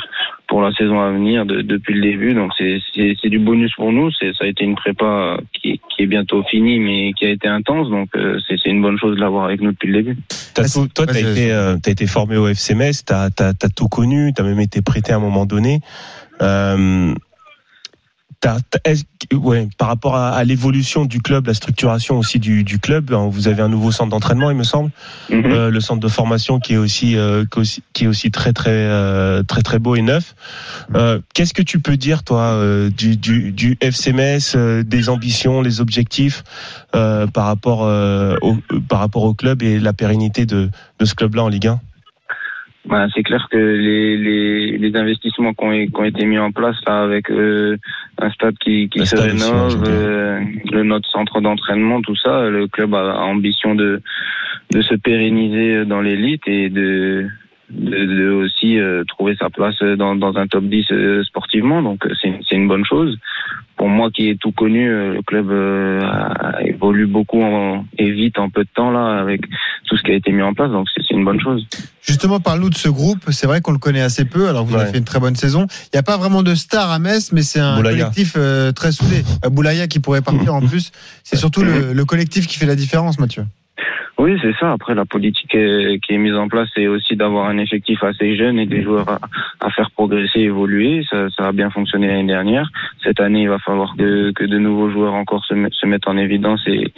pour 0.46 0.60
la 0.62 0.72
saison 0.72 1.00
à 1.00 1.10
venir 1.10 1.46
de- 1.46 1.62
depuis 1.62 1.94
le 1.94 2.02
début. 2.02 2.34
Donc 2.34 2.52
c'est, 2.58 2.78
c'est, 2.94 3.14
c'est 3.20 3.28
du 3.28 3.38
bonus 3.38 3.72
pour 3.74 3.92
nous. 3.92 4.10
C'est, 4.12 4.32
ça 4.34 4.44
a 4.44 4.46
été 4.46 4.64
une 4.64 4.74
prépa 4.74 5.38
qui, 5.52 5.80
qui 5.90 6.02
est 6.02 6.06
bientôt 6.06 6.42
finie, 6.50 6.78
mais 6.78 7.12
qui 7.14 7.24
a 7.26 7.30
été 7.30 7.48
intense. 7.48 7.88
Donc 7.90 8.08
euh, 8.16 8.38
c'est, 8.46 8.56
c'est 8.62 8.70
une 8.70 8.82
bonne 8.82 8.98
chose 8.98 9.16
de 9.16 9.20
l'avoir 9.20 9.44
avec 9.46 9.60
nous 9.60 9.72
depuis 9.72 9.88
le 9.88 10.02
début. 10.02 10.16
T'as 10.54 10.62
Ah, 10.64 10.68
tout- 10.72 10.88
toi, 10.94 11.06
ouais, 11.12 11.20
été, 11.20 11.50
euh, 11.52 11.76
t'as 11.82 11.90
été 11.90 12.06
formé 12.06 12.36
au 12.36 12.46
FC 12.48 12.74
Metz, 12.74 13.04
t'as 13.04 13.28
as, 13.38 13.52
tout 13.74 13.88
connu, 13.88 14.32
t'as 14.34 14.42
même 14.44 14.60
été 14.60 14.82
prêté 14.82 15.12
à 15.12 15.16
un 15.16 15.20
moment 15.20 15.46
donné. 15.46 15.80
Euh, 16.42 17.14
ouais, 19.32 19.68
par 19.78 19.88
rapport 19.88 20.16
à, 20.16 20.30
à 20.30 20.44
l'évolution 20.44 21.04
du 21.04 21.20
club, 21.20 21.46
la 21.46 21.54
structuration 21.54 22.18
aussi 22.18 22.38
du, 22.38 22.64
du 22.64 22.78
club, 22.78 23.12
hein, 23.12 23.28
vous 23.30 23.48
avez 23.48 23.62
un 23.62 23.68
nouveau 23.68 23.90
centre 23.92 24.10
d'entraînement, 24.10 24.50
il 24.50 24.56
me 24.56 24.64
semble, 24.64 24.90
Mhm. 25.30 25.44
Euh, 25.46 25.70
le 25.70 25.80
centre 25.80 26.00
de 26.00 26.08
formation 26.08 26.58
qui 26.60 26.74
est 26.74 26.76
aussi, 26.76 27.16
euh, 27.16 27.44
qui 27.92 28.04
est 28.04 28.06
aussi, 28.06 28.30
très 28.30 28.52
très 28.52 28.70
euh, 28.70 29.42
très 29.42 29.62
très 29.62 29.78
beau 29.78 29.94
et 29.96 30.02
neuf. 30.02 30.34
Euh, 30.94 31.20
Qu'est-ce 31.34 31.54
que 31.54 31.62
tu 31.62 31.78
peux 31.80 31.96
dire 31.96 32.22
toi 32.22 32.42
euh, 32.42 32.90
du, 32.90 33.16
du, 33.16 33.52
du 33.52 33.76
FC 33.80 34.12
Metz, 34.12 34.54
euh, 34.56 34.82
des 34.82 35.08
ambitions, 35.08 35.62
les 35.62 35.80
objectifs 35.80 36.44
euh, 36.94 37.26
par 37.26 37.46
rapport 37.46 37.84
euh, 37.84 38.36
au, 38.42 38.56
par 38.88 38.98
rapport 39.00 39.22
au 39.24 39.34
club 39.34 39.62
et 39.62 39.78
la 39.80 39.92
pérennité 39.92 40.46
de, 40.46 40.70
de 40.98 41.04
ce 41.04 41.14
club-là 41.14 41.44
en 41.44 41.48
Ligue 41.48 41.68
1 41.68 41.80
Bah, 42.86 43.06
c'est 43.14 43.22
clair 43.22 43.46
que 43.50 43.56
les, 43.56 44.16
les, 44.18 44.78
les 44.78 44.96
investissements 44.96 45.54
qui 45.54 45.64
ont, 45.64 45.70
qui 45.72 45.96
ont 45.96 46.04
été 46.04 46.26
mis 46.26 46.38
en 46.38 46.52
place 46.52 46.76
là 46.86 47.02
avec 47.02 47.30
euh, 47.30 47.78
un 48.18 48.30
stade 48.30 48.58
qui, 48.58 48.90
qui 48.90 49.06
se 49.06 49.16
rénove, 49.16 49.82
euh, 49.88 50.40
le 50.70 50.82
notre 50.82 51.08
centre 51.08 51.40
d'entraînement, 51.40 52.02
tout 52.02 52.16
ça, 52.16 52.50
le 52.50 52.66
club 52.68 52.94
a, 52.94 53.14
a 53.14 53.20
ambition 53.22 53.74
de 53.74 54.02
de 54.70 54.82
se 54.82 54.94
pérenniser 54.94 55.84
dans 55.84 56.00
l'élite 56.00 56.42
et 56.46 56.68
de 56.68 57.28
de, 57.70 57.90
de 58.04 58.30
aussi 58.44 58.78
euh, 58.78 59.04
trouver 59.08 59.36
sa 59.38 59.50
place 59.50 59.76
dans, 59.98 60.14
dans 60.16 60.36
un 60.36 60.46
top 60.46 60.64
10 60.64 60.86
euh, 60.92 61.22
sportivement. 61.24 61.82
Donc 61.82 62.04
euh, 62.06 62.10
c'est 62.22 62.56
une 62.56 62.68
bonne 62.68 62.84
chose. 62.84 63.16
Pour 63.76 63.88
moi 63.88 64.08
qui 64.10 64.28
est 64.30 64.38
tout 64.40 64.52
connu, 64.52 64.86
le 64.88 65.20
club 65.22 65.50
euh, 65.50 66.00
a 66.02 66.62
évolue 66.64 67.06
beaucoup 67.06 67.42
en- 67.42 67.84
et 67.98 68.10
vite 68.12 68.38
en 68.38 68.48
peu 68.48 68.62
de 68.62 68.68
temps 68.72 68.90
là 68.92 69.18
avec 69.20 69.40
tout 69.86 69.96
ce 69.96 70.02
qui 70.04 70.12
a 70.12 70.14
été 70.14 70.30
mis 70.30 70.42
en 70.42 70.54
place. 70.54 70.70
Donc 70.70 70.86
c'est 70.94 71.10
une 71.14 71.24
bonne 71.24 71.40
chose. 71.40 71.66
Justement, 72.02 72.38
parle-nous 72.38 72.70
de 72.70 72.74
ce 72.76 72.88
groupe. 72.88 73.18
C'est 73.30 73.46
vrai 73.46 73.60
qu'on 73.60 73.72
le 73.72 73.78
connaît 73.78 74.00
assez 74.02 74.24
peu. 74.26 74.48
Alors, 74.48 74.64
vous 74.64 74.76
avez 74.76 74.92
fait 74.92 74.98
une 74.98 75.04
très 75.04 75.18
bonne 75.20 75.34
saison. 75.36 75.66
Il 75.84 75.90
n'y 75.94 75.98
a 75.98 76.02
pas 76.02 76.16
vraiment 76.18 76.42
de 76.42 76.54
star 76.54 76.90
à 76.90 76.98
Metz, 76.98 77.32
mais 77.32 77.42
c'est 77.42 77.60
un 77.60 77.76
Boulaya. 77.76 77.96
collectif 78.04 78.34
euh, 78.36 78.72
très 78.72 78.92
soudé. 78.92 79.22
Boulaya 79.50 79.86
qui 79.88 80.00
pourrait 80.00 80.20
partir 80.22 80.54
en 80.54 80.60
plus. 80.66 80.92
C'est 81.24 81.36
surtout 81.36 81.62
le, 81.62 81.92
le 81.94 82.04
collectif 82.04 82.46
qui 82.46 82.58
fait 82.58 82.66
la 82.66 82.76
différence, 82.76 83.18
Mathieu. 83.18 83.44
Oui, 84.18 84.38
c'est 84.40 84.54
ça. 84.60 84.72
Après, 84.72 84.94
la 84.94 85.04
politique 85.04 85.54
euh, 85.56 85.98
qui 85.98 86.14
est 86.14 86.18
mise 86.18 86.36
en 86.36 86.48
place, 86.48 86.68
c'est 86.74 86.86
aussi 86.86 87.16
d'avoir 87.16 87.48
un 87.48 87.58
effectif 87.58 88.02
assez 88.04 88.36
jeune 88.36 88.58
et 88.58 88.66
des 88.66 88.82
joueurs 88.82 89.08
à, 89.08 89.18
à 89.60 89.70
faire 89.70 89.90
progresser, 89.90 90.40
évoluer. 90.40 91.04
Ça, 91.10 91.28
ça 91.30 91.48
a 91.48 91.52
bien 91.52 91.70
fonctionné 91.70 92.06
l'année 92.06 92.28
dernière. 92.28 92.70
Cette 93.02 93.20
année, 93.20 93.42
il 93.42 93.48
va 93.48 93.58
falloir 93.58 93.96
que, 93.96 94.30
que 94.32 94.44
de 94.44 94.58
nouveaux 94.58 94.90
joueurs 94.90 95.14
encore 95.14 95.44
se, 95.44 95.54
met- 95.54 95.70
se 95.72 95.86
mettent 95.86 96.06
en 96.06 96.16
évidence 96.16 96.62
et, 96.68 96.92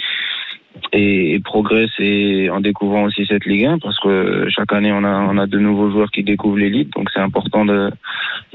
et, 0.92 1.34
et 1.34 1.40
progressent 1.40 1.98
et 1.98 2.50
en 2.50 2.60
découvrant 2.60 3.04
aussi 3.04 3.24
cette 3.24 3.46
Ligue 3.46 3.64
1 3.64 3.78
parce 3.78 3.98
que 3.98 4.46
chaque 4.50 4.72
année, 4.74 4.92
on 4.92 5.02
a, 5.02 5.20
on 5.30 5.38
a 5.38 5.46
de 5.46 5.58
nouveaux 5.58 5.90
joueurs 5.90 6.10
qui 6.10 6.22
découvrent 6.22 6.58
l'élite. 6.58 6.92
Donc, 6.94 7.08
c'est 7.14 7.20
important 7.20 7.64
de, 7.64 7.90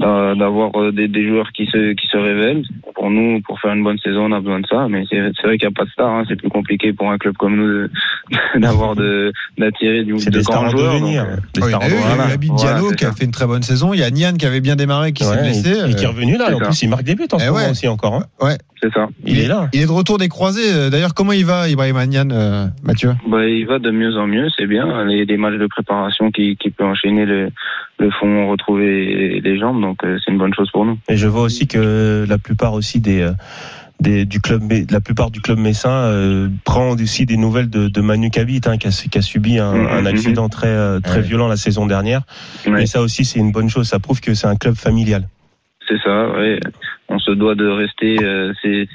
d'avoir 0.01 0.71
euh, 0.75 0.91
des, 0.91 1.07
des 1.07 1.27
joueurs 1.27 1.51
qui 1.51 1.65
se, 1.67 1.93
qui 1.93 2.07
se 2.07 2.17
révèlent. 2.17 2.63
Pour 2.95 3.09
nous, 3.09 3.41
pour 3.41 3.59
faire 3.59 3.73
une 3.73 3.83
bonne 3.83 3.97
saison, 3.99 4.25
on 4.25 4.31
a 4.31 4.39
besoin 4.39 4.59
de 4.59 4.67
ça. 4.67 4.87
Mais 4.89 5.03
c'est, 5.09 5.19
vrai 5.43 5.57
qu'il 5.57 5.67
n'y 5.67 5.73
a 5.73 5.75
pas 5.75 5.85
de 5.85 5.89
star. 5.91 6.09
Hein. 6.09 6.23
C'est 6.27 6.35
plus 6.35 6.49
compliqué 6.49 6.93
pour 6.93 7.09
un 7.11 7.17
club 7.17 7.35
comme 7.37 7.55
nous 7.55 7.87
d'avoir 8.59 8.95
de 8.95 9.31
d'attirer 9.57 10.03
du 10.03 10.13
de 10.13 10.29
des 10.29 10.43
stars 10.43 10.61
grands 10.63 10.69
joueurs. 10.69 10.99
donc, 10.99 11.15
euh, 11.15 11.35
Des 11.53 11.61
il 11.61 11.65
y 11.65 11.69
stars 11.69 11.81
il 11.83 11.89
y 11.89 11.93
a 11.93 11.97
eu 11.97 12.01
voilà. 12.01 12.23
Habib 12.33 12.51
Voilà, 12.55 12.71
Diallo 12.73 12.89
c'est 12.89 12.95
qui 12.97 13.05
a 13.05 13.11
fait 13.11 13.25
une 13.25 13.31
très 13.31 13.47
bonne 13.47 13.63
saison. 13.63 13.93
Il 13.93 13.99
y 13.99 14.03
a 14.03 14.09
Nian 14.11 14.33
qui 14.33 14.45
avait 14.45 14.61
bien 14.61 14.75
démarré, 14.75 15.13
qui 15.13 15.23
s'est 15.23 15.31
Ouais, 15.35 15.41
blessé. 15.41 15.69
et, 15.69 15.91
et 15.91 15.95
qui 15.95 16.03
est 16.03 16.07
Euh, 16.07 16.09
revenu 16.11 16.37
là. 16.37 16.45
c'est 16.49 16.53
En 16.55 16.59
ça. 16.59 16.65
plus, 16.65 16.81
il 16.83 16.89
marque 16.89 17.03
des 17.03 17.15
buts 17.15 17.27
en 17.31 17.39
ce 17.39 17.43
Eh 17.45 17.47
moment 17.49 17.59
ouais. 17.63 17.69
aussi 17.71 17.87
encore. 17.87 18.15
hein. 18.15 18.23
ouais. 18.41 18.57
c'est 18.81 18.91
ça. 18.93 19.07
Il 19.25 19.39
est 19.39 19.47
là. 19.47 19.69
Il 19.73 19.81
est 19.81 19.85
de 19.85 19.91
retour 19.91 20.17
des 20.17 20.27
croisés. 20.27 20.71
Euh, 20.73 20.89
D'ailleurs, 20.89 21.13
comment 21.13 21.31
il 21.33 21.45
va, 21.45 21.69
Ibrahim 21.69 21.97
Nian, 22.07 22.29
euh, 22.31 22.65
Mathieu? 22.83 23.11
Bah, 23.27 23.45
il 23.47 23.65
va 23.65 23.79
de 23.79 23.91
mieux 23.91 24.15
en 24.17 24.27
mieux, 24.27 24.47
c'est 24.57 24.67
bien. 24.67 25.05
Les, 25.05 25.25
les 25.25 25.37
matchs 25.37 25.57
de 25.59 25.67
préparation 25.67 26.29
qui, 26.31 26.55
qui 26.57 26.69
peut 26.69 26.83
enchaîner 26.85 27.25
le, 27.25 27.49
le 27.99 28.09
font 28.11 28.49
retrouver 28.49 29.39
les 29.43 29.59
jambes, 29.59 29.81
donc 29.81 29.90
euh, 30.03 30.17
c'est 30.23 30.31
une 30.31 30.37
bonne 30.37 30.53
chose 30.53 30.69
pour 30.71 30.85
nous. 30.85 30.97
Et 31.09 31.17
je 31.17 31.27
vois 31.27 31.41
aussi 31.43 31.67
que 31.67 32.25
la 32.27 32.37
plupart 32.37 32.73
aussi 32.73 32.99
des, 32.99 33.21
euh, 33.21 33.31
des 33.99 34.25
du 34.25 34.39
club, 34.41 34.63
la 34.89 34.99
plupart 35.01 35.29
du 35.31 35.41
club 35.41 35.59
messin 35.59 35.89
euh, 35.91 36.49
prend 36.65 36.91
aussi 36.91 37.25
des 37.25 37.37
nouvelles 37.37 37.69
de, 37.69 37.87
de 37.87 38.01
Manu 38.01 38.29
Kabit, 38.31 38.61
hein, 38.65 38.77
qui, 38.77 38.87
a, 38.87 38.91
qui 38.91 39.17
a 39.17 39.21
subi 39.21 39.59
un, 39.59 39.73
Mhm, 39.73 39.87
un 39.87 40.05
accident 40.05 40.49
très 40.49 40.99
très 41.01 41.17
Ouais. 41.17 41.21
violent 41.21 41.47
la 41.47 41.57
saison 41.57 41.85
dernière. 41.85 42.21
Ouais. 42.65 42.83
Et 42.83 42.85
ça 42.85 43.01
aussi, 43.01 43.25
c'est 43.25 43.39
une 43.39 43.51
bonne 43.51 43.69
chose. 43.69 43.87
Ça 43.87 43.99
prouve 43.99 44.19
que 44.21 44.33
c'est 44.33 44.47
un 44.47 44.55
club 44.55 44.75
familial. 44.75 45.27
C'est 45.87 45.99
ça, 46.03 46.29
ouais. 46.31 46.59
On 47.09 47.19
se 47.19 47.31
doit 47.31 47.55
de 47.55 47.67
rester. 47.67 48.17
euh, 48.23 48.53
c'est 48.61 48.87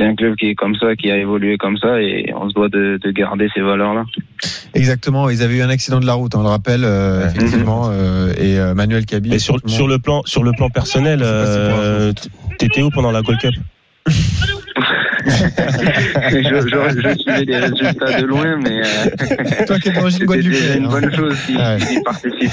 c'est 0.00 0.06
un 0.06 0.14
club 0.14 0.34
qui 0.36 0.46
est 0.46 0.54
comme 0.54 0.74
ça, 0.76 0.96
qui 0.96 1.10
a 1.10 1.18
évolué 1.18 1.58
comme 1.58 1.76
ça, 1.76 2.00
et 2.00 2.32
on 2.34 2.48
se 2.48 2.54
doit 2.54 2.68
de, 2.70 2.98
de 3.02 3.10
garder 3.10 3.48
ces 3.54 3.60
valeurs-là. 3.60 4.04
Exactement. 4.72 5.28
Ils 5.28 5.42
avaient 5.42 5.56
eu 5.58 5.62
un 5.62 5.68
accident 5.68 6.00
de 6.00 6.06
la 6.06 6.14
route, 6.14 6.34
on 6.34 6.42
le 6.42 6.48
rappelle, 6.48 6.84
euh, 6.84 7.28
effectivement. 7.28 7.88
euh, 7.90 8.32
et 8.38 8.58
euh, 8.58 8.74
Manuel 8.74 9.04
Cabi. 9.04 9.34
Et 9.34 9.38
sur, 9.38 9.58
sur 9.66 9.86
le 9.86 9.98
plan 9.98 10.22
sur 10.24 10.42
le 10.42 10.52
plan 10.52 10.70
personnel, 10.70 11.20
euh, 11.22 12.12
t'étais 12.58 12.80
où 12.82 12.88
pendant 12.90 13.10
la 13.12 13.20
Gold 13.20 13.40
Cup? 13.40 13.54
je, 16.30 16.42
je, 16.42 17.00
je 17.02 17.18
suivais 17.18 17.44
les 17.44 17.58
résultats 17.58 18.20
de 18.20 18.26
loin, 18.26 18.56
mais 18.56 18.80
euh, 18.80 19.64
Toi 19.66 19.78
qui 19.78 19.88
es 19.88 19.92
d'origine 19.92 20.24
guadeloupéenne. 20.26 20.78
une 20.78 20.84
hein. 20.86 20.88
bonne 20.88 21.14
chose 21.14 21.36
qui, 21.46 21.56
Ouais. 21.56 21.78
qui 21.78 22.00
participe. 22.02 22.50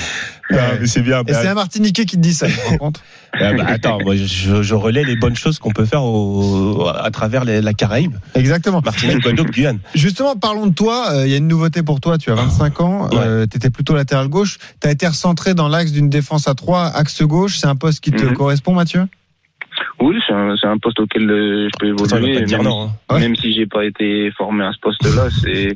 c'est 0.86 1.01
bien. 1.01 1.21
Et 1.27 1.34
c'est 1.34 1.47
un 1.47 1.53
Martiniquais 1.53 2.06
qui 2.06 2.15
te 2.17 2.21
dit 2.21 2.34
ça, 2.34 2.47
tu 2.47 2.53
te 2.56 2.67
rends 2.69 2.77
compte? 2.77 3.01
Ah 3.39 3.53
bah, 3.53 3.65
attends, 3.67 3.99
moi, 4.03 4.15
je, 4.15 4.62
je 4.63 4.75
relais 4.75 5.03
les 5.03 5.15
bonnes 5.15 5.36
choses 5.36 5.60
qu'on 5.60 5.71
peut 5.71 5.86
faire 5.86 6.03
au, 6.03 6.88
à 6.88 7.12
travers 7.12 7.43
les- 7.45 7.62
la 7.62 7.73
Caraïbe, 7.73 8.15
Exactement. 8.36 8.82
Martinique, 8.84 9.21
Guadeloupe, 9.21 9.51
Guyane. 9.51 9.80
Justement, 9.95 10.36
parlons 10.36 10.67
de 10.67 10.73
toi. 10.73 11.12
Euh, 11.13 11.25
Il 11.27 11.32
y 11.32 11.34
a 11.34 11.38
une 11.38 11.47
nouveauté 11.47 11.84
pour 11.84 11.99
toi. 11.99 12.17
Tu 12.17 12.32
as 12.32 12.36
25 12.36 12.82
ans. 12.82 13.10
Ouais. 13.12 13.47
tu 13.47 13.58
étais 13.58 13.69
plutôt 13.69 13.95
latéral 13.95 14.27
gauche. 14.27 14.58
Tu 14.82 14.88
as 14.88 14.91
été 14.91 15.08
recentré 15.08 15.53
dans 15.53 15.67
l'axe 15.67 15.91
d'une 15.91 16.10
défense 16.10 16.47
à 16.47 16.56
3, 16.56 16.86
axe 16.95 17.21
gauche. 17.23 17.58
C'est 17.58 17.67
un 17.67 17.75
poste 17.75 17.99
qui 17.99 18.12
te 18.12 18.23
Mhm. 18.23 18.34
correspond, 18.34 18.73
Mathieu? 18.73 19.06
Oui, 19.99 20.15
c'est 20.27 20.33
un, 20.33 20.77
poste 20.77 20.99
auquel 20.99 21.29
euh, 21.29 21.67
je 21.69 21.77
peux 21.79 21.88
évoluer. 21.88 22.39
même, 22.45 22.62
non. 22.63 22.83
hein. 22.83 23.13
Ouais. 23.13 23.19
même 23.19 23.36
si 23.36 23.51
j'ai 23.53 23.65
pas 23.65 23.83
été 23.86 24.31
formé 24.38 24.63
à 24.63 24.71
ce 24.71 24.79
poste-là, 24.79 25.29
c'est 25.41 25.75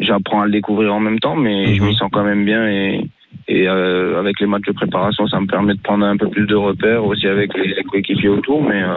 j'apprends 0.00 0.42
à 0.42 0.46
le 0.46 0.52
découvrir 0.52 0.92
en 0.94 1.00
même 1.00 1.18
temps, 1.20 1.36
mais 1.36 1.74
je 1.74 1.80
Mhm. 1.80 1.88
m'y 1.88 1.94
sens 1.96 2.10
quand 2.12 2.24
même 2.24 2.44
bien 2.44 2.68
et 2.68 3.08
et 3.48 3.68
euh, 3.68 4.18
avec 4.18 4.40
les 4.40 4.46
matchs 4.46 4.66
de 4.66 4.72
préparation, 4.72 5.28
ça 5.28 5.38
me 5.38 5.46
permet 5.46 5.74
de 5.74 5.80
prendre 5.80 6.04
un 6.04 6.16
peu 6.16 6.28
plus 6.28 6.46
de 6.46 6.56
repères 6.56 7.04
aussi 7.04 7.28
avec 7.28 7.54
les, 7.56 7.74
les 7.74 7.84
coéquipiers 7.84 8.28
autour. 8.30 8.60
Mais 8.62 8.82
euh, 8.82 8.94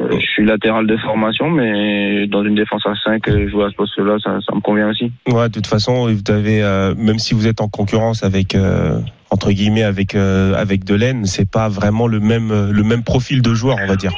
euh, 0.00 0.18
je 0.18 0.26
suis 0.26 0.44
latéral 0.44 0.86
de 0.88 0.96
formation, 0.96 1.48
mais 1.48 2.26
dans 2.26 2.42
une 2.44 2.56
défense 2.56 2.84
à 2.86 2.94
5, 3.04 3.28
euh, 3.28 3.48
jouer 3.48 3.66
à 3.66 3.70
ce 3.70 3.76
poste-là, 3.76 4.16
ça, 4.24 4.38
ça 4.44 4.54
me 4.54 4.60
convient 4.60 4.88
aussi. 4.90 5.12
Ouais, 5.28 5.48
de 5.48 5.54
toute 5.54 5.66
façon, 5.68 6.06
vous 6.12 6.32
avez, 6.32 6.62
euh, 6.64 6.94
même 6.96 7.18
si 7.20 7.34
vous 7.34 7.46
êtes 7.46 7.60
en 7.60 7.68
concurrence 7.68 8.24
avec 8.24 8.56
euh, 8.56 8.98
entre 9.32 9.50
guillemets 9.50 9.82
avec 9.82 10.14
euh, 10.14 10.54
avec 10.54 10.84
Delaine, 10.84 11.24
c'est 11.24 11.50
pas 11.50 11.68
vraiment 11.68 12.06
le 12.06 12.20
même 12.20 12.50
euh, 12.50 12.70
le 12.70 12.82
même 12.82 13.02
profil 13.02 13.40
de 13.40 13.54
joueur, 13.54 13.78
on 13.82 13.86
va 13.86 13.96
dire. 13.96 14.12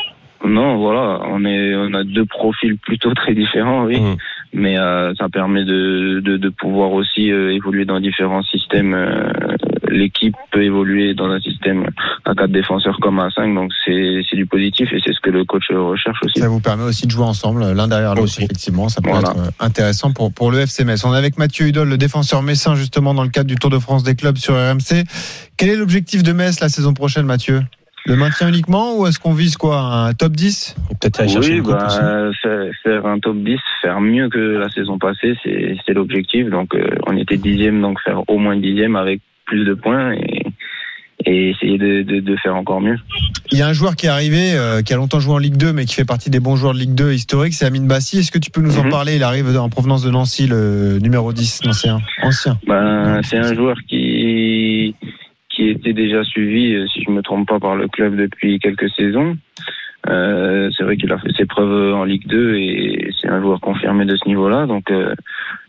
Non, 0.44 0.76
voilà, 0.76 1.20
on 1.30 1.44
est, 1.44 1.74
on 1.74 1.94
a 1.94 2.04
deux 2.04 2.26
profils 2.26 2.76
plutôt 2.76 3.14
très 3.14 3.32
différents, 3.32 3.84
oui. 3.84 4.00
Mhm. 4.00 4.16
Mais 4.54 4.78
euh, 4.78 5.12
ça 5.16 5.28
permet 5.28 5.64
de, 5.64 6.20
de, 6.20 6.36
de 6.36 6.48
pouvoir 6.48 6.92
aussi 6.92 7.30
euh, 7.30 7.52
évoluer 7.52 7.84
dans 7.84 8.00
différents 8.00 8.42
systèmes. 8.42 8.94
Euh, 8.94 9.30
L'équipe 9.90 10.34
peut 10.50 10.64
évoluer 10.64 11.14
dans 11.14 11.26
un 11.30 11.38
système 11.40 11.86
à 12.24 12.34
quatre 12.34 12.50
défenseurs 12.50 12.98
comme 13.00 13.20
à 13.20 13.30
cinq, 13.30 13.54
donc 13.54 13.70
c'est 13.84 14.22
c'est 14.28 14.34
du 14.36 14.46
positif 14.46 14.88
et 14.92 14.98
c'est 15.04 15.12
ce 15.12 15.20
que 15.20 15.30
le 15.30 15.44
coach 15.44 15.66
recherche 15.70 16.18
aussi. 16.24 16.40
Ça 16.40 16.48
vous 16.48 16.58
permet 16.58 16.82
aussi 16.82 17.06
de 17.06 17.12
jouer 17.12 17.24
ensemble, 17.24 17.60
l'un 17.72 17.86
derrière 17.86 18.14
l'autre, 18.16 18.32
effectivement. 18.40 18.88
Ça 18.88 19.00
peut 19.02 19.10
Voilà. 19.10 19.30
être 19.30 19.52
intéressant 19.60 20.12
pour, 20.12 20.32
pour 20.32 20.50
le 20.50 20.58
FC 20.60 20.84
Metz. 20.84 21.04
On 21.04 21.14
est 21.14 21.18
avec 21.18 21.38
Mathieu 21.38 21.66
Hudol, 21.66 21.88
le 21.88 21.98
défenseur 21.98 22.42
messin, 22.42 22.74
justement, 22.74 23.14
dans 23.14 23.22
le 23.22 23.28
cadre 23.28 23.46
du 23.46 23.54
Tour 23.56 23.70
de 23.70 23.78
France 23.78 24.02
des 24.02 24.16
clubs 24.16 24.36
sur 24.38 24.54
RMC. 24.54 25.04
Quel 25.56 25.68
est 25.68 25.76
l'objectif 25.76 26.22
de 26.24 26.32
Metz 26.32 26.58
la 26.60 26.68
saison 26.68 26.92
prochaine, 26.94 27.26
Mathieu? 27.26 27.60
Le 28.06 28.16
maintien 28.16 28.48
uniquement 28.48 28.98
ou 28.98 29.06
est-ce 29.06 29.18
qu'on 29.18 29.32
vise 29.32 29.56
quoi 29.56 29.78
Un 29.80 30.12
top 30.12 30.32
10 30.32 30.76
Et 30.90 30.94
Peut-être 30.96 31.20
aller 31.20 31.28
chercher 31.30 31.54
Oui, 31.54 31.60
bah, 31.62 32.30
faire, 32.42 32.70
faire 32.82 33.06
un 33.06 33.18
top 33.18 33.36
10, 33.38 33.56
faire 33.80 34.00
mieux 34.00 34.28
que 34.28 34.38
la 34.38 34.68
saison 34.68 34.98
passée, 34.98 35.34
c'est 35.42 35.76
c'est 35.86 35.94
l'objectif. 35.94 36.48
Donc 36.50 36.74
euh, 36.74 36.86
on 37.06 37.16
était 37.16 37.38
dixième, 37.38 37.80
donc 37.80 37.98
faire 38.02 38.20
au 38.28 38.38
moins 38.38 38.56
dixième 38.56 38.96
avec 38.96 39.20
plus 39.46 39.64
de 39.64 39.72
points 39.74 40.12
et, 40.12 40.42
et 41.26 41.50
essayer 41.50 41.78
de, 41.78 42.02
de, 42.02 42.20
de 42.20 42.36
faire 42.36 42.54
encore 42.56 42.82
mieux. 42.82 42.98
Il 43.50 43.58
y 43.58 43.62
a 43.62 43.68
un 43.68 43.72
joueur 43.72 43.96
qui 43.96 44.04
est 44.06 44.10
arrivé, 44.10 44.52
euh, 44.54 44.82
qui 44.82 44.92
a 44.92 44.96
longtemps 44.96 45.20
joué 45.20 45.32
en 45.34 45.38
Ligue 45.38 45.56
2, 45.56 45.72
mais 45.72 45.84
qui 45.86 45.94
fait 45.94 46.04
partie 46.04 46.28
des 46.28 46.40
bons 46.40 46.56
joueurs 46.56 46.74
de 46.74 46.78
Ligue 46.80 46.94
2 46.94 47.12
historiques, 47.14 47.54
c'est 47.54 47.64
Amine 47.64 47.86
Bassi. 47.86 48.18
Est-ce 48.18 48.30
que 48.32 48.38
tu 48.38 48.50
peux 48.50 48.60
nous 48.60 48.78
en 48.78 48.84
Mhm. 48.84 48.90
parler? 48.90 49.16
Il 49.16 49.22
arrive 49.22 49.56
en 49.58 49.68
provenance 49.70 50.02
de 50.02 50.10
Nancy, 50.10 50.46
le 50.46 50.98
numéro 51.00 51.32
10, 51.32 51.60
l'ancien. 51.64 52.00
Ancien. 52.22 52.58
Ben, 52.66 53.20
c'est 53.22 53.38
un 53.38 53.54
joueur 53.54 53.76
qui 53.88 54.94
déjà 55.92 56.24
suivi, 56.24 56.74
euh, 56.74 56.86
si 56.88 57.02
je 57.02 57.10
me 57.10 57.22
trompe 57.22 57.48
pas, 57.48 57.60
par 57.60 57.76
le 57.76 57.88
club 57.88 58.16
depuis 58.16 58.58
quelques 58.58 58.90
saisons. 58.90 59.36
Euh, 60.08 60.70
c'est 60.76 60.84
vrai 60.84 60.96
qu'il 60.96 61.10
a 61.12 61.18
fait 61.18 61.32
ses 61.36 61.46
preuves 61.46 61.94
en 61.94 62.04
Ligue 62.04 62.26
2 62.26 62.56
et 62.56 63.10
c'est 63.18 63.28
un 63.28 63.40
joueur 63.40 63.60
confirmé 63.60 64.04
de 64.04 64.16
ce 64.16 64.28
niveau-là. 64.28 64.66
Donc, 64.66 64.90
euh, 64.90 65.14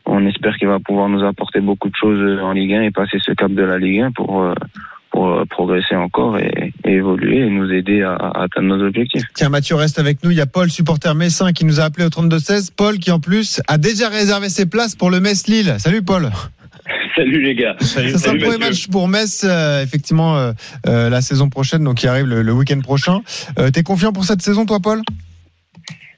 on 0.05 0.25
espère 0.25 0.57
qu'il 0.57 0.67
va 0.67 0.79
pouvoir 0.79 1.07
nous 1.07 1.23
apporter 1.23 1.61
beaucoup 1.61 1.89
de 1.89 1.95
choses 1.95 2.39
en 2.41 2.51
Ligue 2.51 2.73
1 2.73 2.81
et 2.83 2.91
passer 2.91 3.17
ce 3.19 3.31
cap 3.31 3.51
de 3.51 3.63
la 3.63 3.77
Ligue 3.77 4.01
1 4.01 4.11
pour 4.11 4.53
progresser 5.49 5.95
encore 5.95 6.37
et, 6.37 6.73
et 6.83 6.91
évoluer 6.91 7.37
et 7.37 7.49
nous 7.49 7.71
aider 7.71 8.01
à, 8.01 8.15
à 8.15 8.43
atteindre 8.43 8.75
nos 8.75 8.85
objectifs. 8.85 9.23
Tiens, 9.33 9.47
Mathieu 9.47 9.75
reste 9.75 9.97
avec 9.97 10.21
nous. 10.25 10.31
Il 10.31 10.37
y 10.37 10.41
a 10.41 10.45
Paul, 10.45 10.69
supporter 10.69 11.15
messin, 11.15 11.53
qui 11.53 11.63
nous 11.63 11.79
a 11.79 11.85
appelé 11.85 12.05
au 12.05 12.09
32-16. 12.09 12.71
Paul, 12.75 12.97
qui 12.99 13.11
en 13.11 13.21
plus 13.21 13.61
a 13.69 13.77
déjà 13.77 14.09
réservé 14.09 14.49
ses 14.49 14.65
places 14.65 14.95
pour 14.95 15.09
le 15.09 15.21
Metz-Lille. 15.21 15.75
Salut 15.77 16.01
Paul. 16.01 16.29
Salut 17.15 17.41
les 17.41 17.55
gars. 17.55 17.75
Salut, 17.79 18.09
Ça 18.09 18.17
sera 18.17 18.33
le 18.33 18.41
premier 18.41 18.57
match 18.57 18.87
pour 18.87 19.07
Metz, 19.07 19.45
euh, 19.47 19.81
effectivement, 19.81 20.37
euh, 20.37 20.51
euh, 20.87 21.09
la 21.09 21.21
saison 21.21 21.49
prochaine, 21.49 21.83
donc 21.83 21.95
qui 21.95 22.07
arrive 22.07 22.25
le, 22.25 22.41
le 22.41 22.51
week-end 22.51 22.79
prochain. 22.81 23.21
T'es 23.73 23.83
confiant 23.83 24.11
pour 24.11 24.25
cette 24.25 24.41
saison, 24.41 24.65
toi, 24.65 24.79
Paul? 24.81 25.01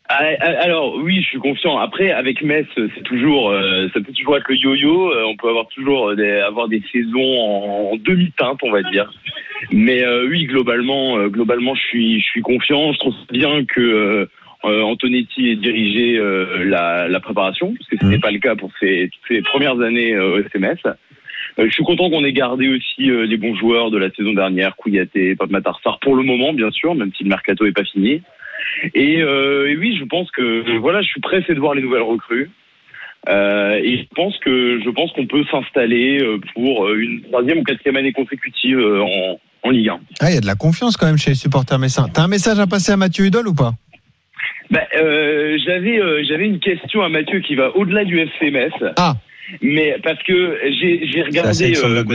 Ah, 0.09 0.21
ah, 0.39 0.45
Alors 0.61 0.95
oui, 0.95 1.21
je 1.21 1.27
suis 1.27 1.39
confiant. 1.39 1.77
Après, 1.77 2.11
avec 2.11 2.41
Metz, 2.41 2.67
c'est 2.75 3.03
toujours, 3.03 3.53
ça 3.93 3.99
peut 3.99 4.13
toujours 4.13 4.37
être 4.37 4.47
le 4.47 4.55
yo-yo. 4.55 5.11
On 5.27 5.35
peut 5.35 5.49
avoir 5.49 5.67
toujours 5.67 6.15
des, 6.15 6.39
avoir 6.39 6.67
des 6.67 6.81
saisons 6.91 7.19
en, 7.19 7.91
en 7.93 7.97
demi-teinte, 7.97 8.59
on 8.63 8.71
va 8.71 8.81
dire. 8.83 9.11
Mais 9.71 10.03
oui, 10.29 10.45
globalement, 10.45 11.27
globalement, 11.27 11.75
je 11.75 11.81
suis, 11.81 12.19
je 12.21 12.25
suis 12.25 12.41
confiant. 12.41 12.93
Je 12.93 12.99
trouve 12.99 13.15
bien 13.31 13.65
que 13.65 14.29
Antonetti 14.63 15.49
ait 15.49 15.55
dirigé 15.55 16.17
euh, 16.17 16.63
la, 16.65 17.07
la 17.07 17.19
préparation, 17.19 17.73
parce 17.73 17.89
que 17.89 17.97
ce 17.99 18.05
n'était 18.05 18.21
pas 18.21 18.31
le 18.31 18.39
cas 18.39 18.55
pour 18.55 18.71
ses, 18.79 19.09
ses 19.27 19.41
premières 19.41 19.79
années 19.79 20.13
euh, 20.13 20.35
au 20.35 20.39
SMS. 20.39 20.79
Euh, 21.59 21.65
je 21.67 21.71
suis 21.71 21.83
content 21.83 22.09
qu'on 22.09 22.23
ait 22.23 22.33
gardé 22.33 22.67
aussi 22.67 23.09
euh, 23.09 23.25
les 23.25 23.37
bons 23.37 23.55
joueurs 23.55 23.91
de 23.91 23.97
la 23.97 24.11
saison 24.11 24.33
dernière, 24.33 24.75
Kouyaté, 24.75 25.35
Pape 25.35 25.49
Matarsar, 25.49 25.99
pour 25.99 26.15
le 26.15 26.23
moment, 26.23 26.53
bien 26.53 26.71
sûr, 26.71 26.95
même 26.95 27.11
si 27.15 27.23
le 27.23 27.29
mercato 27.29 27.65
est 27.65 27.71
pas 27.71 27.83
fini. 27.83 28.21
Et, 28.93 29.21
euh, 29.21 29.69
et 29.69 29.77
oui, 29.77 29.97
je 29.99 30.05
pense 30.05 30.29
que 30.31 30.77
voilà, 30.79 31.01
je 31.01 31.07
suis 31.07 31.21
pressé 31.21 31.53
de 31.53 31.59
voir 31.59 31.73
les 31.73 31.81
nouvelles 31.81 32.01
recrues. 32.01 32.49
Euh, 33.29 33.79
et 33.83 33.97
je 33.97 34.15
pense 34.15 34.37
que 34.37 34.79
je 34.83 34.89
pense 34.89 35.11
qu'on 35.11 35.25
peut 35.25 35.43
s'installer 35.51 36.21
euh, 36.21 36.39
pour 36.53 36.89
une 36.89 37.21
troisième 37.23 37.59
ou 37.59 37.63
quatrième 37.63 37.97
année 37.97 38.13
consécutive 38.13 38.79
euh, 38.79 39.01
en, 39.01 39.39
en 39.63 39.69
Ligue 39.69 39.89
1. 39.89 39.99
Ah, 40.21 40.29
il 40.29 40.35
y 40.35 40.37
a 40.37 40.41
de 40.41 40.45
la 40.45 40.55
confiance 40.55 40.95
quand 40.95 41.07
même 41.07 41.17
chez 41.17 41.31
les 41.31 41.35
supporters 41.35 41.79
messins. 41.79 42.07
T'as 42.13 42.23
un 42.23 42.27
message 42.27 42.59
à 42.59 42.67
passer 42.67 42.93
à 42.93 42.97
Mathieu 42.97 43.25
Hudol 43.25 43.47
ou 43.47 43.53
pas? 43.53 43.73
Euh, 45.01 45.57
j'avais 45.65 45.99
euh, 45.99 46.23
j'avais 46.27 46.45
une 46.45 46.59
question 46.59 47.01
à 47.01 47.09
Mathieu 47.09 47.39
qui 47.39 47.55
va 47.55 47.75
au-delà 47.75 48.05
du 48.05 48.19
FC 48.19 48.51
Metz. 48.51 48.73
Ah. 48.97 49.15
Mais 49.61 49.95
parce 50.03 50.21
que 50.23 50.57
j'ai 50.79 51.09
C'est 51.13 51.23
regardé. 51.23 51.73
la 51.73 51.89
euh, 51.89 52.03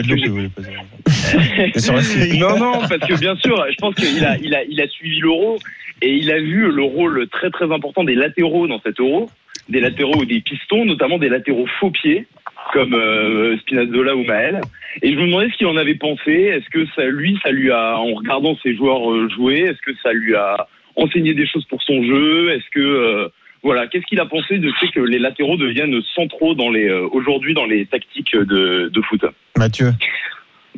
non, 2.39 2.59
non, 2.59 2.73
parce 2.81 3.09
que 3.09 3.19
bien 3.19 3.35
sûr, 3.37 3.65
je 3.71 3.77
pense 3.77 3.95
qu'il 3.95 4.23
a, 4.25 4.37
il 4.37 4.55
a, 4.55 4.65
il 4.65 4.81
a 4.81 4.89
suivi 4.89 5.19
l'euro 5.21 5.59
et 6.03 6.13
il 6.13 6.31
a 6.31 6.39
vu 6.39 6.71
le 6.71 6.83
rôle 6.83 7.27
très 7.29 7.51
très 7.51 7.73
important 7.73 8.05
des 8.05 8.15
latéraux 8.15 8.67
dans 8.67 8.81
cet 8.83 9.01
euro, 9.01 9.31
des 9.71 9.81
latéraux 9.81 10.21
ou 10.21 10.25
des 10.27 10.41
pistons, 10.41 10.85
notamment 10.85 11.19
des 11.19 11.31
latéraux 11.31 11.67
faux 11.81 11.91
pieds 11.91 12.27
comme 12.73 12.95
euh, 12.95 13.57
Spinazzola 13.59 14.15
ou 14.15 14.25
Maël. 14.25 14.61
Et 15.01 15.13
je 15.13 15.17
me 15.17 15.27
demandais 15.27 15.49
ce 15.51 15.57
qu'il 15.57 15.67
en 15.67 15.77
avait 15.77 15.95
pensé. 15.95 16.33
Est-ce 16.33 16.69
que 16.71 16.87
ça, 16.95 17.05
lui, 17.07 17.39
ça 17.43 17.51
lui 17.51 17.71
a, 17.71 17.97
en 17.97 18.15
regardant 18.15 18.57
ses 18.63 18.77
joueurs 18.77 19.01
jouer, 19.31 19.61
est-ce 19.61 19.81
que 19.81 19.97
ça 20.03 20.13
lui 20.13 20.35
a 20.35 20.69
enseigné 20.97 21.35
des 21.35 21.47
choses 21.47 21.65
pour 21.67 21.83
son 21.83 22.03
jeu 22.03 22.51
Est-ce 22.51 22.69
que 22.71 22.81
euh, 22.81 23.29
voilà, 23.63 23.87
qu'est-ce 23.87 24.05
qu'il 24.07 24.21
a 24.21 24.27
pensé 24.27 24.59
de 24.59 24.71
fait 24.73 24.89
que 24.89 25.01
les 25.01 25.19
latéraux 25.19 25.57
deviennent 25.57 26.01
centraux 26.15 26.55
dans 26.55 26.71
les 26.71 26.89
euh, 26.89 27.07
aujourd'hui 27.13 27.55
dans 27.55 27.67
les 27.67 27.87
tactiques 27.87 28.35
de, 28.35 28.91
de 28.93 29.03
foot? 29.03 29.25
Mathieu? 29.57 29.91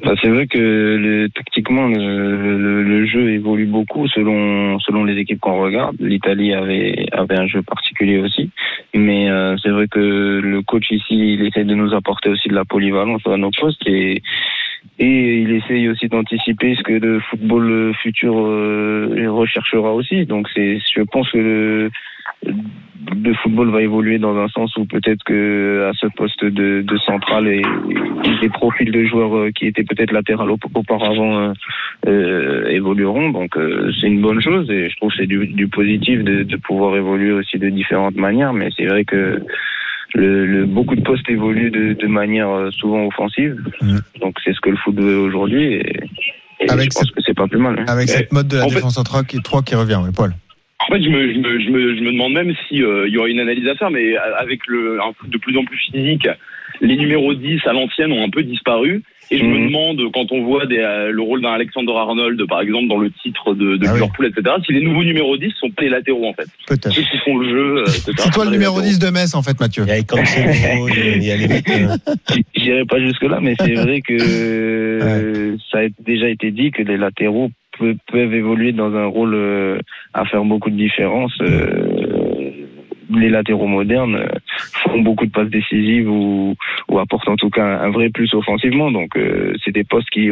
Bah, 0.03 0.15
c'est 0.21 0.29
vrai 0.29 0.49
que 0.49 0.59
le, 0.59 1.29
tactiquement 1.29 1.87
le, 1.87 2.59
le, 2.59 2.83
le 2.83 3.07
jeu 3.07 3.31
évolue 3.31 3.67
beaucoup 3.67 4.09
selon 4.09 4.81
selon 4.81 5.05
les 5.05 5.17
équipes 5.19 5.39
qu'on 5.39 5.63
regarde. 5.63 5.97
L'Italie 6.01 6.53
avait 6.53 7.07
avait 7.13 7.39
un 7.39 7.47
jeu 7.47 7.63
particulier 7.63 8.19
aussi, 8.19 8.51
mais 8.93 9.31
euh, 9.31 9.57
c'est 9.63 9.71
vrai 9.71 9.87
que 9.87 10.41
le 10.43 10.63
coach 10.63 10.91
ici 10.91 11.35
il 11.35 11.47
essaie 11.47 11.65
de 11.65 11.75
nous 11.77 11.95
apporter 11.95 12.29
aussi 12.29 12.49
de 12.49 12.55
la 12.55 12.65
polyvalence 12.65 13.23
à 13.27 13.37
nos 13.37 13.51
postes 13.53 13.87
et 13.87 14.21
et 14.99 15.39
il 15.39 15.53
essaye 15.53 15.89
aussi 15.89 16.09
d'anticiper 16.09 16.75
ce 16.75 16.83
que 16.83 16.93
le 16.93 17.21
football 17.21 17.95
futur 18.03 18.35
euh, 18.37 19.27
recherchera 19.29 19.95
aussi. 19.95 20.27
Donc 20.27 20.49
c'est 20.55 20.81
je 20.93 21.03
pense 21.03 21.31
que 21.31 21.39
le 21.39 21.91
le 22.43 23.35
football 23.35 23.71
va 23.71 23.83
évoluer 23.83 24.19
dans 24.19 24.37
un 24.37 24.49
sens 24.49 24.75
où 24.77 24.87
peut-être 24.87 25.23
que 25.25 25.89
à 25.91 25.93
ce 25.95 26.07
poste 26.17 26.45
de, 26.45 26.83
de 26.83 26.97
central 26.99 27.47
et, 27.49 27.61
et 27.61 28.41
des 28.41 28.49
profils 28.49 28.91
de 28.91 29.05
joueurs 29.05 29.37
euh, 29.37 29.51
qui 29.51 29.67
étaient 29.67 29.85
peut-être 29.85 30.13
latéral 30.13 30.51
au- 30.51 30.59
auparavant 30.75 31.39
euh, 31.39 31.53
euh, 32.07 32.69
évolueront. 32.69 33.31
Donc 33.31 33.57
euh, 33.57 33.91
c'est 34.01 34.07
une 34.07 34.23
bonne 34.23 34.41
chose 34.41 34.71
et 34.71 34.89
je 34.89 34.97
trouve 34.97 35.11
que 35.11 35.17
c'est 35.19 35.27
du, 35.27 35.47
du 35.49 35.69
positif 35.69 36.23
de, 36.25 36.43
de 36.45 36.57
pouvoir 36.57 36.97
évoluer 36.97 37.33
aussi 37.33 37.59
de 37.59 37.69
différentes 37.69 38.17
manières. 38.17 38.53
Mais 38.55 38.69
c'est 38.77 38.87
vrai 38.87 39.05
que 39.05 39.43
le, 40.15 40.47
le- 40.47 40.65
beaucoup 40.67 40.97
de 40.97 41.03
postes 41.03 41.29
évoluent 41.29 41.71
de, 41.71 41.93
de 41.93 42.07
manière 42.07 42.49
euh, 42.51 42.71
souvent 42.71 43.05
offensive. 43.07 43.57
Mhm. 43.83 44.01
Donc 44.21 44.37
c'est 44.45 44.55
ce 44.55 44.61
que 44.61 44.71
le 44.71 44.77
foot 44.77 44.95
veut 44.99 45.19
aujourd'hui 45.19 45.75
et, 45.75 45.97
et 46.61 46.71
Avec 46.71 46.93
je 46.93 46.99
pense 46.99 47.11
que 47.11 47.21
c'est 47.27 47.37
pas 47.37 47.49
plus 47.49 47.59
mal. 47.59 47.79
hein. 47.81 47.85
Avec 47.89 48.09
cette 48.09 48.33
mode 48.33 48.49
de 48.49 48.57
la 48.59 48.67
défense 48.67 48.97
en 48.97 49.03
3 49.03 49.25
qui, 49.25 49.43
3 49.43 49.63
qui 49.63 49.75
revient, 49.75 49.97
ouais, 50.03 50.11
Paul. 50.17 50.33
En 50.89 50.93
fait, 50.93 51.03
je 51.03 51.09
me, 51.09 51.33
je 51.33 51.39
me, 51.39 51.61
je 51.61 51.71
me, 51.71 51.97
je 51.97 52.01
me 52.03 52.13
demande 52.13 52.33
même 52.35 52.53
si 52.69 52.83
euh, 52.83 53.07
il 53.09 53.15
y 53.15 53.19
aurait 53.19 53.31
une 53.31 53.41
analyse 53.41 53.67
à 53.69 53.75
faire, 53.75 53.91
mais 53.91 54.17
avec 54.17 54.61
le, 54.67 55.01
un 55.01 55.13
foot 55.19 55.31
de 55.31 55.39
plus 55.39 55.57
en 55.57 55.65
plus 55.65 55.79
physique, 55.79 56.29
les 56.81 56.97
numéros 56.97 57.35
10 57.35 57.61
à 57.67 57.73
l'ancienne 57.73 58.13
ont 58.13 58.25
un 58.25 58.31
peu 58.31 58.43
disparu. 58.43 59.03
Et 59.31 59.39
je 59.39 59.43
me 59.45 59.57
Mhm. 59.57 59.67
demande, 59.69 60.13
quand 60.13 60.31
on 60.33 60.43
voit 60.45 60.67
des, 60.67 60.77
euh, 60.79 61.11
le 61.11 61.23
rôle 61.23 61.41
d'un 61.41 61.53
Alexander 61.55 61.93
Arnold, 61.97 62.47
par 62.47 62.61
exemple, 62.61 62.89
dans 62.89 62.99
le 62.99 63.11
titre 63.11 63.55
de, 63.55 63.77
de 63.77 63.87
Ah 63.87 63.93
oui. 63.95 64.01
Liverpool, 64.01 64.27
etc., 64.27 64.57
si 64.67 64.73
les 64.75 64.83
nouveaux 64.83 65.03
numéros 65.03 65.39
10 65.39 65.51
sont 65.59 65.71
pas 65.71 65.85
les 65.85 65.89
latéraux, 65.89 66.27
en 66.29 66.35
fait. 66.35 66.45
Peut-être. 66.69 66.93
Ceux 66.93 67.01
qui 67.03 67.17
font 67.25 67.39
le 67.39 67.49
jeu, 67.49 67.77
euh, 67.79 67.85
etc. 67.87 68.13
C'est 68.19 68.31
toi 68.33 68.45
le 68.45 68.51
numéro 68.51 68.77
latéraux. 68.77 68.93
10 68.93 68.99
de 68.99 69.09
Metz, 69.11 69.35
en 69.35 69.43
fait, 69.43 69.59
Mathieu. 69.59 69.85
Il 69.87 69.89
y 69.89 69.93
a 69.93 69.97
il 69.97 71.25
y 71.25 71.31
a 71.33 71.37
les 71.37 71.49
mecs. 71.49 71.71
euh, 71.71 71.97
J'irai 72.55 72.85
pas 72.85 73.01
jusque 73.01 73.23
là, 73.23 73.39
mais 73.41 73.55
c'est 73.59 73.73
vrai 73.75 74.03
que 74.03 75.57
ça 75.73 75.79
a 75.79 75.87
déjà 76.01 76.29
été 76.29 76.51
dit 76.51 76.71
que 76.71 76.83
les 76.83 76.99
latéraux 76.99 77.51
peu- 77.79 77.97
peuvent 78.11 78.35
évoluer 78.35 78.73
dans 78.73 78.95
un 78.95 79.07
rôle 79.07 79.35
euh, 79.35 79.79
à 80.13 80.25
faire 80.25 80.45
beaucoup 80.45 80.71
de 80.71 80.77
différence. 80.77 81.37
Euh, 81.43 82.14
les 83.11 83.29
latéraux 83.31 83.67
modernes 83.67 84.17
euh, 84.17 84.27
font 84.85 85.01
beaucoup 85.03 85.27
de 85.27 85.31
passes 85.33 85.51
décisives 85.51 86.09
ou, 86.11 86.55
ou 86.89 86.99
apportent 86.99 87.29
en 87.29 87.37
tout 87.37 87.51
cas 87.51 87.65
un, 87.65 87.87
un 87.87 87.91
vrai 87.91 88.11
plus 88.11 88.33
offensivement. 88.35 88.91
Donc 88.91 89.17
euh, 89.17 89.55
c'est 89.65 89.73
des 89.73 89.85
postes 89.85 90.11
qui, 90.11 90.29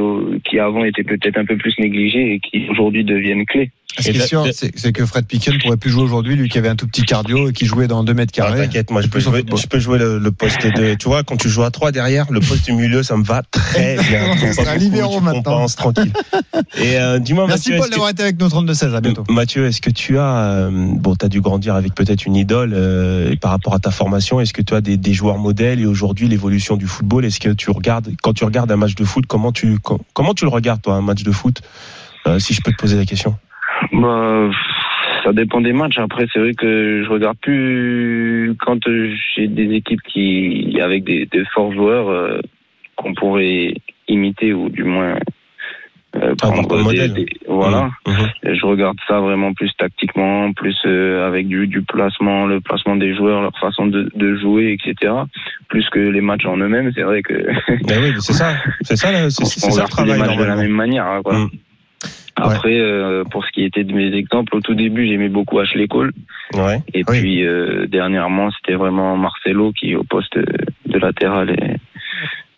qui 0.49 0.59
avant 0.59 0.85
étaient 0.85 1.05
peut-être 1.05 1.39
un 1.39 1.45
peu 1.45 1.57
plus 1.57 1.75
négligés 1.79 2.35
et 2.35 2.41
qui 2.41 2.69
aujourd'hui 2.71 3.05
deviennent 3.05 3.45
clés. 3.47 3.71
Ce 3.99 4.11
qui 4.11 4.17
est 4.17 4.21
sûr, 4.27 4.47
c'est 4.53 4.71
c'est 4.79 4.91
que 4.91 5.05
Fred 5.05 5.27
Piquen 5.27 5.59
pourrait 5.59 5.77
plus 5.77 5.91
jouer 5.91 6.03
aujourd'hui, 6.03 6.35
lui 6.35 6.49
qui 6.49 6.57
avait 6.57 6.71
un 6.71 6.77
tout 6.77 6.87
petit 6.87 7.03
cardio 7.03 7.51
et 7.51 7.53
qui 7.53 7.67
jouait 7.67 7.89
dans 7.89 8.03
2 8.03 8.15
mètres 8.15 8.33
Ah, 8.39 8.41
carrés. 8.45 8.61
T'inquiète, 8.63 8.91
moi 8.91 9.03
je 9.03 9.09
peux 9.09 9.21
jouer, 9.21 9.41
football. 9.41 9.59
je 9.59 9.67
peux 9.67 9.79
jouer 9.81 9.99
le, 9.99 10.19
le 10.19 10.33
poste 10.33 10.65
de. 10.67 10.95
Tu 10.95 11.09
vois, 11.09 11.23
quand 11.25 11.37
tu 11.37 11.51
joues 11.51 11.63
à 11.63 11.71
3 11.71 11.93
derrière, 11.93 12.25
le 12.33 12.41
poste 12.41 12.65
du 12.65 12.73
milieu, 12.73 13.03
ça 13.03 13.19
me 13.19 13.23
va 13.23 13.43
très 13.51 13.97
bien. 14.09 14.35
Pas 14.57 14.65
beaucoup, 14.65 14.79
libéraux 14.79 15.19
tu 15.19 15.25
maintenant. 15.25 15.43
compenses, 15.43 15.77
tranquille. 15.77 16.11
Et 16.81 16.97
euh, 16.97 17.19
dis-moi, 17.19 17.47
Merci 17.47 17.69
Mathieu, 17.69 17.73
Paul 17.73 17.81
est-ce 17.81 17.87
que- 17.89 17.95
d'avoir 17.97 18.11
été 18.11 18.23
avec 18.23 18.41
nous 18.41 18.47
32-16. 18.49 18.95
À 18.95 19.01
bientôt. 19.03 19.25
Mathieu, 19.29 19.67
est-ce 19.67 19.83
que 19.83 19.91
tu 19.91 20.17
as, 20.17 20.43
euh, 20.53 20.71
bon, 20.73 21.15
tu 21.15 21.27
as 21.27 21.29
dû 21.29 21.43
grandir 21.43 21.75
avec 21.75 21.95
peut-être 21.95 22.25
une 22.25 22.37
idole 22.37 22.62
euh, 22.73 23.35
par 23.41 23.51
rapport 23.51 23.75
à 23.75 23.79
ta 23.79 23.91
formation, 23.91 24.41
est-ce 24.41 24.53
que 24.53 24.63
tu 24.63 24.75
as 24.75 24.81
des, 24.81 25.13
joueurs 25.13 25.39
modèles 25.39 25.81
et 25.81 25.87
aujourd'hui 25.87 26.29
l'évolution 26.29 26.77
du 26.77 26.87
football, 26.87 27.25
est-ce 27.25 27.41
que 27.41 27.51
tu 27.51 27.71
regardes, 27.71 28.09
quand 28.23 28.33
tu 28.33 28.45
regardes 28.45 28.71
un 28.71 28.77
match 28.77 28.95
de 28.95 29.05
foot, 29.05 29.27
comment 29.27 29.53
tu, 29.53 29.67
le 29.67 30.49
regardes 30.49 30.83
toi, 30.83 30.95
un 30.95 31.03
match 31.03 31.23
de 31.23 31.33
foot, 31.33 31.61
euh, 32.27 32.39
si 32.39 32.55
je 32.55 32.61
peux 32.63 32.73
te 32.73 32.77
poser 32.77 32.97
la 32.97 33.05
question 33.05 33.37
Bah, 33.93 34.51
ça 35.25 35.33
dépend 35.33 35.61
des 35.61 35.73
matchs. 35.73 35.99
Après, 35.99 36.27
c'est 36.33 36.39
vrai 36.39 36.55
que 36.55 37.03
je 37.05 37.09
regarde 37.11 37.37
plus 37.39 38.55
quand 38.61 38.79
j'ai 39.35 39.49
des 39.49 39.75
équipes 39.75 40.03
qui, 40.03 40.79
avec 40.81 41.05
des, 41.05 41.27
des 41.27 41.45
forts 41.55 41.73
joueurs 41.73 42.09
euh, 42.09 42.41
qu'on 42.97 43.15
pourrait 43.15 43.75
imiter 44.09 44.53
ou 44.53 44.69
du 44.69 44.85
moins 44.85 45.19
euh, 46.23 46.35
prendre 46.37 46.77
des- 46.77 46.83
modèle. 46.83 47.13
des- 47.15 47.27
voilà. 47.49 47.91
Mhm. 48.07 48.29
Et 48.45 48.55
Je 48.55 48.67
regarde 48.67 48.97
ça 49.09 49.21
vraiment 49.21 49.53
plus 49.55 49.71
tactiquement, 49.79 50.53
plus 50.53 50.77
euh, 50.87 51.27
avec 51.27 51.49
du, 51.49 51.67
du 51.67 51.83
placement, 51.83 52.47
le 52.47 52.61
placement 52.61 52.97
des 52.97 53.15
joueurs, 53.15 53.43
leur 53.43 53.59
façon 53.59 53.87
de, 53.87 54.11
de 54.15 54.37
jouer, 54.37 54.77
etc. 54.79 55.13
Plus 55.69 55.89
que 55.91 55.99
les 55.99 56.21
matchs 56.21 56.47
en 56.47 56.57
eux-mêmes. 56.59 56.93
C'est 56.95 57.03
vrai 57.03 57.23
que 57.23 57.35
Ben 57.87 57.99
oui, 58.03 58.13
c'est 58.21 58.33
ça, 58.35 58.55
c'est 58.83 58.97
ça, 58.97 59.09
c'est 59.31 59.45
ça 59.47 59.67
le 59.67 59.73
tous 59.73 59.79
les 59.79 59.85
travail 59.89 60.19
matchs 60.21 60.37
de 60.37 60.45
la 60.45 60.57
même 60.57 60.71
manière. 60.73 61.07
hein, 61.07 61.21
quoi. 61.25 61.35
Mm. 61.39 61.51
Après, 62.37 62.81
euh, 62.81 63.25
pour 63.25 63.45
ce 63.45 63.51
qui 63.53 63.63
était 63.63 63.85
de 63.85 63.93
mes 63.93 64.13
exemples, 64.15 64.57
au 64.57 64.61
tout 64.61 64.75
début, 64.75 65.07
j'aimais 65.07 65.29
beaucoup 65.29 65.59
Ashley 65.61 65.87
Cole. 65.87 66.13
Ouais. 66.55 66.79
Et 66.95 67.05
Oui. 67.09 67.21
puis, 67.21 67.47
euh, 67.47 67.87
dernièrement, 67.87 68.51
c'était 68.53 68.75
vraiment 68.75 69.17
Marcelo 69.17 69.73
qui 69.73 69.95
au 69.95 70.03
poste 70.03 70.37
de 70.39 70.99
latéral. 70.99 71.51
Et 71.51 71.77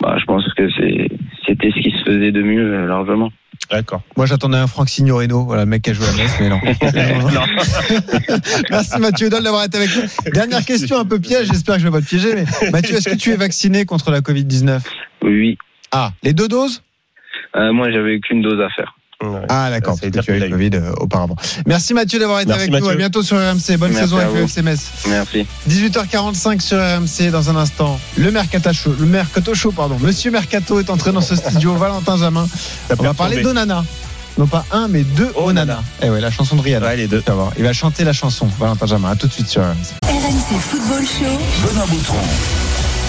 bah, 0.01 0.17
je 0.19 0.25
pense 0.27 0.47
que 0.55 0.71
c'est 0.79 1.09
c'était 1.47 1.71
ce 1.73 1.81
qui 1.81 1.91
se 1.91 2.05
faisait 2.05 2.31
de 2.33 2.43
mieux, 2.43 2.87
largement. 2.87 3.31
D'accord. 3.71 4.03
Moi, 4.17 4.27
j'attendais 4.27 4.59
un 4.59 4.67
Franck 4.67 4.89
Signorino, 4.89 5.45
voilà, 5.45 5.65
le 5.65 5.71
mec 5.71 5.83
qui 5.83 5.91
a 5.91 5.95
joué 5.95 6.07
à 6.07 6.13
Metz, 6.13 6.31
mais 6.41 6.49
non. 6.49 6.61
Merci 8.71 8.99
Mathieu 8.99 9.29
Hudol 9.29 9.43
d'avoir 9.43 9.65
été 9.65 9.79
avec 9.79 9.91
nous. 9.97 10.33
Dernière 10.33 10.65
question 10.65 10.99
un 10.99 11.05
peu 11.05 11.19
piège, 11.19 11.49
j'espère 11.49 11.77
que 11.77 11.81
je 11.81 11.89
vais 11.89 11.93
pas 11.93 12.01
te 12.01 12.07
piéger, 12.07 12.35
mais 12.35 12.71
Mathieu, 12.71 12.97
est-ce 12.97 13.11
que 13.11 13.17
tu 13.17 13.31
es 13.31 13.37
vacciné 13.37 13.85
contre 13.85 14.11
la 14.11 14.21
Covid-19 14.21 14.81
Oui. 15.23 15.59
Ah, 15.93 16.13
les 16.23 16.33
deux 16.33 16.49
doses? 16.49 16.83
Euh, 17.57 17.73
moi, 17.73 17.91
j'avais 17.91 18.21
qu'une 18.21 18.43
dose 18.43 18.61
à 18.61 18.69
faire. 18.71 18.95
Ah 19.49 19.71
d'accord, 19.71 19.95
parce 19.95 20.07
été 20.07 20.19
que 20.19 20.25
tu 20.25 20.33
as 20.33 20.37
eu 20.37 20.41
le. 20.41 20.49
Covid 20.51 20.71
euh, 20.75 20.93
auparavant. 20.99 21.37
Merci 21.67 21.95
Mathieu 21.95 22.19
d'avoir 22.19 22.41
été 22.41 22.49
Merci, 22.49 22.63
avec 22.63 22.73
nous, 22.73 22.79
Mathieu. 22.81 22.93
à 22.93 22.97
bientôt 22.97 23.23
sur 23.23 23.37
RMC, 23.37 23.77
bonne 23.79 23.93
Merci 23.93 24.05
saison 24.05 24.17
à 24.19 24.21
avec 24.23 24.35
le 24.35 24.41
vous. 24.41 24.47
FC 24.47 24.63
Metz. 24.63 24.81
Merci. 25.09 25.47
18h45 25.69 26.61
sur 26.61 26.79
RMC 26.79 27.31
dans 27.31 27.51
un 27.51 27.57
instant. 27.57 27.99
Le 28.17 28.31
Mercato 28.31 28.73
Show, 28.73 28.95
le 28.99 29.07
Mercato 29.07 29.55
Show, 29.55 29.73
pardon. 29.73 29.97
Monsieur 30.01 30.31
Mercato 30.31 30.81
est 30.81 30.91
entré 30.91 31.13
dans 31.13 31.21
ce 31.21 31.37
studio, 31.37 31.75
Valentin 31.77 32.17
Jamin. 32.17 32.47
Ça 32.89 32.95
On 32.99 33.03
va 33.03 33.15
parler 33.15 33.43
d'Onana. 33.43 33.85
Non 34.37 34.49
pas 34.49 34.65
un, 34.73 34.89
mais 34.89 35.03
deux 35.05 35.31
Onana. 35.37 35.83
Eh 36.03 36.11
ouais, 36.11 36.21
la 36.21 36.31
chanson 36.31 36.57
de 36.57 36.61
Rihanna. 36.63 36.87
Ouais, 36.87 36.97
les 36.97 37.07
deux. 37.07 37.23
Il 37.57 37.63
va 37.63 37.73
chanter 37.73 38.03
la 38.03 38.13
chanson, 38.13 38.49
Valentin 38.59 38.87
Jamin. 38.87 39.11
À 39.11 39.17
tout 39.17 39.29
de 39.29 39.33
suite 39.33 39.47
sur 39.49 39.63
RMC. 39.63 39.95
RMC 40.09 40.59
Football 40.61 41.03
Show. 41.05 41.69
Benoît 41.69 41.87
Boutron. 41.87 42.17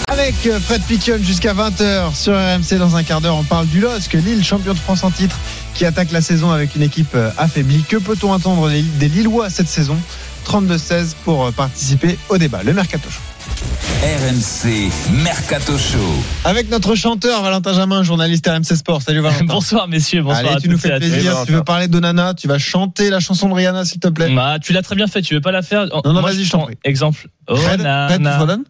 Avec 0.08 0.36
euh, 0.46 0.60
Fred 0.60 0.84
Piquion 0.84 1.18
jusqu'à 1.20 1.54
20h 1.56 2.14
sur 2.14 2.34
RMC 2.34 2.78
dans 2.78 2.96
un 2.96 3.02
quart 3.04 3.22
d'heure, 3.22 3.36
on 3.38 3.44
parle 3.44 3.66
du 3.66 3.80
LOSC, 3.80 4.14
Lille, 4.14 4.44
champion 4.44 4.74
de 4.74 4.78
France 4.78 5.04
en 5.04 5.10
titre, 5.10 5.36
qui 5.76 5.86
attaque 5.86 6.12
la 6.12 6.22
saison 6.22 6.52
avec 6.52 6.76
une 6.76 6.82
équipe 6.82 7.14
euh, 7.16 7.30
affaiblie. 7.38 7.84
Que 7.84 7.98
peut-on 7.98 8.34
attendre 8.34 8.70
des 8.70 9.10
Lillois 9.10 9.50
cette 9.50 9.68
saison? 9.68 9.98
32-16 10.48 11.16
pour 11.24 11.46
euh, 11.46 11.52
participer 11.52 12.18
au 12.30 12.38
débat. 12.38 12.64
Le 12.64 12.74
Mercato. 12.74 13.10
RMC 14.04 14.92
Mercato 15.24 15.78
Show. 15.78 15.98
Avec 16.44 16.70
notre 16.70 16.94
chanteur 16.96 17.42
Valentin 17.42 17.74
Jamin, 17.74 18.04
journaliste 18.04 18.46
RMC 18.48 18.76
Sport. 18.76 19.02
Salut 19.02 19.22
Valentin. 19.22 19.46
Bonsoir 19.48 19.88
messieurs, 19.88 20.22
bonsoir 20.22 20.40
Allez, 20.46 20.56
à 20.58 20.60
tu 20.60 20.70
nous 20.70 20.78
fais 20.78 20.96
plaisir. 20.98 21.44
Tu 21.48 21.54
veux 21.54 21.64
parler 21.64 21.88
d'Onana, 21.88 22.34
tu 22.36 22.48
vas 22.48 22.60
chanter 22.60 23.10
la 23.10 23.20
chanson 23.20 23.50
de 23.50 23.54
Rihanna, 23.56 23.84
s'il 23.86 24.00
te 24.00 24.08
plaît. 24.08 24.34
Bah, 24.36 24.58
tu 24.62 24.74
l'as 24.74 24.82
très 24.84 24.96
bien 24.96 25.08
fait, 25.08 25.22
tu 25.22 25.34
veux 25.34 25.42
pas 25.42 25.52
la 25.52 25.62
faire 25.64 25.88
non, 26.06 26.14
Moi, 26.14 26.22
vas-y, 26.22 26.44
je 26.44 26.52
t'en 26.52 26.60
prie. 26.66 26.76
Exemple. 26.84 27.28
Oh, 27.48 27.56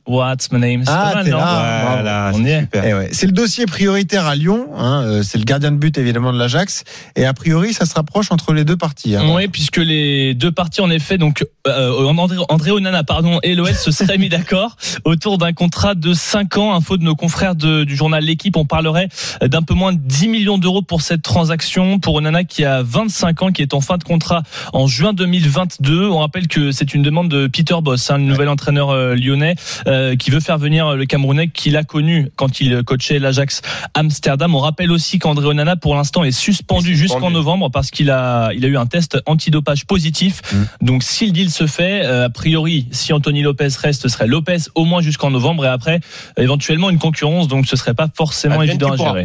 What's 0.06 0.52
my 0.52 0.60
name? 0.60 0.84
Ah, 0.88 1.22
t'es 1.24 1.30
non 1.30 1.38
là. 1.38 1.86
Voilà, 1.94 2.32
On 2.34 2.44
y 2.44 2.50
est. 2.50 2.60
super. 2.62 2.84
Eh 2.86 2.94
ouais. 2.94 3.10
C'est 3.14 3.26
le 3.26 3.32
dossier 3.32 3.66
prioritaire 3.66 4.26
à 4.26 4.36
Lyon. 4.36 4.68
hein, 4.78 5.02
euh, 5.06 5.24
C'est 5.24 5.38
le 5.38 5.46
gardien 5.46 5.72
de 5.72 5.78
but 5.78 5.98
évidemment 5.98 6.34
de 6.34 6.38
l'Ajax. 6.40 6.84
Et 7.16 7.26
a 7.26 7.34
priori, 7.34 7.74
ça 7.74 7.86
se 7.86 7.94
rapproche 7.94 8.32
entre 8.32 8.52
les 8.54 8.66
deux 8.66 8.76
parties. 8.76 9.16
hein. 9.16 9.24
Oui, 9.34 9.48
puisque 9.48 9.78
les 9.78 10.34
deux 10.34 10.52
parties, 10.52 10.82
en 10.82 10.90
effet, 10.90 11.18
donc 11.18 11.46
euh, 11.68 12.04
André, 12.18 12.36
André 12.50 12.72
Onana, 12.72 13.04
pardon, 13.06 13.40
et 13.44 13.56
l'OL 13.56 13.74
se 13.74 13.92
seraient 13.92 14.18
mis 14.18 14.28
d'accord. 14.30 14.76
Autour 15.04 15.38
d'un 15.38 15.54
contrat 15.54 15.96
de 15.96 16.14
5 16.14 16.58
ans. 16.58 16.74
Info 16.76 16.98
de 16.98 17.04
nos 17.04 17.16
confrères 17.16 17.56
de- 17.56 17.84
du 17.84 17.96
journal 17.96 18.24
L'équipe. 18.24 18.58
On 18.58 18.66
parlerait 18.66 19.10
d'un 19.42 19.62
peu 19.62 19.74
moins 19.74 19.94
de 19.94 20.00
10 20.00 20.28
millions 20.28 20.58
d'euros 20.58 20.82
pour 20.82 21.02
cette 21.02 21.22
transaction 21.22 22.00
pour 22.00 22.16
Onana 22.16 22.44
qui 22.44 22.64
a 22.66 22.82
25 22.84 23.42
ans, 23.44 23.52
qui 23.52 23.62
est 23.62 23.74
en 23.74 23.82
fin 23.82 23.98
de 23.98 24.04
contrat 24.04 24.44
en 24.74 24.88
juin 24.88 25.14
2022. 25.14 26.10
On 26.10 26.20
rappelle 26.20 26.48
que 26.48 26.72
c'est 26.72 26.94
une 26.94 27.02
demande 27.04 27.30
de 27.30 27.48
Peter 27.48 27.76
Boss, 27.82 28.10
hein, 28.12 28.18
le 28.18 28.24
nouvel 28.24 28.50
entraîneur 28.50 28.90
euh, 28.90 29.16
lyonnais, 29.16 29.56
euh, 29.88 30.16
qui 30.16 30.32
veut 30.32 30.40
faire 30.40 30.58
venir 30.58 30.96
le 30.96 31.06
Camerounais 31.06 31.50
qu'il 31.50 31.78
a 31.78 31.84
connu 31.84 32.30
quand 32.36 32.60
il 32.62 32.84
coachait 32.84 33.20
l'Ajax 33.20 33.62
Amsterdam. 33.94 34.56
On 34.56 34.60
rappelle 34.60 34.92
aussi 34.92 35.20
qu'André 35.20 35.46
Onana, 35.48 35.76
pour 35.76 35.96
l'instant, 35.96 36.24
est 36.24 36.32
suspendu, 36.32 36.96
jusqu'en 36.96 37.32
novembre 37.32 37.70
parce 37.72 37.92
qu'il 37.92 38.10
a, 38.10 38.52
il 38.54 38.66
a 38.66 38.68
eu 38.68 38.78
un 38.78 38.86
test 38.86 39.18
antidopage 39.26 39.86
positif. 39.86 40.42
Donc, 40.82 41.04
si 41.04 41.26
le 41.26 41.32
deal 41.32 41.50
se 41.52 41.68
fait, 41.68 42.06
euh, 42.06 42.26
a 42.26 42.30
priori, 42.30 42.88
si 42.92 43.14
Anthony 43.14 43.42
Lopez 43.42 43.68
reste, 43.80 44.04
ce 44.04 44.08
serait 44.10 44.28
Lopez 44.28 44.58
au 44.76 44.86
moins 44.86 45.02
jusqu'en 45.02 45.32
novembre 45.32 45.66
et 45.66 45.70
après, 45.70 46.00
éventuellement 46.38 46.90
une 46.90 47.00
concurrence. 47.00 47.48
Donc, 47.48 47.66
ce 47.66 47.76
serait 47.76 47.94
pas 47.94 48.08
forcément 48.14 48.62
évident 48.62 48.92
à 48.92 48.98
pourra. 48.98 49.16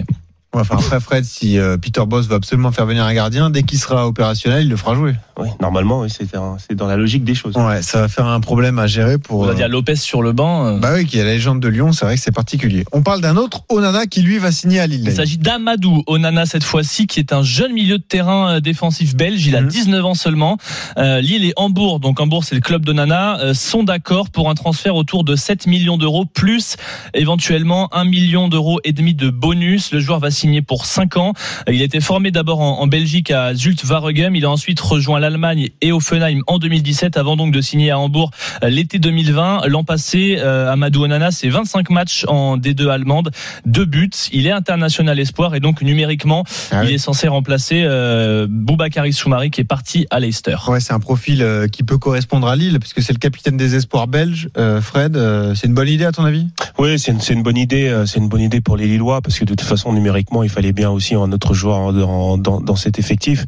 Ouais, 0.52 0.62
Enfin, 0.62 0.74
après, 0.78 0.98
Fred, 0.98 1.24
si 1.24 1.58
euh, 1.58 1.76
Peter 1.76 2.02
Boss 2.06 2.26
veut 2.26 2.34
absolument 2.34 2.72
faire 2.72 2.84
venir 2.84 3.04
un 3.04 3.14
gardien, 3.14 3.50
dès 3.50 3.62
qu'il 3.62 3.78
sera 3.78 4.08
opérationnel, 4.08 4.64
il 4.64 4.68
le 4.68 4.76
fera 4.76 4.96
jouer. 4.96 5.14
Oui, 5.38 5.46
normalement, 5.60 6.00
oui, 6.00 6.08
c'est 6.10 6.34
un- 6.36 6.56
c'est 6.58 6.74
dans 6.74 6.88
la 6.88 6.96
logique 6.96 7.22
des 7.22 7.36
choses. 7.36 7.54
Ouais, 7.56 7.82
ça 7.82 8.00
va 8.00 8.08
faire 8.08 8.26
un 8.26 8.40
problème 8.40 8.78
à 8.80 8.88
gérer 8.88 9.16
pour. 9.18 9.40
On 9.40 9.44
va 9.44 9.52
euh, 9.52 9.54
dire 9.54 9.68
Lopez 9.68 9.94
sur 9.94 10.22
le 10.22 10.32
banc. 10.32 10.66
euh, 10.66 10.78
Bah 10.78 10.90
oui, 10.96 11.06
qui 11.06 11.18
est 11.18 11.24
la 11.24 11.34
légende 11.34 11.60
de 11.60 11.68
Lyon, 11.68 11.92
c'est 11.92 12.04
vrai 12.04 12.16
que 12.16 12.20
c'est 12.20 12.32
particulier. 12.34 12.84
On 12.90 13.02
parle 13.02 13.20
d'un 13.20 13.36
autre 13.36 13.62
Onana 13.68 14.06
qui 14.06 14.22
lui 14.22 14.38
va 14.38 14.50
signer 14.50 14.80
à 14.80 14.88
Lille. 14.88 15.04
Il 15.06 15.12
s'agit 15.12 15.38
d'Amadou 15.38 16.02
Onana 16.08 16.44
cette 16.46 16.64
fois-ci, 16.64 17.06
qui 17.06 17.20
est 17.20 17.32
un 17.32 17.42
jeune 17.44 17.72
milieu 17.72 17.98
de 17.98 18.02
terrain 18.02 18.56
euh, 18.56 18.60
défensif 18.60 19.14
belge. 19.14 19.46
Il 19.46 19.54
a 19.54 19.60
Mhm. 19.62 19.68
19 19.68 20.04
ans 20.04 20.14
seulement. 20.14 20.58
Euh, 20.98 21.20
Lille 21.20 21.44
et 21.44 21.52
Hambourg, 21.56 22.00
donc 22.00 22.18
Hambourg 22.20 22.42
c'est 22.42 22.56
le 22.56 22.60
club 22.60 22.84
d'Onana, 22.84 23.38
euh, 23.38 23.54
sont 23.54 23.84
d'accord 23.84 24.30
pour 24.30 24.50
un 24.50 24.54
transfert 24.56 24.96
autour 24.96 25.22
de 25.22 25.36
7 25.36 25.68
millions 25.68 25.96
d'euros, 25.96 26.24
plus 26.26 26.76
éventuellement 27.14 27.88
1 27.94 28.04
million 28.04 28.48
d'euros 28.48 28.80
et 28.82 28.92
demi 28.92 29.14
de 29.14 29.30
bonus. 29.30 29.92
Le 29.92 30.00
joueur 30.00 30.18
va 30.18 30.30
signer 30.40 30.62
pour 30.62 30.86
5 30.86 31.16
ans. 31.16 31.32
Il 31.68 31.80
a 31.80 31.84
été 31.84 32.00
formé 32.00 32.30
d'abord 32.30 32.60
en, 32.60 32.80
en 32.80 32.86
Belgique 32.86 33.30
à 33.30 33.54
Zult 33.54 33.82
Waregem. 33.84 34.34
Il 34.36 34.44
a 34.44 34.50
ensuite 34.50 34.80
rejoint 34.80 35.20
l'Allemagne 35.20 35.68
et 35.80 35.92
Offenheim 35.92 36.40
en 36.46 36.58
2017, 36.58 37.16
avant 37.16 37.36
donc 37.36 37.52
de 37.52 37.60
signer 37.60 37.90
à 37.90 37.98
Hambourg 37.98 38.30
l'été 38.62 38.98
2020. 38.98 39.66
L'an 39.68 39.84
passé, 39.84 40.36
euh, 40.38 40.70
Amadou 40.72 41.04
Onana, 41.04 41.30
c'est 41.30 41.48
25 41.48 41.90
matchs 41.90 42.24
en 42.28 42.56
D2 42.56 42.88
allemande, 42.88 43.30
deux 43.66 43.84
buts. 43.84 44.10
Il 44.32 44.46
est 44.46 44.52
international 44.52 45.18
espoir 45.18 45.54
et 45.54 45.60
donc 45.60 45.82
numériquement, 45.82 46.44
Ah 46.70 46.84
il 46.84 46.92
est 46.92 46.98
censé 46.98 47.28
remplacer 47.28 47.82
euh, 47.84 48.46
Boubakari 48.48 49.12
Soumari 49.12 49.50
qui 49.50 49.60
est 49.60 49.64
parti 49.64 50.06
à 50.10 50.20
Leicester. 50.20 50.56
Ouais, 50.68 50.80
c'est 50.80 50.92
un 50.92 51.00
profil 51.00 51.42
euh, 51.42 51.68
qui 51.68 51.82
peut 51.82 51.98
correspondre 51.98 52.48
à 52.48 52.56
Lille, 52.56 52.78
puisque 52.80 53.02
c'est 53.02 53.12
le 53.12 53.18
capitaine 53.18 53.56
des 53.56 53.74
espoirs 53.74 54.06
belges. 54.06 54.48
Euh, 54.56 54.80
Fred, 54.80 55.16
euh, 55.16 55.54
c'est 55.54 55.66
une 55.66 55.74
bonne 55.74 55.88
idée 55.88 56.04
à 56.04 56.12
ton 56.12 56.24
avis? 56.24 56.46
Oui, 56.78 56.98
c'est 56.98 57.12
une, 57.32 57.42
bonne 57.42 57.56
idée. 57.56 57.88
euh, 57.88 58.06
C'est 58.06 58.18
une 58.18 58.28
bonne 58.28 58.40
idée 58.40 58.60
pour 58.60 58.76
les 58.76 58.86
Lillois 58.86 59.20
parce 59.20 59.38
que 59.38 59.44
de 59.44 59.54
toute 59.54 59.66
façon, 59.66 59.92
numériquement, 59.92 60.29
il 60.42 60.48
fallait 60.48 60.72
bien 60.72 60.90
aussi 60.90 61.14
un 61.14 61.32
autre 61.32 61.54
joueur 61.54 61.76
en- 61.78 61.92
dans, 61.92 62.38
dans, 62.38 62.60
dans 62.60 62.76
cet 62.76 62.98
effectif. 62.98 63.44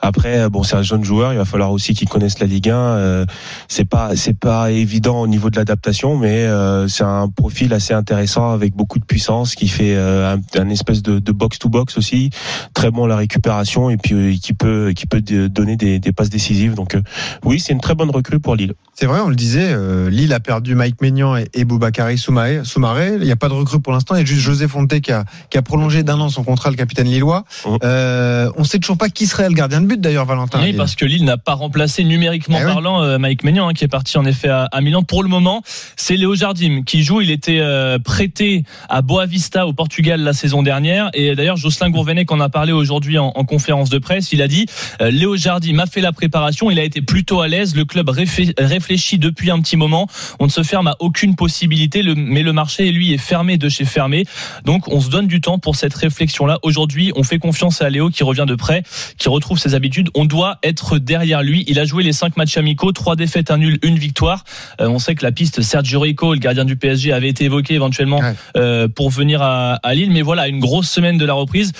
Après, 0.00 0.38
euh, 0.40 0.48
bon, 0.48 0.62
c'est 0.62 0.76
un 0.76 0.82
jeune 0.82 1.04
joueur. 1.04 1.32
Il 1.32 1.38
va 1.38 1.44
falloir 1.44 1.72
aussi 1.72 1.94
qu'il 1.94 2.08
connaisse 2.08 2.38
la 2.38 2.46
Ligue 2.46 2.70
1. 2.70 2.76
euh, 2.76 3.26
c'est 3.68 3.84
pas, 3.84 4.16
c'est 4.16 4.38
pas 4.38 4.70
évident 4.70 5.20
au 5.20 5.26
niveau 5.26 5.50
de 5.50 5.56
l'adaptation, 5.56 6.16
mais 6.16 6.44
euh, 6.44 6.88
c'est 6.88 7.04
un 7.04 7.28
profil 7.28 7.72
assez 7.72 7.94
intéressant 7.94 8.52
avec 8.52 8.74
beaucoup 8.74 8.98
de 8.98 9.04
puissance 9.04 9.54
qui 9.54 9.68
fait 9.68 9.94
euh, 9.96 10.36
un, 10.56 10.68
espèce 10.68 11.02
de, 11.02 11.18
box 11.32 11.58
to 11.58 11.68
box 11.68 11.98
aussi, 11.98 12.30
très 12.74 12.90
bon 12.90 13.06
la 13.06 13.16
récupération 13.16 13.90
et 13.90 13.96
puis 13.96 14.38
qui 14.40 14.52
peut, 14.54 14.92
qui 14.94 15.06
peut 15.06 15.20
donner 15.20 15.76
des, 15.76 16.00
passes 16.12 16.30
décisives. 16.30 16.74
Donc 16.74 16.96
oui, 17.44 17.60
c'est 17.60 17.72
une 17.72 17.80
très 17.80 17.94
bonne 17.94 18.10
recrue 18.10 18.38
pour 18.40 18.56
Lille. 18.56 18.74
C'est 18.94 19.06
vrai, 19.06 19.20
on 19.20 19.28
le 19.28 19.36
disait, 19.36 19.76
Lille 20.10 20.32
a 20.32 20.40
perdu 20.40 20.74
Mike 20.74 21.00
Maignan 21.02 21.36
et, 21.36 21.48
et 21.52 21.64
Boubakari 21.64 22.16
Soumaré. 22.18 22.60
Soumaré. 22.64 23.14
Il 23.18 23.24
n'y 23.24 23.32
a 23.32 23.36
pas 23.36 23.48
de 23.48 23.54
recrue 23.54 23.80
pour 23.80 23.92
l'instant. 23.92 24.14
Il 24.14 24.18
y 24.18 24.22
a 24.22 24.24
juste 24.24 24.40
José 24.40 24.68
Fonte 24.68 25.00
qui 25.00 25.12
a, 25.12 25.24
qui 25.50 25.58
a 25.58 25.62
prolongé 25.62 26.02
d'un 26.02 26.18
an 26.20 26.25
son 26.28 26.44
contrat, 26.44 26.70
le 26.70 26.76
capitaine 26.76 27.06
lillois. 27.08 27.44
Mhm. 27.66 27.78
Euh, 27.84 28.50
on 28.56 28.64
sait 28.64 28.78
toujours 28.78 28.98
pas 28.98 29.08
qui 29.08 29.26
serait 29.26 29.48
le 29.48 29.54
gardien 29.54 29.80
de 29.80 29.86
but 29.86 30.00
d'ailleurs, 30.00 30.24
Valentin. 30.26 30.60
Oui, 30.62 30.72
parce 30.72 30.94
que 30.94 31.04
Lille 31.04 31.24
n'a 31.24 31.36
pas 31.36 31.54
remplacé 31.54 32.04
numériquement 32.04 32.58
Eh 32.60 32.64
oui. 32.64 32.72
parlant 32.72 33.02
euh, 33.02 33.18
Mike 33.18 33.44
Maignan, 33.44 33.68
hein, 33.68 33.72
qui 33.74 33.84
est 33.84 33.88
parti 33.88 34.18
en 34.18 34.24
effet 34.24 34.48
à, 34.48 34.64
à 34.72 34.80
Milan. 34.80 35.02
Pour 35.02 35.22
le 35.22 35.28
moment, 35.28 35.62
c'est 35.96 36.16
Léo 36.16 36.34
Jardim 36.34 36.82
qui 36.84 37.02
joue. 37.02 37.20
Il 37.20 37.30
était 37.30 37.58
euh, 37.60 37.98
prêté 37.98 38.64
à 38.88 39.02
Boavista 39.02 39.66
au 39.66 39.72
Portugal 39.72 40.20
la 40.20 40.32
saison 40.32 40.62
dernière. 40.62 41.10
Et 41.14 41.34
d'ailleurs, 41.34 41.56
Jocelyn 41.56 41.90
Gourvenet, 41.90 42.24
qu'on 42.24 42.40
a 42.40 42.48
parlé 42.48 42.72
aujourd'hui 42.72 43.18
en, 43.18 43.32
en 43.34 43.44
conférence 43.44 43.90
de 43.90 43.98
presse, 43.98 44.32
il 44.32 44.42
a 44.42 44.48
dit 44.48 44.66
euh, 45.00 45.10
Léo 45.10 45.36
Jardim 45.36 45.78
a 45.78 45.86
fait 45.86 46.00
la 46.00 46.12
préparation. 46.12 46.70
Il 46.70 46.78
a 46.78 46.84
été 46.84 47.00
plutôt 47.02 47.40
à 47.40 47.48
l'aise. 47.48 47.74
Le 47.76 47.84
club 47.84 48.08
réfé- 48.10 48.54
réfléchit 48.58 49.18
depuis 49.18 49.50
un 49.50 49.60
petit 49.60 49.76
moment. 49.76 50.06
On 50.40 50.44
ne 50.46 50.50
se 50.50 50.62
ferme 50.62 50.88
à 50.88 50.96
aucune 51.00 51.34
possibilité, 51.36 52.02
le- 52.02 52.14
mais 52.14 52.42
le 52.42 52.52
marché, 52.52 52.90
lui, 52.92 53.12
est 53.12 53.18
fermé 53.18 53.56
de 53.58 53.68
chez 53.68 53.84
fermé. 53.84 54.24
Donc, 54.64 54.88
on 54.88 55.00
se 55.00 55.08
donne 55.10 55.26
du 55.26 55.40
temps 55.40 55.58
pour 55.58 55.76
cette 55.76 55.94
réflexion-là. 56.16 56.58
Aujourd'hui, 56.62 57.12
on 57.14 57.22
fait 57.22 57.38
confiance 57.38 57.82
à 57.82 57.90
Léo 57.90 58.08
qui 58.08 58.24
revient 58.24 58.46
de 58.48 58.54
près, 58.54 58.82
qui 59.18 59.28
retrouve 59.28 59.58
ses 59.58 59.74
habitudes. 59.74 60.08
On 60.14 60.24
doit 60.24 60.58
être 60.62 60.98
derrière 60.98 61.42
lui. 61.42 61.64
Il 61.68 61.78
a 61.78 61.84
joué 61.84 62.02
les 62.02 62.12
cinq 62.14 62.36
matchs 62.38 62.56
amicaux, 62.56 62.92
trois 62.92 63.16
défaites, 63.16 63.50
un 63.50 63.58
nul, 63.58 63.78
une 63.82 63.98
victoire. 63.98 64.44
Euh, 64.80 64.88
on 64.88 64.98
sait 64.98 65.14
que 65.14 65.22
la 65.24 65.32
piste 65.32 65.60
Sergio 65.60 66.00
Rico, 66.00 66.32
le 66.32 66.40
gardien 66.40 66.64
du 66.64 66.76
PSG, 66.76 67.12
avait 67.12 67.28
été 67.28 67.44
évoquée 67.44 67.74
éventuellement 67.74 68.20
Ouais. 68.20 68.34
euh, 68.56 68.88
pour 68.88 69.10
venir 69.10 69.42
à, 69.42 69.74
à 69.74 69.94
Lille. 69.94 70.10
Mais 70.10 70.22
voilà, 70.22 70.48
une 70.48 70.58
grosse 70.60 70.88
semaine 70.88 71.18
de 71.18 71.26
la 71.26 71.34
reprise. 71.34 71.72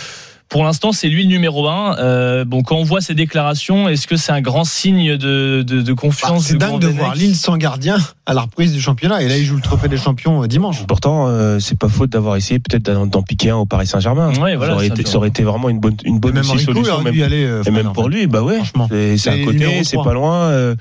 Pour 0.48 0.62
l'instant, 0.64 0.92
c'est 0.92 1.08
lui 1.08 1.22
le 1.22 1.28
numéro 1.28 1.66
un. 1.66 1.96
Euh, 1.98 2.44
bon, 2.44 2.62
quand 2.62 2.76
on 2.76 2.84
voit 2.84 3.00
ces 3.00 3.14
déclarations, 3.14 3.88
est-ce 3.88 4.06
que 4.06 4.16
c'est 4.16 4.32
un 4.32 4.40
grand 4.42 4.64
signe 4.64 5.16
de, 5.16 5.64
de, 5.66 5.80
de 5.80 5.92
Bah, 5.92 6.00
confiance 6.00 6.44
c'est 6.44 6.58
dingue 6.58 6.78
de 6.80 6.86
voir 6.88 7.14
Lille 7.14 7.34
sans 7.34 7.56
gardien 7.56 7.96
à 8.28 8.34
la 8.34 8.40
reprise 8.42 8.72
du 8.72 8.80
championnat. 8.80 9.22
Et 9.22 9.28
là, 9.28 9.38
il 9.38 9.44
joue 9.44 9.54
le 9.56 9.62
trophée 9.62 9.86
des 9.88 9.96
champions 9.96 10.42
euh, 10.42 10.46
dimanche. 10.48 10.84
Pourtant, 10.86 11.28
euh, 11.28 11.58
c'est 11.60 11.78
pas 11.78 11.88
faute 11.88 12.10
d'avoir 12.10 12.34
essayé 12.36 12.58
peut-être 12.58 12.82
d'en 13.06 13.22
piquer 13.22 13.50
un 13.50 13.56
au 13.56 13.66
Paris 13.66 13.86
Saint-Germain. 13.86 14.32
Ouais, 14.40 14.56
voilà, 14.56 14.72
ça, 14.72 14.76
aurait 14.78 14.88
ça 14.88 14.94
été, 14.94 15.02
me- 15.04 15.08
ça 15.08 15.16
aurait 15.18 15.28
été 15.28 15.42
vraiment 15.44 15.68
une 15.68 15.78
bonne, 15.78 15.96
une 16.04 16.16
Et 16.16 16.18
bonne 16.18 16.34
même 16.34 16.42
aussi 16.50 16.64
solution. 16.64 16.94
aurait 16.94 17.04
Même, 17.12 17.22
aller. 17.22 17.44
euh, 17.44 17.62
et 17.64 17.70
même 17.70 17.86
en 17.88 17.92
pour 17.92 18.04
fait. 18.04 18.10
lui, 18.10 18.26
bah 18.26 18.42
ouais. 18.42 18.56
Franchement. 18.56 18.88
C'est 18.90 19.28
à 19.28 19.38
côté, 19.44 19.84
c'est 19.84 19.96
pas 20.02 20.12
loin. 20.12 20.34
euh, 20.50 20.74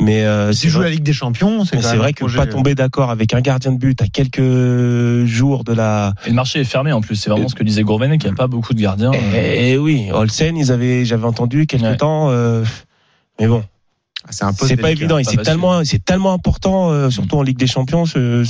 mais 0.00 0.24
euh, 0.24 0.52
Si 0.52 0.68
joue 0.68 0.80
la 0.80 0.90
Ligue 0.90 1.04
des 1.04 1.12
Champions, 1.12 1.64
c'est 1.64 1.76
vrai 1.96 2.12
que 2.12 2.20
projet, 2.24 2.36
pas 2.38 2.46
tomber 2.46 2.74
d'accord 2.74 3.10
avec 3.10 3.34
un 3.34 3.40
gardien 3.40 3.70
de 3.72 3.78
but 3.78 4.02
à 4.02 4.06
quelques 4.08 5.24
jours 5.26 5.62
de 5.64 5.72
la. 5.72 6.14
Et 6.26 6.30
le 6.30 6.34
marché 6.34 6.60
est 6.60 6.64
fermé 6.64 6.92
en 6.92 7.00
plus. 7.00 7.14
C'est 7.16 7.30
vraiment 7.30 7.48
ce 7.48 7.54
que 7.54 7.62
disait 7.62 7.82
Gourvenet, 7.82 8.18
qu'il 8.18 8.28
n'y 8.30 8.34
a 8.34 8.36
pas 8.36 8.46
beaucoup 8.48 8.74
de 8.74 8.80
gardiens. 8.80 9.12
Et, 9.34 9.78
oui, 9.78 10.08
Olsen, 10.12 10.56
ils 10.56 10.72
avaient, 10.72 11.04
j'avais 11.04 11.24
entendu 11.26 11.66
quelque 11.66 11.84
Ouais. 11.84 11.96
temps. 11.96 12.30
euh, 12.30 12.64
mais 13.38 13.46
bon, 13.46 13.62
C'est 14.30 14.44
un 14.44 14.52
poste 14.52 14.68
c'est 14.68 14.76
pas 14.76 14.90
évident. 14.90 15.18
C'est 15.22 15.42
tellement, 15.42 15.84
c'est 15.84 16.04
tellement 16.04 16.32
important, 16.32 16.90
euh, 16.90 17.10
surtout 17.10 17.36
en 17.36 17.42
Ligue 17.42 17.58
des 17.58 17.66
Champions, 17.66 18.06
ce, 18.06 18.44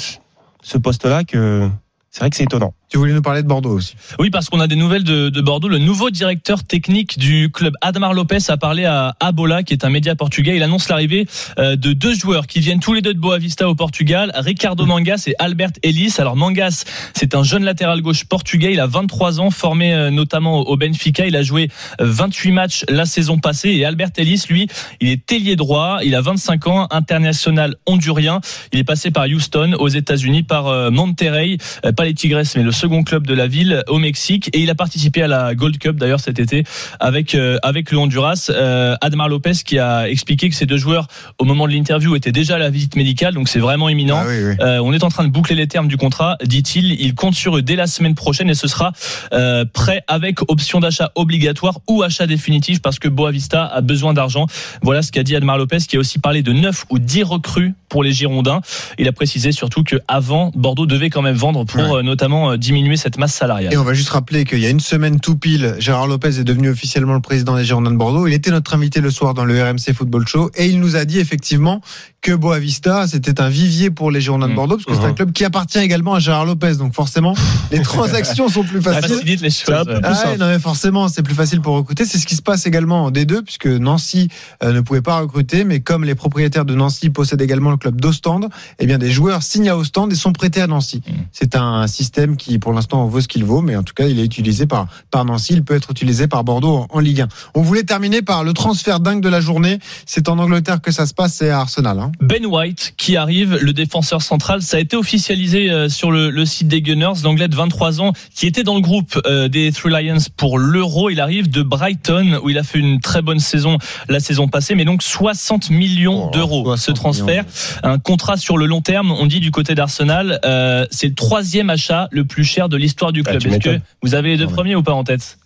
ce 0.63 0.79
poste-là 0.79 1.25
que 1.25 1.69
c'est 2.11 2.21
vrai 2.21 2.31
que 2.31 2.37
c'est 2.37 2.45
étonnant. 2.45 2.75
Tu 2.91 2.99
voulais 2.99 3.13
nous 3.13 3.23
parler 3.23 3.45
de 3.45 3.47
Bordeaux 3.47 3.71
aussi. 3.71 3.95
Oui, 4.19 4.31
parce 4.31 4.49
qu'on 4.49 4.59
a 4.59 4.67
des 4.67 4.75
nouvelles 4.75 5.05
de, 5.05 5.29
de 5.29 5.41
Bordeaux. 5.41 5.69
Le 5.69 5.79
nouveau 5.79 6.11
directeur 6.11 6.65
technique 6.65 7.21
du 7.21 7.49
club, 7.49 7.75
Admar 7.83 8.15
Lopez, 8.15 8.39
a 8.49 8.57
parlé 8.57 8.85
à 8.85 9.15
Abola, 9.21 9.63
qui 9.63 9.75
est 9.75 9.85
un 9.85 9.91
média 9.91 10.17
portugais. 10.17 10.57
Il 10.57 10.63
annonce 10.65 10.89
l'arrivée 10.89 11.29
euh, 11.61 11.77
de 11.77 11.93
deux 11.93 12.15
joueurs 12.15 12.49
qui 12.49 12.59
viennent 12.59 12.81
tous 12.81 12.93
les 12.93 13.01
deux 13.01 13.15
de 13.15 13.21
Boavista 13.21 13.69
au 13.69 13.77
Portugal, 13.77 14.33
Ricardo 14.35 14.87
Mangas 14.87 15.23
et 15.29 15.37
Albert 15.39 15.71
Ellis. 15.85 16.17
Alors 16.19 16.35
Mangas, 16.35 16.85
c'est 17.15 17.37
un 17.37 17.45
jeune 17.45 17.63
latéral 17.63 18.03
gauche 18.03 18.25
portugais. 18.25 18.73
Il 18.73 18.81
a 18.81 18.89
23 18.89 19.39
ans, 19.39 19.51
formé 19.51 19.95
euh, 19.95 20.11
notamment 20.11 20.59
au 20.59 20.77
Benfica. 20.77 21.27
Il 21.27 21.37
a 21.37 21.45
joué 21.45 21.69
euh, 22.01 22.07
28 22.09 22.51
matchs 22.51 22.85
la 22.89 23.07
saison 23.07 23.39
passée. 23.39 23.71
Et 23.71 23.85
Albert 23.85 24.11
Ellis, 24.17 24.47
lui, 24.51 24.67
il 25.01 25.11
est 25.11 25.31
ailier 25.31 25.55
droit. 25.55 26.01
Il 26.03 26.17
a 26.17 26.23
25 26.23 26.67
ans, 26.67 26.89
international 26.91 27.77
hondurien. 27.87 28.41
Il 28.73 28.81
est 28.81 28.85
passé 28.85 29.13
par 29.13 29.27
Houston 29.27 29.75
aux 29.79 29.89
États-Unis, 29.89 30.43
par 30.43 30.67
euh, 30.67 30.91
Monterrey, 30.91 31.57
euh, 31.85 31.93
pas 31.93 32.05
les 32.05 32.15
Tigres, 32.15 32.43
mais 32.57 32.65
le 32.65 32.73
second 32.81 33.03
club 33.03 33.27
de 33.27 33.35
la 33.35 33.47
ville 33.47 33.83
au 33.89 33.99
Mexique. 33.99 34.49
Et 34.55 34.61
il 34.61 34.71
a 34.71 34.75
participé 34.75 35.23
à 35.23 35.29
la 35.29 35.55
Gold 35.55 35.79
Cup 35.79 35.97
d'ailleurs 35.97 36.21
cet 36.21 36.39
été 36.39 36.65
avec 36.99 37.35
euh, 37.35 37.59
avec 37.63 37.91
le 37.91 37.99
Honduras. 37.99 38.47
Euh, 38.51 38.97
Admar 39.01 39.29
Lopez 39.29 39.53
qui 39.65 39.79
a 39.79 40.09
expliqué 40.09 40.49
que 40.49 40.55
ces 40.57 40.67
deux 40.67 40.77
joueurs, 40.79 41.07
au 41.39 41.45
moment 41.45 41.67
de 41.67 41.73
l'interview, 41.73 42.17
étaient 42.17 42.33
déjà 42.33 42.55
à 42.55 42.59
la 42.59 42.71
visite 42.71 42.97
médicale, 42.97 43.35
donc 43.35 43.49
c'est 43.49 43.59
vraiment 43.59 43.89
imminent. 43.89 44.21
Ah 44.23 44.27
oui, 44.29 44.35
oui. 44.45 44.55
Euh, 44.61 44.79
on 44.79 44.93
est 44.93 45.05
en 45.05 45.09
train 45.11 45.25
de 45.25 45.31
boucler 45.31 45.57
les 45.57 45.67
termes 45.67 45.89
du 45.89 45.97
contrat, 45.97 46.37
dit-il. 46.45 46.93
Il 47.01 47.15
compte 47.15 47.35
sur 47.35 47.57
eux 47.57 47.63
dès 47.63 47.77
la 47.77 47.87
semaine 47.87 48.15
prochaine 48.15 48.49
et 48.49 48.55
ce 48.55 48.67
sera 48.69 48.93
euh, 49.33 49.65
prêt 49.71 50.03
avec 50.09 50.41
option 50.51 50.81
d'achat 50.81 51.13
obligatoire 51.15 51.79
ou 51.89 52.03
achat 52.03 52.27
définitif 52.27 52.81
parce 52.81 52.99
que 52.99 53.09
Boavista 53.09 53.67
a 53.67 53.81
besoin 53.83 54.15
d'argent. 54.15 54.47
Voilà 54.83 55.03
ce 55.03 55.13
qu'a 55.13 55.23
dit 55.23 55.37
Admar 55.37 55.59
Lopez 55.59 55.79
qui 55.89 55.97
a 55.97 56.01
aussi 56.01 56.19
parlé 56.19 56.43
de 56.43 56.53
9 56.53 56.87
ou 56.91 56.99
10 56.99 57.23
recrues 57.25 57.75
pour 57.89 58.03
les 58.03 58.13
Girondins. 58.13 58.61
Il 58.99 59.09
a 59.09 59.13
précisé 59.13 59.53
surtout 59.53 59.83
que 59.85 59.97
avant 60.09 60.51
Bordeaux 60.55 60.87
devait 60.87 61.11
quand 61.11 61.23
même 61.23 61.35
vendre 61.37 61.65
pour 61.65 61.81
Ouais. 61.81 62.03
notamment 62.03 62.53
euh, 62.53 62.57
diminuer 62.71 62.97
cette 62.97 63.19
masse 63.19 63.35
salariale. 63.35 63.73
Et 63.73 63.77
on 63.77 63.83
va 63.83 63.95
juste 63.95 64.11
rappeler 64.11 64.45
qu'il 64.45 64.61
y 64.61 64.67
a 64.67 64.69
une 64.71 64.79
semaine 64.81 65.19
tout 65.19 65.35
pile, 65.37 65.75
Gérard 65.81 66.07
Lopez 66.07 66.39
est 66.39 66.45
devenu 66.45 66.69
officiellement 66.71 67.15
le 67.15 67.21
président 67.21 67.57
des 67.57 67.65
Girondins 67.65 67.91
de 67.91 67.97
Bordeaux. 67.97 68.29
Il 68.29 68.33
était 68.33 68.53
notre 68.53 68.75
invité 68.75 69.01
le 69.01 69.11
soir 69.11 69.35
dans 69.35 69.45
le 69.45 69.61
RMC 69.61 69.93
Football 69.93 70.27
Show 70.29 70.51
et 70.55 70.67
il 70.67 70.79
nous 70.79 70.95
a 70.95 71.05
dit 71.05 71.19
effectivement 71.19 71.81
que 72.23 72.33
Boavista, 72.33 73.07
c'était 73.09 73.41
un 73.41 73.49
vivier 73.49 73.91
pour 73.91 74.11
les 74.13 74.21
Girondins 74.21 74.47
de 74.47 74.53
Mm. 74.53 74.57
Bordeaux 74.57 74.77
parce 74.77 74.85
que 74.87 74.95
c'est 74.95 75.05
un 75.07 75.09
Mhm. 75.11 75.15
club 75.15 75.33
qui 75.33 75.45
appartient 75.45 75.79
également 75.79 76.15
à 76.15 76.21
Gérard 76.21 76.45
Lopez. 76.45 76.75
Donc 76.77 76.95
forcément, 76.95 77.35
les 77.73 77.81
transactions 77.83 78.49
sont 78.49 78.63
plus 78.63 78.81
Ça 78.83 78.93
faciles. 78.95 79.15
facilite 79.17 79.41
les 79.41 79.51
choses. 79.51 79.75
Ah 80.05 80.37
non 80.39 80.47
mais 80.47 80.59
forcément 80.61 81.09
c'est 81.09 81.23
plus 81.23 81.35
facile 81.35 81.61
pour 81.61 81.75
recruter. 81.75 82.05
C'est 82.05 82.19
ce 82.19 82.27
qui 82.27 82.37
se 82.37 82.43
passe 82.43 82.67
également 82.67 83.05
en 83.07 83.11
D2 83.11 83.43
puisque 83.43 83.67
Nancy 83.67 84.29
euh, 84.63 84.73
ne 84.73 84.81
pouvait 84.81 85.01
pas 85.03 85.19
recruter, 85.19 85.65
mais 85.65 85.81
comme 85.81 86.05
les 86.05 86.15
propriétaires 86.15 86.65
de 86.67 86.75
Nancy 86.75 87.11
possèdent 87.11 87.41
également 87.43 87.71
le 87.71 87.79
club 87.79 88.01
d'Ostende, 88.01 88.49
eh 88.79 88.87
bien 88.87 88.99
des 88.99 89.11
joueurs 89.11 89.43
signent 89.43 89.71
à 89.71 89.77
Ostende 89.77 90.13
et 90.13 90.17
sont 90.17 90.33
prêtés 90.33 90.61
à 90.61 90.67
Nancy. 90.69 91.03
Mm. 91.07 91.13
C'est 91.33 91.57
un 91.57 91.87
système 91.89 92.37
qui 92.37 92.59
pour 92.61 92.73
l'instant 92.73 93.07
vaut 93.07 93.21
ce 93.21 93.29
qu'il 93.29 93.45
vaut, 93.45 93.61
mais 93.63 93.77
en 93.77 93.83
tout 93.83 93.95
cas 93.95 94.07
il 94.07 94.19
est 94.21 94.25
utilisé 94.25 94.67
par 94.67 94.87
par 95.11 95.25
Nancy. 95.25 95.55
Il 95.55 95.65
peut 95.65 95.75
être 95.75 95.91
utilisé 95.91 96.29
par 96.29 96.45
Bordeaux 96.45 96.77
en, 96.77 96.87
en 96.91 96.99
Ligue 97.01 97.23
1. 97.23 97.29
On 97.55 97.63
voulait 97.63 97.83
terminer 97.83 98.23
par 98.23 98.45
le 98.45 98.53
transfert 98.53 99.01
dingue 99.01 99.23
de 99.23 99.29
la 99.29 99.41
journée. 99.41 99.79
C'est 100.07 100.29
en 100.29 100.39
Angleterre 100.39 100.81
que 100.81 100.93
ça 100.93 101.07
se 101.07 101.15
passe, 101.15 101.35
c'est 101.35 101.51
à 101.51 101.61
Arsenal. 101.61 101.99
Hein. 101.99 102.13
Ben 102.21 102.47
White 102.47 102.95
qui 102.97 103.17
arrive, 103.17 103.57
le 103.61 103.73
défenseur 103.73 104.23
central, 104.23 104.63
ça 104.63 104.77
a 104.77 104.81
été 104.81 104.97
officialisé 104.97 105.71
euh, 105.71 105.89
sur 105.89 106.11
le, 106.11 106.31
le 106.31 106.45
site 106.45 106.69
des 106.69 106.83
Gunners, 106.83 107.23
l'anglais 107.25 107.49
de 107.49 107.57
23 107.57 108.01
ans 108.01 108.13
qui 108.35 108.47
était 108.47 108.63
dans 108.63 108.75
le 108.75 108.81
groupe 108.81 109.19
euh, 109.27 109.49
des 109.49 109.73
Three 109.73 109.91
Lions 109.91 110.19
pour 110.37 110.59
l'Euro, 110.59 111.11
il 111.11 111.21
arrive 111.21 111.51
de 111.51 111.63
Brighton 111.63 112.39
où 112.43 112.51
il 112.51 112.59
a 112.59 112.63
fait 112.63 112.79
une 112.79 113.01
très 113.01 113.23
bonne 113.23 113.39
saison 113.41 113.79
la 114.09 114.21
saison 114.21 114.49
passée, 114.49 114.75
mais 114.75 114.85
donc 114.85 115.03
60 115.03 115.71
millions 115.71 116.11
Oh, 116.11 116.31
d'euros 116.33 116.65
60 116.65 116.79
ce 116.79 116.91
transfert, 116.93 117.45
millions. 117.45 117.95
un 117.95 117.99
contrat 117.99 118.37
sur 118.37 118.57
le 118.59 118.67
long 118.67 118.81
terme, 118.81 119.11
on 119.13 119.27
dit 119.27 119.41
du 119.41 119.51
côté 119.51 119.75
d'Arsenal, 119.75 120.41
euh, 120.45 120.85
c'est 120.91 121.09
le 121.09 121.15
troisième 121.15 121.71
achat 121.71 122.09
le 122.11 122.25
plus 122.25 122.45
cher 122.51 122.69
de 122.69 122.77
l'histoire 122.77 123.13
du 123.13 123.23
Ah, 123.27 123.31
club. 123.31 123.41
tu 123.43 123.49
Est-ce 123.49 123.59
que 123.59 123.81
vous 124.03 124.15
avez 124.15 124.31
les 124.31 124.37
deux 124.37 124.47
Ouais. 124.47 124.53
premiers 124.53 124.75
ou 124.77 124.83
pas 124.83 124.93
en 124.93 125.05
tête 125.05 125.39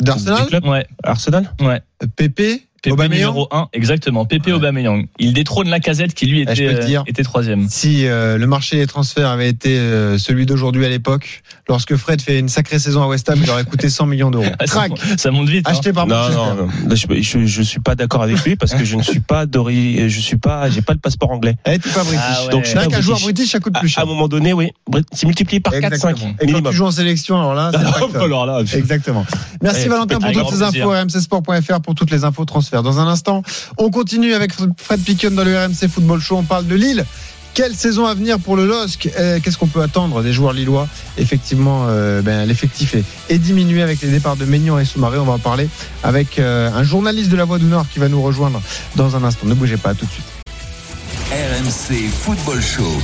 D'Arsenal, 0.00 0.46
Ouais, 0.64 0.86
Arsenal 1.04 1.52
ouais. 1.60 1.80
Pépé, 2.16 2.62
Pépé 2.82 2.92
Aubameyang. 2.92 3.28
numéro 3.30 3.48
1, 3.52 3.68
exactement. 3.72 4.24
Pépé 4.26 4.50
Ouais. 4.50 4.56
Aubameyang. 4.56 5.06
Il 5.20 5.32
détrône 5.32 5.68
la 5.68 5.78
casette 5.78 6.12
qui 6.14 6.26
lui 6.26 6.44
Ah, 6.46 6.52
était, 6.52 6.66
euh, 6.96 7.02
était 7.06 7.22
troisième. 7.22 7.68
Si 7.68 8.06
euh, 8.06 8.36
le 8.36 8.46
marché 8.48 8.76
des 8.78 8.88
transferts 8.88 9.28
avait 9.28 9.48
été 9.48 9.78
euh, 9.78 10.18
celui 10.18 10.44
d'aujourd'hui 10.44 10.84
à 10.84 10.88
l'époque, 10.88 11.42
lorsque 11.72 11.96
Fred 11.96 12.20
fait 12.22 12.38
une 12.38 12.48
sacrée 12.48 12.78
saison 12.78 13.02
à 13.02 13.06
West 13.08 13.28
Ham, 13.28 13.38
il 13.42 13.50
aurait 13.50 13.64
coûté 13.64 13.88
100 13.90 14.06
millions 14.06 14.30
d'euros. 14.30 14.44
Ah, 14.58 14.66
ça, 14.66 14.88
Crac 14.88 14.92
ça 15.16 15.30
monte 15.30 15.48
vite. 15.48 15.66
hein. 15.68 15.72
Acheté 15.72 15.92
par 15.92 16.06
Non, 16.06 16.14
Manchester. 16.14 16.38
non, 16.38 16.66
non. 16.66 16.94
Je, 16.94 17.22
je, 17.22 17.46
je 17.46 17.62
suis 17.62 17.80
pas 17.80 17.94
d'accord 17.94 18.22
avec 18.22 18.38
lui 18.44 18.56
parce 18.56 18.74
que 18.74 18.84
je 18.84 18.96
ne 18.96 19.02
suis 19.02 19.20
pas 19.20 19.46
d'ori, 19.46 20.08
je 20.08 20.20
suis 20.20 20.36
pas, 20.36 20.70
j'ai 20.70 20.82
pas 20.82 20.92
le 20.92 20.98
passeport 20.98 21.30
anglais. 21.30 21.56
Eh, 21.66 21.78
t'es 21.78 21.90
pas 21.90 22.04
british. 22.04 22.20
Ah 22.22 22.44
ouais. 22.44 22.50
Donc, 22.50 22.64
je 22.64 22.68
suis 22.78 22.88
pas 22.88 23.00
joueur 23.00 23.20
british. 23.20 23.50
ça 23.50 23.60
coûte 23.60 23.76
À, 23.76 23.80
plus 23.80 23.88
à 23.88 23.92
cher. 23.92 24.02
un 24.04 24.06
moment 24.06 24.28
donné, 24.28 24.52
oui, 24.52 24.70
c'est 25.12 25.26
multiplié 25.26 25.60
par 25.60 25.72
4, 25.72 25.82
5 25.82 26.10
Exactement. 26.10 26.30
Et 26.34 26.36
quand 26.38 26.46
minimum. 26.46 26.70
tu 26.72 26.76
joues 26.76 26.86
en 26.86 26.90
sélection, 26.90 27.36
alors 27.38 27.54
là, 27.54 27.70
c'est. 27.72 28.16
Alors 28.22 28.46
là, 28.46 28.60
Exactement. 28.74 29.24
Merci 29.62 29.82
Ouais, 29.82 29.88
Valentin 29.88 30.18
pour 30.20 30.30
toutes 30.32 30.50
ces 30.54 30.62
infos, 30.62 30.90
rmcsport.fr 30.90 31.80
pour 31.80 31.94
toutes 31.94 32.10
les 32.10 32.24
infos 32.24 32.44
transferts. 32.44 32.82
Dans 32.82 33.00
un 33.00 33.06
instant, 33.08 33.42
on 33.78 33.90
continue 33.90 34.34
avec 34.34 34.52
Fred 34.76 35.00
Piquion 35.02 35.30
dans 35.30 35.44
le 35.44 35.56
RMC 35.56 35.88
Football 35.88 36.20
Show. 36.20 36.36
On 36.36 36.42
parle 36.42 36.66
de 36.66 36.74
Lille. 36.74 37.04
Quelle 37.54 37.74
saison 37.74 38.06
à 38.06 38.14
venir 38.14 38.38
pour 38.38 38.56
le 38.56 38.66
LOSC 38.66 39.10
Euh, 39.18 39.38
Qu'est-ce 39.42 39.58
qu'on 39.58 39.66
peut 39.66 39.82
attendre 39.82 40.22
des 40.22 40.32
joueurs 40.32 40.54
lillois 40.54 40.88
Effectivement, 41.18 41.84
euh, 41.88 42.22
ben, 42.22 42.46
l'effectif 42.46 42.94
est, 43.28 43.38
diminué 43.38 43.82
avec 43.82 44.00
les 44.00 44.08
départs 44.08 44.36
de 44.36 44.46
Maignan 44.46 44.78
et 44.78 44.86
Soumaré. 44.86 45.18
On 45.18 45.24
va 45.24 45.34
en 45.34 45.38
parler 45.38 45.68
avec 46.02 46.38
euh, 46.38 46.70
un 46.72 46.82
journaliste 46.82 47.30
de 47.30 47.36
la 47.36 47.44
Voix 47.44 47.58
du 47.58 47.66
Nord 47.66 47.86
qui 47.92 47.98
va 47.98 48.08
nous 48.08 48.22
rejoindre 48.22 48.62
dans 48.96 49.16
un 49.16 49.24
instant. 49.24 49.46
Ne 49.46 49.54
bougez 49.54 49.76
pas, 49.76 49.92
tout 49.92 50.06
de 50.06 50.10
suite. 50.10 50.24
RMC 51.30 52.08
Football 52.10 52.62
Show. 52.62 53.00